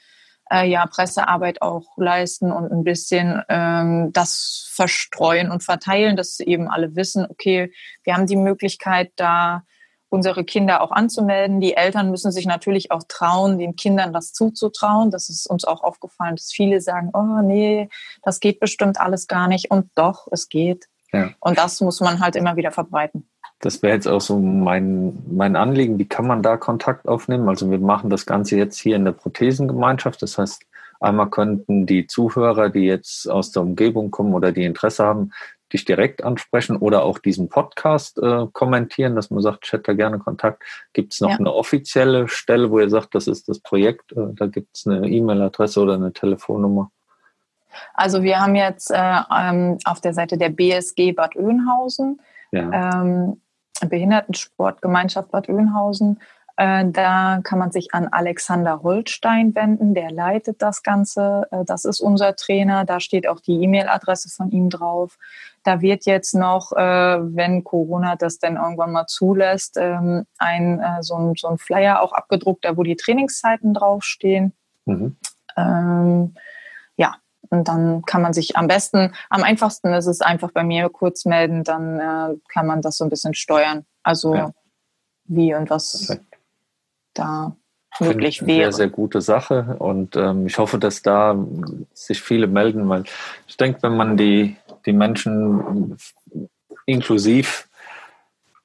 äh, 0.52 0.70
ja, 0.70 0.86
Pressearbeit 0.86 1.64
auch 1.64 1.98
leisten 1.98 2.52
und 2.52 2.72
ein 2.72 2.84
bisschen 2.84 3.42
ähm, 3.50 4.12
das 4.14 4.70
verstreuen 4.72 5.50
und 5.50 5.64
verteilen, 5.64 6.16
dass 6.16 6.40
eben 6.40 6.70
alle 6.70 6.96
wissen, 6.96 7.26
okay, 7.28 7.74
wir 8.04 8.16
haben 8.16 8.28
die 8.28 8.36
Möglichkeit, 8.36 9.12
da 9.16 9.64
unsere 10.10 10.44
Kinder 10.44 10.82
auch 10.82 10.92
anzumelden. 10.92 11.60
Die 11.60 11.76
Eltern 11.76 12.10
müssen 12.12 12.32
sich 12.32 12.46
natürlich 12.46 12.92
auch 12.92 13.04
trauen, 13.08 13.58
den 13.58 13.76
Kindern 13.76 14.14
das 14.14 14.34
zuzutrauen. 14.34 15.12
Das 15.12 15.30
ist 15.30 15.48
uns 15.48 15.66
auch 15.66 15.84
aufgefallen, 15.84 16.36
dass 16.36 16.52
viele 16.52 16.82
sagen, 16.82 17.12
oh 17.14 17.42
nee, 17.42 17.90
das 18.24 18.40
geht 18.40 18.60
bestimmt 18.60 19.00
alles 19.00 19.28
gar 19.28 19.48
nicht. 19.48 19.70
Und 19.72 19.90
doch, 19.96 20.28
es 20.32 20.50
geht. 20.50 20.88
Ja. 21.12 21.32
Und 21.40 21.58
das 21.58 21.82
muss 21.82 22.00
man 22.00 22.20
halt 22.20 22.36
immer 22.36 22.56
wieder 22.56 22.72
verbreiten. 22.72 23.28
Das 23.60 23.82
wäre 23.82 23.96
jetzt 23.96 24.08
auch 24.08 24.22
so 24.22 24.38
mein, 24.38 25.18
mein 25.30 25.56
Anliegen. 25.56 25.98
Wie 25.98 26.08
kann 26.08 26.28
man 26.28 26.44
da 26.44 26.58
Kontakt 26.58 27.08
aufnehmen? 27.08 27.50
Also 27.50 27.72
wir 27.72 27.80
machen 27.80 28.10
das 28.10 28.26
Ganze 28.26 28.56
jetzt 28.56 28.78
hier 28.78 28.96
in 28.96 29.06
der 29.06 29.14
Prothesengemeinschaft. 29.14 30.22
Das 30.22 30.38
heißt, 30.38 30.62
einmal 31.00 31.30
könnten 31.30 31.86
die 31.86 32.06
Zuhörer, 32.06 32.70
die 32.70 32.86
jetzt 32.86 33.30
aus 33.30 33.52
der 33.52 33.64
Umgebung 33.64 34.12
kommen 34.12 34.34
oder 34.36 34.52
die 34.52 34.64
Interesse 34.64 35.04
haben, 35.04 35.32
dich 35.74 35.86
direkt 35.86 36.24
ansprechen 36.24 36.78
oder 36.78 37.04
auch 37.04 37.20
diesen 37.20 37.50
Podcast 37.50 38.18
äh, 38.18 38.46
kommentieren, 38.54 39.16
dass 39.16 39.30
man 39.30 39.42
sagt, 39.42 39.66
ich 39.66 39.74
hätte 39.74 39.84
da 39.84 39.94
gerne 39.94 40.20
Kontakt. 40.20 40.64
Gibt 40.94 41.14
es 41.14 41.22
noch 41.22 41.32
ja. 41.32 41.38
eine 41.38 41.54
offizielle 41.54 42.28
Stelle, 42.28 42.72
wo 42.72 42.80
ihr 42.80 42.90
sagt, 42.90 43.16
das 43.16 43.28
ist 43.28 43.50
das 43.50 43.60
Projekt? 43.60 44.12
Äh, 44.14 44.34
da 44.34 44.48
gibt 44.48 44.76
es 44.76 44.88
eine 44.88 45.08
E-Mail-Adresse 45.08 45.82
oder 45.82 45.96
eine 45.96 46.14
Telefonnummer? 46.14 46.92
Also 47.94 48.24
wir 48.24 48.40
haben 48.40 48.56
jetzt 48.56 48.92
äh, 48.92 49.20
ähm, 49.36 49.78
auf 49.86 50.02
der 50.02 50.14
Seite 50.14 50.38
der 50.38 50.50
BSG 50.50 51.12
Bad 51.12 51.36
Oeynhausen, 51.36 52.22
ja. 52.52 53.02
ähm, 53.02 53.42
Behindertensportgemeinschaft 53.88 55.32
Bad 55.32 55.50
Oeynhausen, 55.50 56.20
da 56.58 57.40
kann 57.44 57.60
man 57.60 57.72
sich 57.72 57.94
an 57.94 58.08
Alexander 58.08 58.82
Holstein 58.82 59.54
wenden, 59.54 59.94
der 59.94 60.10
leitet 60.10 60.62
das 60.62 60.82
Ganze. 60.82 61.48
Äh, 61.52 61.66
das 61.66 61.86
ist 61.86 62.00
unser 62.00 62.36
Trainer. 62.36 62.84
Da 62.84 63.00
steht 63.00 63.28
auch 63.28 63.40
die 63.40 63.62
E-Mail-Adresse 63.64 64.30
von 64.30 64.50
ihm 64.50 64.70
drauf. 64.70 65.20
Da 65.64 65.82
wird 65.82 66.06
jetzt 66.06 66.34
noch, 66.34 66.72
äh, 66.72 66.78
wenn 67.36 67.64
Corona 67.64 68.16
das 68.16 68.40
denn 68.40 68.56
irgendwann 68.56 68.92
mal 68.92 69.06
zulässt, 69.06 69.78
ähm, 69.78 70.26
ein, 70.40 70.82
so, 71.02 71.16
ein, 71.16 71.34
so 71.36 71.48
ein 71.48 71.58
Flyer 71.60 72.02
auch 72.02 72.14
abgedruckt, 72.14 72.66
da 72.66 72.76
wo 72.76 72.84
die 72.84 72.96
Trainingszeiten 72.96 73.74
draufstehen. 73.74 74.54
Mhm. 74.86 75.18
Ähm, 75.58 76.34
ja, 76.96 77.16
Und 77.50 77.68
dann 77.68 78.02
kann 78.04 78.22
man 78.22 78.34
sich 78.34 78.58
am 78.58 78.68
besten, 78.68 79.14
am 79.30 79.44
einfachsten 79.44 79.94
ist 79.94 80.08
es 80.08 80.22
einfach 80.22 80.52
bei 80.52 80.64
mir 80.64 80.90
kurz 80.90 81.26
melden, 81.26 81.64
dann 81.64 82.00
äh, 82.00 82.36
kann 82.48 82.66
man 82.66 82.82
das 82.82 82.98
so 82.98 83.04
ein 83.04 83.10
bisschen 83.10 83.34
steuern. 83.34 83.86
Also 84.04 84.36
ja. 84.36 84.52
wie 85.26 85.54
und 85.54 85.70
was 85.70 86.08
Perfekt. 86.08 86.37
Da 87.18 87.56
möglich 88.00 88.46
wäre. 88.46 88.72
Sehr, 88.72 88.74
sehr 88.74 88.90
gute 88.90 89.22
Sache 89.22 89.76
und 89.80 90.16
ähm, 90.16 90.48
ich 90.48 90.58
hoffe, 90.58 90.78
dass 90.78 91.02
da 91.02 91.38
sich 91.94 92.22
viele 92.22 92.48
melden, 92.48 92.88
weil 92.90 93.04
ich 93.48 93.58
denke, 93.58 93.82
wenn 93.84 93.98
man 93.98 94.18
die, 94.18 94.56
die 94.86 94.94
Menschen 94.94 95.98
inklusiv 96.86 97.68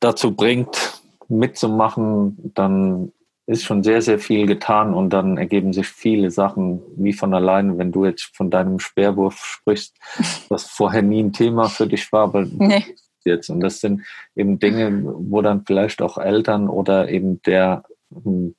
dazu 0.01 0.35
bringt, 0.35 1.01
mitzumachen, 1.29 2.53
dann 2.55 3.13
ist 3.47 3.65
schon 3.65 3.83
sehr, 3.83 4.03
sehr 4.03 4.19
viel 4.19 4.47
getan 4.47 4.95
und 4.95 5.11
dann 5.11 5.37
ergeben 5.37 5.73
sich 5.73 5.89
viele 5.89 6.31
Sachen 6.31 6.81
wie 6.97 7.13
von 7.13 7.35
alleine, 7.35 7.77
wenn 7.77 7.91
du 7.91 8.05
jetzt 8.05 8.31
von 8.37 8.51
deinem 8.51 8.79
Speerwurf 8.79 9.37
sprichst, 9.45 9.97
was 10.49 10.65
vorher 10.65 11.03
nie 11.03 11.23
ein 11.23 11.33
Thema 11.33 11.69
für 11.69 11.87
dich 11.87 12.13
war, 12.13 12.25
aber 12.25 12.45
nee. 12.45 12.85
jetzt. 13.25 13.51
Und 13.51 13.61
das 13.61 13.81
sind 13.81 14.03
eben 14.37 14.59
Dinge, 14.59 15.03
wo 15.05 15.43
dann 15.43 15.65
vielleicht 15.67 16.03
auch 16.03 16.19
Eltern 16.19 16.69
oder 16.69 17.09
eben 17.09 17.43
der 17.43 17.83
hm, 18.23 18.55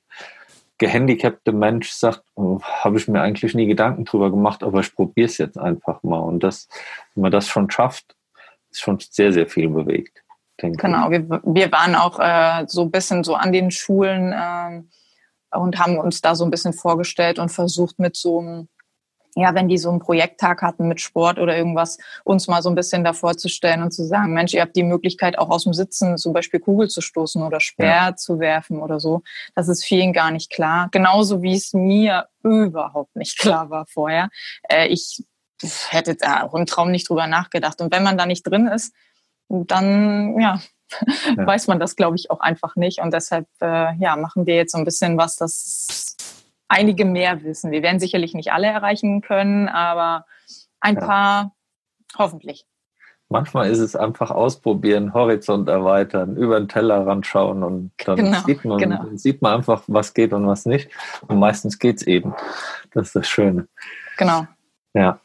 gehandicapte 0.78 1.52
Mensch 1.52 1.90
sagt, 1.90 2.22
oh, 2.34 2.60
habe 2.62 2.98
ich 2.98 3.08
mir 3.08 3.20
eigentlich 3.20 3.54
nie 3.54 3.66
Gedanken 3.66 4.04
drüber 4.04 4.30
gemacht, 4.30 4.62
aber 4.62 4.80
ich 4.80 4.94
probiere 4.94 5.26
es 5.26 5.38
jetzt 5.38 5.58
einfach 5.58 6.02
mal. 6.02 6.18
Und 6.18 6.42
das, 6.42 6.68
wenn 7.14 7.22
man 7.22 7.32
das 7.32 7.48
schon 7.48 7.70
schafft, 7.70 8.16
ist 8.70 8.80
schon 8.80 8.98
sehr, 8.98 9.32
sehr 9.32 9.46
viel 9.46 9.68
bewegt. 9.68 10.24
Genau, 10.56 11.10
wir, 11.10 11.28
wir 11.28 11.72
waren 11.72 11.94
auch 11.94 12.18
äh, 12.20 12.64
so 12.68 12.82
ein 12.82 12.90
bisschen 12.90 13.24
so 13.24 13.34
an 13.34 13.52
den 13.52 13.70
Schulen 13.70 14.32
äh, 14.32 15.56
und 15.56 15.78
haben 15.78 15.98
uns 15.98 16.20
da 16.20 16.34
so 16.34 16.44
ein 16.44 16.50
bisschen 16.50 16.72
vorgestellt 16.72 17.38
und 17.38 17.50
versucht 17.50 17.98
mit 17.98 18.16
so 18.16 18.40
einem, 18.40 18.68
ja, 19.36 19.54
wenn 19.54 19.68
die 19.68 19.78
so 19.78 19.90
einen 19.90 19.98
Projekttag 19.98 20.62
hatten 20.62 20.86
mit 20.86 21.00
Sport 21.00 21.38
oder 21.38 21.56
irgendwas, 21.56 21.98
uns 22.22 22.46
mal 22.46 22.62
so 22.62 22.68
ein 22.68 22.74
bisschen 22.74 23.04
davor 23.04 23.36
zu 23.36 23.48
stellen 23.48 23.82
und 23.82 23.92
zu 23.92 24.04
sagen, 24.04 24.32
Mensch, 24.32 24.54
ihr 24.54 24.62
habt 24.62 24.76
die 24.76 24.82
Möglichkeit 24.82 25.38
auch 25.38 25.50
aus 25.50 25.64
dem 25.64 25.74
Sitzen 25.74 26.16
zum 26.18 26.32
Beispiel 26.32 26.60
Kugel 26.60 26.88
zu 26.88 27.00
stoßen 27.00 27.42
oder 27.42 27.60
Speer 27.60 27.86
ja. 27.86 28.16
zu 28.16 28.38
werfen 28.38 28.80
oder 28.80 29.00
so. 29.00 29.22
Das 29.54 29.68
ist 29.68 29.84
vielen 29.84 30.12
gar 30.12 30.30
nicht 30.30 30.50
klar. 30.50 30.88
Genauso 30.92 31.42
wie 31.42 31.54
es 31.54 31.72
mir 31.72 32.28
überhaupt 32.42 33.16
nicht 33.16 33.38
klar 33.40 33.70
war 33.70 33.86
vorher. 33.86 34.28
Äh, 34.68 34.88
ich 34.88 35.24
hätte 35.88 36.14
da 36.14 36.42
auch 36.42 36.54
im 36.54 36.66
Traum 36.66 36.90
nicht 36.90 37.08
drüber 37.08 37.26
nachgedacht. 37.26 37.80
Und 37.80 37.92
wenn 37.92 38.02
man 38.02 38.18
da 38.18 38.26
nicht 38.26 38.42
drin 38.42 38.66
ist, 38.66 38.94
dann 39.48 40.38
ja, 40.40 40.60
ja. 41.36 41.36
weiß 41.46 41.66
man 41.66 41.80
das, 41.80 41.96
glaube 41.96 42.16
ich, 42.16 42.30
auch 42.30 42.40
einfach 42.40 42.76
nicht. 42.76 43.00
Und 43.00 43.12
deshalb 43.12 43.46
äh, 43.60 43.96
ja, 43.96 44.16
machen 44.16 44.46
wir 44.46 44.56
jetzt 44.56 44.72
so 44.72 44.78
ein 44.78 44.84
bisschen 44.84 45.16
was, 45.16 45.36
das 45.36 46.16
einige 46.74 47.04
mehr 47.04 47.42
wissen. 47.42 47.70
Wir 47.70 47.82
werden 47.82 48.00
sicherlich 48.00 48.34
nicht 48.34 48.52
alle 48.52 48.66
erreichen 48.66 49.20
können, 49.20 49.68
aber 49.68 50.26
ein 50.80 50.96
ja. 50.96 51.00
paar 51.00 51.54
hoffentlich. 52.18 52.66
Manchmal 53.30 53.70
ist 53.70 53.78
es 53.78 53.96
einfach 53.96 54.30
ausprobieren, 54.30 55.14
Horizont 55.14 55.68
erweitern, 55.68 56.36
über 56.36 56.60
den 56.60 56.68
Tellerrand 56.68 57.26
schauen 57.26 57.62
und 57.62 57.90
dann 58.04 58.16
genau, 58.16 58.40
sieht, 58.40 58.64
man, 58.64 58.78
genau. 58.78 59.04
sieht 59.14 59.42
man 59.42 59.54
einfach, 59.54 59.82
was 59.86 60.14
geht 60.14 60.32
und 60.32 60.46
was 60.46 60.66
nicht. 60.66 60.90
Und 61.26 61.38
meistens 61.38 61.78
geht 61.78 61.96
es 61.96 62.06
eben. 62.06 62.34
Das 62.92 63.08
ist 63.08 63.16
das 63.16 63.28
Schöne. 63.28 63.66
Genau. 64.18 64.46
Ja 64.92 65.18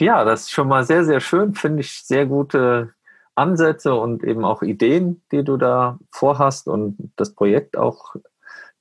ja, 0.00 0.24
das 0.24 0.42
ist 0.42 0.50
schon 0.50 0.68
mal 0.68 0.84
sehr, 0.84 1.04
sehr 1.04 1.20
schön. 1.20 1.54
Finde 1.54 1.80
ich 1.80 2.02
sehr 2.02 2.26
gute 2.26 2.94
Ansätze 3.34 3.94
und 3.94 4.24
eben 4.24 4.44
auch 4.44 4.62
Ideen, 4.62 5.22
die 5.32 5.44
du 5.44 5.56
da 5.56 5.98
vorhast 6.10 6.68
und 6.68 7.12
das 7.16 7.34
Projekt 7.34 7.76
auch, 7.76 8.16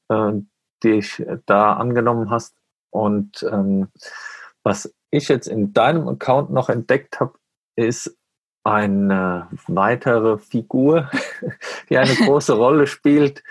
äh, 0.10 0.32
die 0.84 0.94
ich 0.94 1.26
da 1.46 1.74
angenommen 1.74 2.30
hast. 2.30 2.56
Und 2.90 3.44
ähm, 3.52 3.90
was 4.64 4.94
ich 5.12 5.28
jetzt 5.30 5.48
in 5.48 5.74
deinem 5.74 6.08
Account 6.08 6.52
noch 6.52 6.70
entdeckt 6.70 7.20
habe, 7.20 7.34
ist 7.76 8.18
eine 8.64 9.48
weitere 9.68 10.38
Figur, 10.38 11.10
die 11.90 11.98
eine 11.98 12.14
große 12.16 12.54
Rolle 12.54 12.88
spielt. 12.88 13.44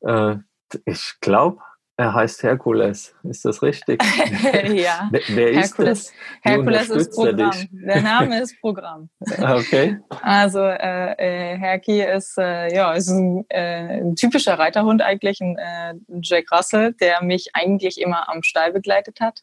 Äh, 0.00 0.36
ich 0.84 1.14
glaube, 1.20 1.62
er 1.98 2.12
heißt 2.12 2.42
Herkules, 2.42 3.14
ist 3.22 3.44
das 3.46 3.62
richtig? 3.62 4.02
ja. 4.74 5.10
Wer 5.10 5.50
ist 5.50 5.78
Herkules. 5.78 6.06
das? 6.06 6.12
Wie 6.42 6.50
Herkules 6.50 6.90
ist 6.90 7.14
Programm. 7.14 7.68
Der 7.70 8.02
Name 8.02 8.40
ist 8.42 8.60
Programm. 8.60 9.08
okay. 9.38 9.98
Also 10.20 10.60
äh, 10.60 11.12
äh, 11.52 11.56
Herki 11.56 12.02
ist 12.02 12.36
äh, 12.36 12.74
ja 12.74 12.92
ist 12.92 13.08
ein, 13.08 13.46
äh, 13.48 14.00
ein 14.00 14.14
typischer 14.14 14.58
Reiterhund 14.58 15.00
eigentlich, 15.00 15.40
ein 15.40 15.56
äh, 15.56 15.94
Jack 16.20 16.52
Russell, 16.52 16.92
der 16.92 17.22
mich 17.22 17.54
eigentlich 17.54 17.98
immer 17.98 18.28
am 18.28 18.42
Stall 18.42 18.72
begleitet 18.72 19.20
hat 19.20 19.42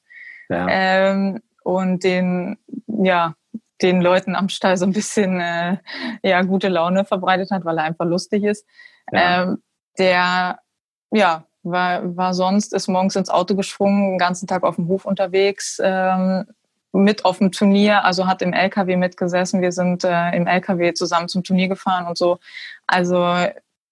ja. 0.49 0.67
ähm, 0.69 1.41
und 1.63 2.03
den 2.03 2.59
ja 2.87 3.35
den 3.81 3.99
Leuten 3.99 4.35
am 4.35 4.49
Stall 4.49 4.77
so 4.77 4.85
ein 4.85 4.93
bisschen 4.93 5.41
äh, 5.41 5.77
ja 6.21 6.43
gute 6.43 6.69
Laune 6.69 7.03
verbreitet 7.03 7.49
hat, 7.49 7.65
weil 7.65 7.79
er 7.79 7.85
einfach 7.85 8.05
lustig 8.05 8.43
ist. 8.43 8.67
Ja. 9.11 9.43
Ähm, 9.43 9.63
der 9.97 10.59
ja 11.11 11.45
war, 11.63 12.15
war 12.15 12.33
sonst, 12.33 12.73
ist 12.73 12.87
morgens 12.87 13.15
ins 13.15 13.29
Auto 13.29 13.55
gesprungen, 13.55 14.11
den 14.11 14.17
ganzen 14.17 14.47
Tag 14.47 14.63
auf 14.63 14.75
dem 14.75 14.87
Hof 14.87 15.05
unterwegs, 15.05 15.79
ähm, 15.83 16.45
mit 16.91 17.25
auf 17.25 17.39
dem 17.39 17.51
Turnier, 17.51 18.05
also 18.05 18.27
hat 18.27 18.41
im 18.41 18.53
LKW 18.53 18.97
mitgesessen. 18.97 19.61
Wir 19.61 19.71
sind 19.71 20.03
äh, 20.03 20.35
im 20.35 20.45
LKW 20.45 20.93
zusammen 20.93 21.27
zum 21.27 21.43
Turnier 21.43 21.67
gefahren 21.67 22.05
und 22.07 22.17
so. 22.17 22.37
Also 22.85 23.47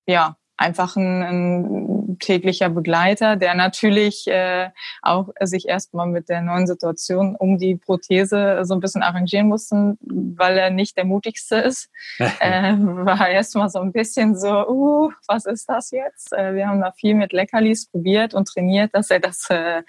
ja, 0.05 0.35
einfach 0.57 0.95
ein, 0.95 1.23
ein 1.23 2.00
täglicher 2.19 2.69
Begleiter, 2.69 3.35
der 3.35 3.53
natürlich 3.55 4.27
äh, 4.27 4.69
auch 5.01 5.29
sich 5.39 5.67
erstmal 5.67 6.07
mit 6.07 6.29
der 6.29 6.41
neuen 6.41 6.67
Situation 6.67 7.35
um 7.35 7.57
die 7.57 7.75
Prothese 7.75 8.61
so 8.63 8.73
ein 8.73 8.79
bisschen 8.79 9.03
arrangieren 9.03 9.47
musste, 9.47 9.97
weil 10.01 10.57
er 10.57 10.69
nicht 10.69 10.97
der 10.97 11.05
mutigste 11.05 11.55
ist. 11.57 11.89
äh, 12.19 12.73
war 12.77 13.29
erstmal 13.29 13.69
so 13.69 13.79
ein 13.79 13.91
bisschen 13.91 14.37
so, 14.37 14.67
uh, 14.67 15.11
was 15.27 15.45
ist 15.45 15.67
das 15.69 15.91
jetzt? 15.91 16.33
Äh, 16.33 16.55
wir 16.55 16.67
haben 16.67 16.81
da 16.81 16.91
viel 16.91 17.15
mit 17.15 17.33
Leckerlis 17.33 17.87
probiert 17.87 18.33
und 18.33 18.47
trainiert, 18.47 18.93
dass 18.93 19.11
er 19.11 19.19
das 19.19 19.49
äh, 19.49 19.83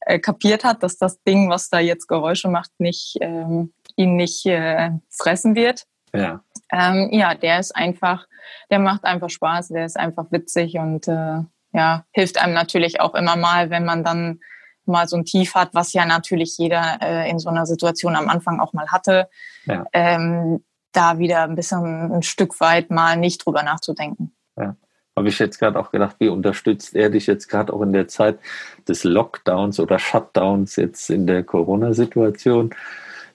äh, 0.00 0.18
kapiert 0.18 0.64
hat, 0.64 0.82
dass 0.82 0.98
das 0.98 1.20
Ding, 1.24 1.50
was 1.50 1.68
da 1.68 1.80
jetzt 1.80 2.06
Geräusche 2.06 2.48
macht, 2.48 2.70
nicht 2.78 3.16
ähm, 3.20 3.72
ihn 3.96 4.16
nicht 4.16 4.46
äh, 4.46 4.90
fressen 5.10 5.54
wird. 5.54 5.84
Ja. 6.14 6.44
Ähm, 6.72 7.08
ja, 7.10 7.34
der 7.34 7.58
ist 7.58 7.74
einfach, 7.74 8.26
der 8.70 8.78
macht 8.78 9.04
einfach 9.04 9.30
Spaß, 9.30 9.68
der 9.68 9.86
ist 9.86 9.98
einfach 9.98 10.26
witzig 10.30 10.76
und 10.76 11.08
äh, 11.08 11.42
ja, 11.72 12.04
hilft 12.12 12.38
einem 12.42 12.54
natürlich 12.54 13.00
auch 13.00 13.14
immer 13.14 13.36
mal, 13.36 13.70
wenn 13.70 13.84
man 13.84 14.02
dann 14.02 14.40
mal 14.86 15.08
so 15.08 15.16
ein 15.16 15.24
Tief 15.24 15.54
hat, 15.54 15.70
was 15.74 15.92
ja 15.92 16.06
natürlich 16.06 16.56
jeder 16.58 16.98
äh, 17.02 17.28
in 17.28 17.38
so 17.38 17.48
einer 17.48 17.66
Situation 17.66 18.16
am 18.16 18.28
Anfang 18.28 18.60
auch 18.60 18.72
mal 18.72 18.88
hatte, 18.88 19.28
ja. 19.66 19.84
ähm, 19.92 20.64
da 20.92 21.18
wieder 21.18 21.42
ein 21.42 21.56
bisschen 21.56 22.12
ein 22.12 22.22
Stück 22.22 22.60
weit 22.60 22.90
mal 22.90 23.16
nicht 23.16 23.44
drüber 23.44 23.62
nachzudenken. 23.62 24.32
Ja. 24.56 24.76
Habe 25.16 25.28
ich 25.28 25.38
jetzt 25.38 25.58
gerade 25.58 25.78
auch 25.78 25.90
gedacht, 25.90 26.16
wie 26.18 26.28
unterstützt 26.28 26.94
er 26.94 27.10
dich 27.10 27.26
jetzt 27.26 27.48
gerade 27.48 27.72
auch 27.72 27.80
in 27.82 27.92
der 27.92 28.06
Zeit 28.06 28.38
des 28.86 29.02
Lockdowns 29.02 29.80
oder 29.80 29.98
Shutdowns 29.98 30.76
jetzt 30.76 31.10
in 31.10 31.26
der 31.26 31.42
Corona-Situation? 31.42 32.70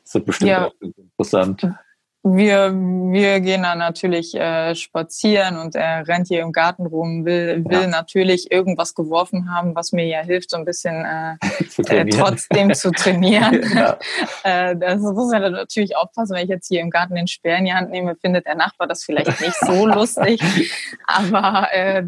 Das 0.04 0.16
ist 0.16 0.26
bestimmt 0.26 0.52
ja. 0.52 0.68
auch 0.68 0.74
interessant 0.80 1.68
wir, 2.24 2.72
wir 2.72 3.40
gehen 3.40 3.64
dann 3.64 3.80
natürlich 3.80 4.36
äh, 4.36 4.76
spazieren 4.76 5.58
und 5.58 5.74
er 5.76 6.08
rennt 6.08 6.28
hier 6.28 6.42
im 6.42 6.52
Garten 6.52 6.86
rum, 6.86 7.26
will, 7.26 7.66
will 7.66 7.82
ja. 7.82 7.88
natürlich 7.88 8.52
irgendwas 8.52 8.94
geworfen 8.94 9.52
haben, 9.52 9.76
was 9.76 9.92
mir 9.92 10.06
ja 10.06 10.20
hilft, 10.20 10.52
so 10.52 10.58
ein 10.58 10.66
bisschen 10.66 11.04
äh, 11.04 11.36
äh, 11.88 12.06
trotzdem 12.10 12.76
zu 12.76 12.92
trainieren. 12.92 13.64
ja. 13.76 13.98
äh, 14.44 14.76
das 14.76 15.02
muss 15.02 15.32
man 15.32 15.52
natürlich 15.52 15.98
aufpassen, 15.98 16.36
wenn 16.36 16.44
ich 16.44 16.50
jetzt 16.50 16.68
hier 16.68 16.82
im 16.82 16.92
Garten 16.92 17.16
den 17.16 17.28
Speer 17.28 17.58
in 17.58 17.66
die 17.66 17.74
Hand 17.74 17.90
nehme, 17.90 18.16
findet 18.16 18.46
der 18.46 18.56
Nachbar 18.56 18.88
das 18.88 19.04
vielleicht 19.04 19.42
nicht 19.42 19.58
so 19.60 19.88
lustig. 19.88 20.42
Aber 21.08 21.70
äh, 21.72 22.04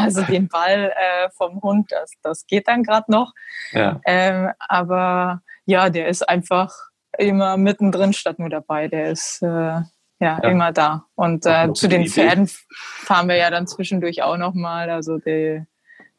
also 0.00 0.22
den 0.22 0.48
Ball 0.48 0.90
äh, 0.90 1.30
vom 1.30 1.62
Hund, 1.62 1.92
das, 1.92 2.10
das 2.22 2.46
geht 2.46 2.66
dann 2.66 2.82
gerade 2.82 3.10
noch. 3.12 3.32
Ja. 3.70 4.00
Ähm, 4.06 4.50
aber 4.58 5.42
ja, 5.66 5.88
der 5.88 6.08
ist 6.08 6.28
einfach 6.28 6.89
immer 7.18 7.56
mittendrin 7.56 8.12
statt 8.12 8.38
nur 8.38 8.50
dabei. 8.50 8.88
Der 8.88 9.10
ist 9.10 9.42
äh, 9.42 9.46
ja, 9.46 9.86
ja, 10.20 10.38
immer 10.38 10.72
da. 10.72 11.06
Und 11.14 11.46
äh, 11.46 11.72
zu 11.72 11.88
den 11.88 12.06
Pferden 12.06 12.48
fahren 12.72 13.28
wir 13.28 13.36
ja 13.36 13.50
dann 13.50 13.66
zwischendurch 13.66 14.22
auch 14.22 14.36
nochmal. 14.36 14.90
Also 14.90 15.18
die, 15.18 15.64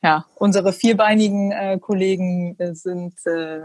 ja, 0.02 0.26
unsere 0.36 0.74
vierbeinigen 0.74 1.52
äh, 1.52 1.80
Kollegen 1.80 2.56
sind 2.74 3.14
äh, 3.26 3.62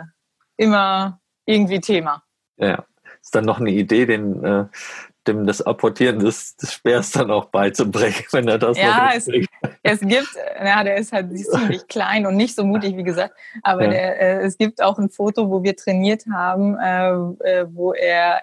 immer 0.56 1.20
irgendwie 1.46 1.80
Thema. 1.80 2.22
Ja, 2.58 2.84
ist 3.20 3.34
dann 3.34 3.44
noch 3.44 3.60
eine 3.60 3.70
Idee, 3.70 4.06
den, 4.06 4.44
äh, 4.44 4.66
dem 5.26 5.46
das 5.46 5.62
Apportieren 5.62 6.18
des, 6.18 6.56
des 6.56 6.72
Speers 6.72 7.10
dann 7.12 7.30
auch 7.30 7.46
beizubringen, 7.46 8.14
wenn 8.32 8.48
er 8.48 8.58
das 8.58 8.78
ja, 8.78 9.10
es, 9.14 9.28
es 9.82 10.00
gibt, 10.00 10.28
ja, 10.62 10.84
der 10.84 10.96
ist 10.96 11.12
halt 11.12 11.36
ziemlich 11.36 11.86
klein 11.88 12.26
und 12.26 12.36
nicht 12.36 12.54
so 12.54 12.64
mutig, 12.64 12.96
wie 12.96 13.02
gesagt, 13.02 13.34
aber 13.62 13.84
ja. 13.84 13.90
der, 13.90 14.20
äh, 14.20 14.44
es 14.44 14.58
gibt 14.58 14.82
auch 14.82 14.98
ein 14.98 15.10
Foto, 15.10 15.50
wo 15.50 15.62
wir 15.62 15.76
trainiert 15.76 16.24
haben, 16.32 16.76
äh, 16.78 17.10
äh, 17.48 17.66
wo 17.70 17.92
er, 17.92 18.40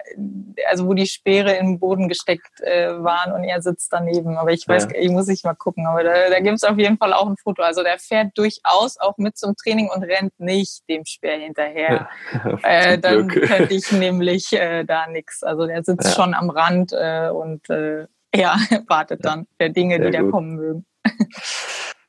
also 0.70 0.86
wo 0.86 0.94
die 0.94 1.06
Speere 1.06 1.54
im 1.54 1.78
Boden 1.78 2.08
gesteckt 2.08 2.60
äh, 2.60 2.88
waren 3.02 3.32
und 3.32 3.44
er 3.44 3.62
sitzt 3.62 3.92
daneben. 3.92 4.36
Aber 4.36 4.52
ich 4.52 4.66
weiß, 4.66 4.88
ja. 4.92 4.98
ich 4.98 5.10
muss 5.10 5.28
ich 5.28 5.44
mal 5.44 5.54
gucken, 5.54 5.86
aber 5.86 6.02
da, 6.04 6.12
da 6.30 6.40
gibt 6.40 6.56
es 6.56 6.64
auf 6.64 6.78
jeden 6.78 6.98
Fall 6.98 7.12
auch 7.12 7.26
ein 7.26 7.36
Foto. 7.36 7.62
Also 7.62 7.82
der 7.82 7.98
fährt 7.98 8.36
durchaus 8.36 8.98
auch 8.98 9.16
mit 9.18 9.36
zum 9.36 9.56
Training 9.56 9.88
und 9.94 10.02
rennt 10.02 10.38
nicht 10.38 10.88
dem 10.88 11.04
Speer 11.04 11.38
hinterher. 11.38 12.08
Ja. 12.32 12.58
Äh, 12.64 12.98
dann 12.98 13.28
könnte 13.28 13.74
ich 13.74 13.92
nämlich 13.92 14.48
da 14.50 15.06
nichts. 15.08 15.42
Also 15.42 15.66
der 15.66 15.82
sitzt 15.84 16.14
schon 16.14 16.34
am 16.34 16.50
Rand 16.50 16.73
äh, 16.92 17.30
und 17.32 17.68
äh, 17.70 18.06
ja, 18.34 18.56
wartet 18.88 19.24
dann 19.24 19.46
der 19.60 19.68
Dinge, 19.68 19.96
Sehr 19.96 20.10
die 20.10 20.16
gut. 20.16 20.26
da 20.26 20.30
kommen 20.30 20.56
mögen. 20.56 20.86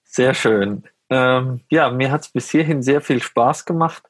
Sehr 0.03 0.33
schön. 0.33 0.83
Ähm, 1.09 1.61
ja, 1.69 1.91
mir 1.91 2.11
hat 2.11 2.21
es 2.21 2.29
bis 2.29 2.49
hierhin 2.49 2.81
sehr 2.81 3.01
viel 3.01 3.21
Spaß 3.21 3.65
gemacht. 3.65 4.03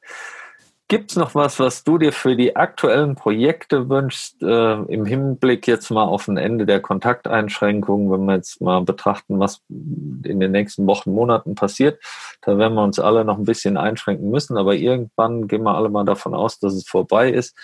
Gibt 0.88 1.10
es 1.10 1.16
noch 1.16 1.34
was, 1.34 1.58
was 1.58 1.82
du 1.82 1.98
dir 1.98 2.12
für 2.12 2.36
die 2.36 2.54
aktuellen 2.54 3.16
Projekte 3.16 3.88
wünschst, 3.88 4.40
äh, 4.40 4.82
im 4.84 5.04
Hinblick 5.04 5.66
jetzt 5.66 5.90
mal 5.90 6.04
auf 6.04 6.28
ein 6.28 6.36
Ende 6.36 6.64
der 6.64 6.80
Kontakteinschränkungen, 6.80 8.08
wenn 8.12 8.24
wir 8.26 8.36
jetzt 8.36 8.60
mal 8.60 8.82
betrachten, 8.82 9.40
was 9.40 9.62
in 9.68 10.38
den 10.38 10.52
nächsten 10.52 10.86
Wochen, 10.86 11.10
Monaten 11.10 11.56
passiert? 11.56 12.00
Da 12.40 12.56
werden 12.56 12.74
wir 12.74 12.84
uns 12.84 13.00
alle 13.00 13.24
noch 13.24 13.36
ein 13.36 13.44
bisschen 13.44 13.76
einschränken 13.76 14.30
müssen, 14.30 14.56
aber 14.56 14.76
irgendwann 14.76 15.48
gehen 15.48 15.64
wir 15.64 15.74
alle 15.74 15.88
mal 15.88 16.04
davon 16.04 16.34
aus, 16.34 16.60
dass 16.60 16.74
es 16.74 16.86
vorbei 16.86 17.30
ist. 17.30 17.56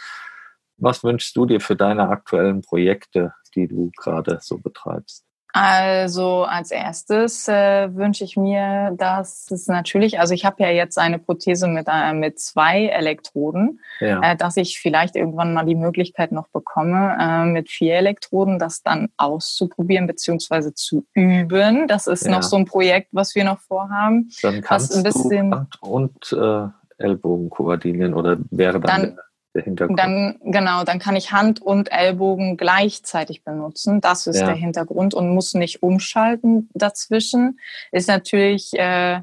Was 0.76 1.04
wünschst 1.04 1.36
du 1.36 1.46
dir 1.46 1.60
für 1.60 1.76
deine 1.76 2.08
aktuellen 2.08 2.62
Projekte, 2.62 3.32
die 3.54 3.68
du 3.68 3.90
gerade 3.96 4.38
so 4.40 4.58
betreibst? 4.58 5.24
Also 5.54 6.44
als 6.44 6.70
erstes 6.70 7.46
äh, 7.46 7.94
wünsche 7.94 8.24
ich 8.24 8.38
mir, 8.38 8.94
dass 8.96 9.50
es 9.50 9.66
natürlich, 9.66 10.18
also 10.18 10.32
ich 10.32 10.46
habe 10.46 10.62
ja 10.62 10.70
jetzt 10.70 10.98
eine 10.98 11.18
Prothese 11.18 11.68
mit, 11.68 11.88
äh, 11.90 12.14
mit 12.14 12.40
zwei 12.40 12.86
Elektroden, 12.86 13.80
ja. 14.00 14.20
äh, 14.22 14.36
dass 14.36 14.56
ich 14.56 14.80
vielleicht 14.80 15.14
irgendwann 15.14 15.52
mal 15.52 15.66
die 15.66 15.74
Möglichkeit 15.74 16.32
noch 16.32 16.48
bekomme, 16.48 17.18
äh, 17.20 17.44
mit 17.44 17.68
vier 17.68 17.96
Elektroden 17.96 18.58
das 18.58 18.82
dann 18.82 19.10
auszuprobieren 19.18 20.06
beziehungsweise 20.06 20.72
zu 20.72 21.04
üben. 21.12 21.86
Das 21.86 22.06
ist 22.06 22.24
ja. 22.24 22.30
noch 22.30 22.42
so 22.42 22.56
ein 22.56 22.64
Projekt, 22.64 23.08
was 23.12 23.34
wir 23.34 23.44
noch 23.44 23.60
vorhaben. 23.60 24.30
Dann 24.40 24.62
kannst 24.62 24.96
ein 24.96 25.02
bisschen 25.02 25.50
du 25.50 25.56
Hand 25.58 25.82
und 25.82 26.32
äh, 26.32 26.68
Ellbogen 26.96 27.50
koordinieren 27.50 28.14
oder 28.14 28.38
wäre 28.50 28.80
dann, 28.80 29.02
dann 29.02 29.18
der 29.54 29.62
Hintergrund. 29.62 29.98
Dann, 29.98 30.38
genau, 30.44 30.84
dann 30.84 30.98
kann 30.98 31.16
ich 31.16 31.32
Hand 31.32 31.60
und 31.60 31.92
Ellbogen 31.92 32.56
gleichzeitig 32.56 33.44
benutzen. 33.44 34.00
Das 34.00 34.26
ist 34.26 34.40
ja. 34.40 34.46
der 34.46 34.54
Hintergrund 34.54 35.14
und 35.14 35.34
muss 35.34 35.54
nicht 35.54 35.82
umschalten 35.82 36.70
dazwischen. 36.74 37.58
Ist 37.90 38.08
natürlich 38.08 38.72
äh, 38.74 39.20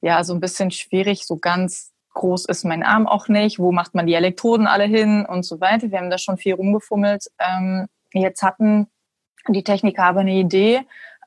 ja 0.00 0.24
so 0.24 0.34
ein 0.34 0.40
bisschen 0.40 0.70
schwierig, 0.70 1.26
so 1.26 1.36
ganz 1.36 1.92
groß 2.14 2.46
ist 2.46 2.64
mein 2.64 2.82
Arm 2.82 3.06
auch 3.06 3.28
nicht. 3.28 3.58
Wo 3.58 3.72
macht 3.72 3.94
man 3.94 4.06
die 4.06 4.14
Elektroden 4.14 4.66
alle 4.66 4.84
hin 4.84 5.26
und 5.26 5.44
so 5.44 5.60
weiter. 5.60 5.90
Wir 5.90 5.98
haben 5.98 6.10
da 6.10 6.18
schon 6.18 6.36
viel 6.36 6.54
rumgefummelt. 6.54 7.26
Ähm, 7.38 7.86
jetzt 8.12 8.42
hatten 8.42 8.86
die 9.48 9.64
Techniker 9.64 10.04
aber 10.04 10.20
eine 10.20 10.34
Idee. 10.34 10.82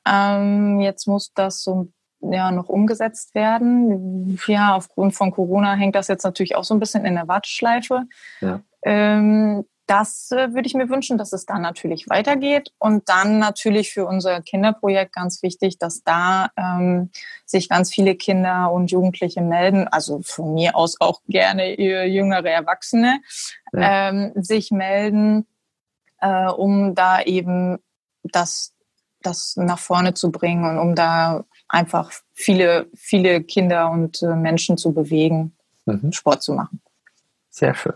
Ähm, 0.06 0.80
jetzt 0.80 1.06
muss 1.06 1.32
das 1.34 1.62
so 1.62 1.74
ein 1.74 1.92
ja 2.20 2.50
noch 2.50 2.68
umgesetzt 2.68 3.34
werden. 3.34 4.38
Ja, 4.46 4.74
aufgrund 4.74 5.14
von 5.14 5.30
Corona 5.30 5.74
hängt 5.74 5.94
das 5.94 6.08
jetzt 6.08 6.24
natürlich 6.24 6.56
auch 6.56 6.64
so 6.64 6.74
ein 6.74 6.80
bisschen 6.80 7.04
in 7.04 7.14
der 7.14 7.28
Warteschleife. 7.28 8.04
Ja. 8.40 8.60
Ähm, 8.82 9.64
das 9.88 10.30
äh, 10.32 10.52
würde 10.52 10.66
ich 10.66 10.74
mir 10.74 10.90
wünschen, 10.90 11.16
dass 11.16 11.32
es 11.32 11.46
dann 11.46 11.62
natürlich 11.62 12.10
weitergeht. 12.10 12.72
Und 12.78 13.08
dann 13.08 13.38
natürlich 13.38 13.90
für 13.90 14.06
unser 14.06 14.42
Kinderprojekt 14.42 15.14
ganz 15.14 15.42
wichtig, 15.42 15.78
dass 15.78 16.02
da 16.04 16.48
ähm, 16.56 17.10
sich 17.46 17.70
ganz 17.70 17.92
viele 17.92 18.14
Kinder 18.14 18.70
und 18.70 18.90
Jugendliche 18.90 19.40
melden, 19.40 19.88
also 19.88 20.20
von 20.22 20.52
mir 20.52 20.76
aus 20.76 21.00
auch 21.00 21.22
gerne 21.26 21.80
jüngere 21.80 22.50
Erwachsene, 22.50 23.20
ja. 23.72 24.10
ähm, 24.10 24.32
sich 24.36 24.70
melden, 24.70 25.46
äh, 26.20 26.48
um 26.48 26.94
da 26.94 27.22
eben 27.22 27.78
das, 28.24 28.74
das 29.22 29.56
nach 29.56 29.78
vorne 29.78 30.12
zu 30.12 30.30
bringen 30.30 30.68
und 30.68 30.78
um 30.78 30.94
da 30.96 31.44
einfach 31.68 32.10
viele, 32.32 32.86
viele 32.94 33.42
Kinder 33.42 33.90
und 33.90 34.22
äh, 34.22 34.34
Menschen 34.34 34.76
zu 34.78 34.92
bewegen, 34.92 35.54
mhm. 35.86 36.12
Sport 36.12 36.42
zu 36.42 36.54
machen. 36.54 36.80
Sehr 37.50 37.74
schön. 37.74 37.94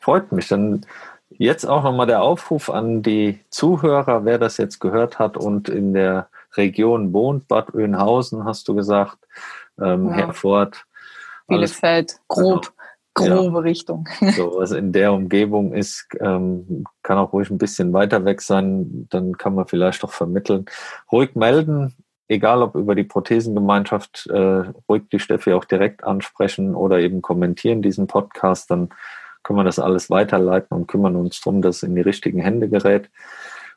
Freut 0.00 0.32
mich. 0.32 0.48
Dann 0.48 0.86
jetzt 1.30 1.64
auch 1.64 1.82
nochmal 1.82 2.06
der 2.06 2.22
Aufruf 2.22 2.70
an 2.70 3.02
die 3.02 3.40
Zuhörer, 3.50 4.24
wer 4.24 4.38
das 4.38 4.56
jetzt 4.56 4.80
gehört 4.80 5.18
hat 5.18 5.36
und 5.36 5.68
in 5.68 5.92
der 5.92 6.28
Region 6.56 7.12
wohnt, 7.12 7.48
Bad 7.48 7.74
Oeynhausen, 7.74 8.44
hast 8.44 8.68
du 8.68 8.74
gesagt, 8.74 9.18
ähm, 9.80 10.08
ja. 10.08 10.16
Herford. 10.16 10.84
Bielefeld, 11.46 12.20
grob. 12.28 12.72
Genau 13.14 13.42
grobe 13.42 13.58
ja. 13.58 13.62
Richtung. 13.62 14.08
So, 14.36 14.56
was 14.58 14.70
in 14.70 14.92
der 14.92 15.12
Umgebung 15.12 15.72
ist, 15.72 16.06
ähm, 16.20 16.84
kann 17.02 17.18
auch 17.18 17.32
ruhig 17.32 17.50
ein 17.50 17.58
bisschen 17.58 17.92
weiter 17.92 18.24
weg 18.24 18.40
sein, 18.42 19.08
dann 19.10 19.36
kann 19.36 19.54
man 19.54 19.66
vielleicht 19.66 20.04
auch 20.04 20.12
vermitteln. 20.12 20.66
Ruhig 21.10 21.34
melden, 21.34 21.94
egal 22.28 22.62
ob 22.62 22.74
über 22.74 22.94
die 22.94 23.04
Prothesengemeinschaft, 23.04 24.26
äh, 24.28 24.64
ruhig 24.88 25.04
die 25.10 25.18
Steffi 25.18 25.52
auch 25.52 25.64
direkt 25.64 26.04
ansprechen 26.04 26.74
oder 26.74 27.00
eben 27.00 27.22
kommentieren 27.22 27.82
diesen 27.82 28.06
Podcast, 28.06 28.70
dann 28.70 28.90
können 29.42 29.58
wir 29.58 29.64
das 29.64 29.78
alles 29.78 30.10
weiterleiten 30.10 30.76
und 30.76 30.86
kümmern 30.86 31.16
uns 31.16 31.40
darum, 31.40 31.62
dass 31.62 31.78
es 31.78 31.82
in 31.82 31.94
die 31.94 32.02
richtigen 32.02 32.40
Hände 32.40 32.68
gerät. 32.68 33.10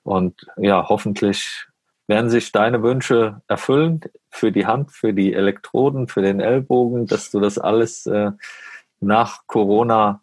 Und 0.03 0.47
ja, 0.57 0.89
hoffentlich 0.89 1.67
werden 2.07 2.29
sich 2.29 2.51
deine 2.51 2.83
Wünsche 2.83 3.41
erfüllen 3.47 4.01
für 4.29 4.51
die 4.51 4.65
Hand, 4.65 4.91
für 4.91 5.13
die 5.13 5.33
Elektroden, 5.33 6.07
für 6.07 6.21
den 6.21 6.41
Ellbogen, 6.41 7.05
dass 7.05 7.31
du 7.31 7.39
das 7.39 7.57
alles 7.57 8.05
äh, 8.05 8.31
nach 8.99 9.47
Corona 9.47 10.21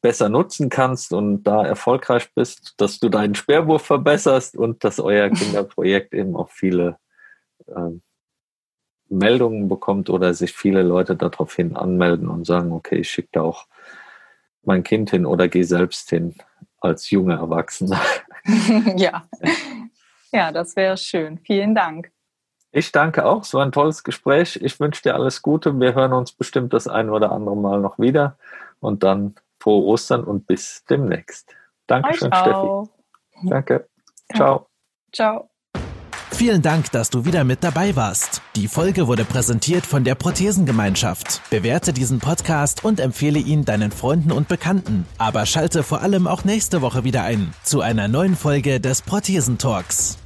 besser 0.00 0.28
nutzen 0.28 0.68
kannst 0.68 1.12
und 1.12 1.44
da 1.44 1.64
erfolgreich 1.64 2.32
bist, 2.34 2.74
dass 2.78 2.98
du 2.98 3.08
deinen 3.08 3.34
Sperrwurf 3.34 3.82
verbesserst 3.82 4.56
und 4.56 4.82
dass 4.84 4.98
euer 4.98 5.30
Kinderprojekt 5.30 6.14
eben 6.14 6.36
auch 6.36 6.50
viele 6.50 6.98
ähm, 7.68 8.02
Meldungen 9.08 9.68
bekommt 9.68 10.10
oder 10.10 10.34
sich 10.34 10.52
viele 10.52 10.82
Leute 10.82 11.16
daraufhin 11.16 11.76
anmelden 11.76 12.28
und 12.28 12.46
sagen, 12.46 12.72
okay, 12.72 12.96
ich 12.96 13.10
schicke 13.10 13.28
da 13.32 13.42
auch 13.42 13.66
mein 14.64 14.82
Kind 14.82 15.10
hin 15.10 15.26
oder 15.26 15.48
gehe 15.48 15.64
selbst 15.64 16.10
hin 16.10 16.34
als 16.80 17.10
junge 17.10 17.34
Erwachsene. 17.34 17.98
ja. 18.96 19.24
ja, 20.32 20.50
das 20.50 20.74
wäre 20.76 20.96
schön. 20.96 21.38
Vielen 21.38 21.74
Dank. 21.74 22.10
Ich 22.72 22.90
danke 22.90 23.26
auch. 23.26 23.42
Es 23.42 23.52
war 23.52 23.64
ein 23.64 23.72
tolles 23.72 24.02
Gespräch. 24.02 24.58
Ich 24.62 24.80
wünsche 24.80 25.02
dir 25.02 25.14
alles 25.14 25.42
Gute. 25.42 25.78
Wir 25.78 25.94
hören 25.94 26.14
uns 26.14 26.32
bestimmt 26.32 26.72
das 26.72 26.88
ein 26.88 27.10
oder 27.10 27.30
andere 27.30 27.56
Mal 27.56 27.80
noch 27.80 27.98
wieder. 27.98 28.38
Und 28.80 29.02
dann 29.02 29.34
frohe 29.62 29.84
Ostern 29.84 30.24
und 30.24 30.46
bis 30.46 30.84
demnächst. 30.90 31.54
Dankeschön, 31.86 32.32
Steffi. 32.32 32.90
Danke. 33.44 33.88
Ciao. 34.34 34.66
Ciao. 35.12 35.48
Vielen 36.32 36.62
Dank, 36.62 36.90
dass 36.90 37.10
du 37.10 37.24
wieder 37.24 37.44
mit 37.44 37.62
dabei 37.62 37.94
warst. 37.94 38.40
Die 38.56 38.66
Folge 38.66 39.06
wurde 39.06 39.24
präsentiert 39.24 39.84
von 39.84 40.02
der 40.02 40.14
Prothesengemeinschaft. 40.14 41.42
Bewerte 41.50 41.92
diesen 41.92 42.18
Podcast 42.18 42.84
und 42.84 42.98
empfehle 43.00 43.38
ihn 43.38 43.64
deinen 43.64 43.92
Freunden 43.92 44.32
und 44.32 44.48
Bekannten. 44.48 45.06
Aber 45.18 45.46
schalte 45.46 45.82
vor 45.82 46.00
allem 46.00 46.26
auch 46.26 46.44
nächste 46.44 46.80
Woche 46.80 47.04
wieder 47.04 47.22
ein 47.22 47.52
zu 47.62 47.80
einer 47.82 48.08
neuen 48.08 48.34
Folge 48.34 48.80
des 48.80 49.02
Prothesentalks. 49.02 50.21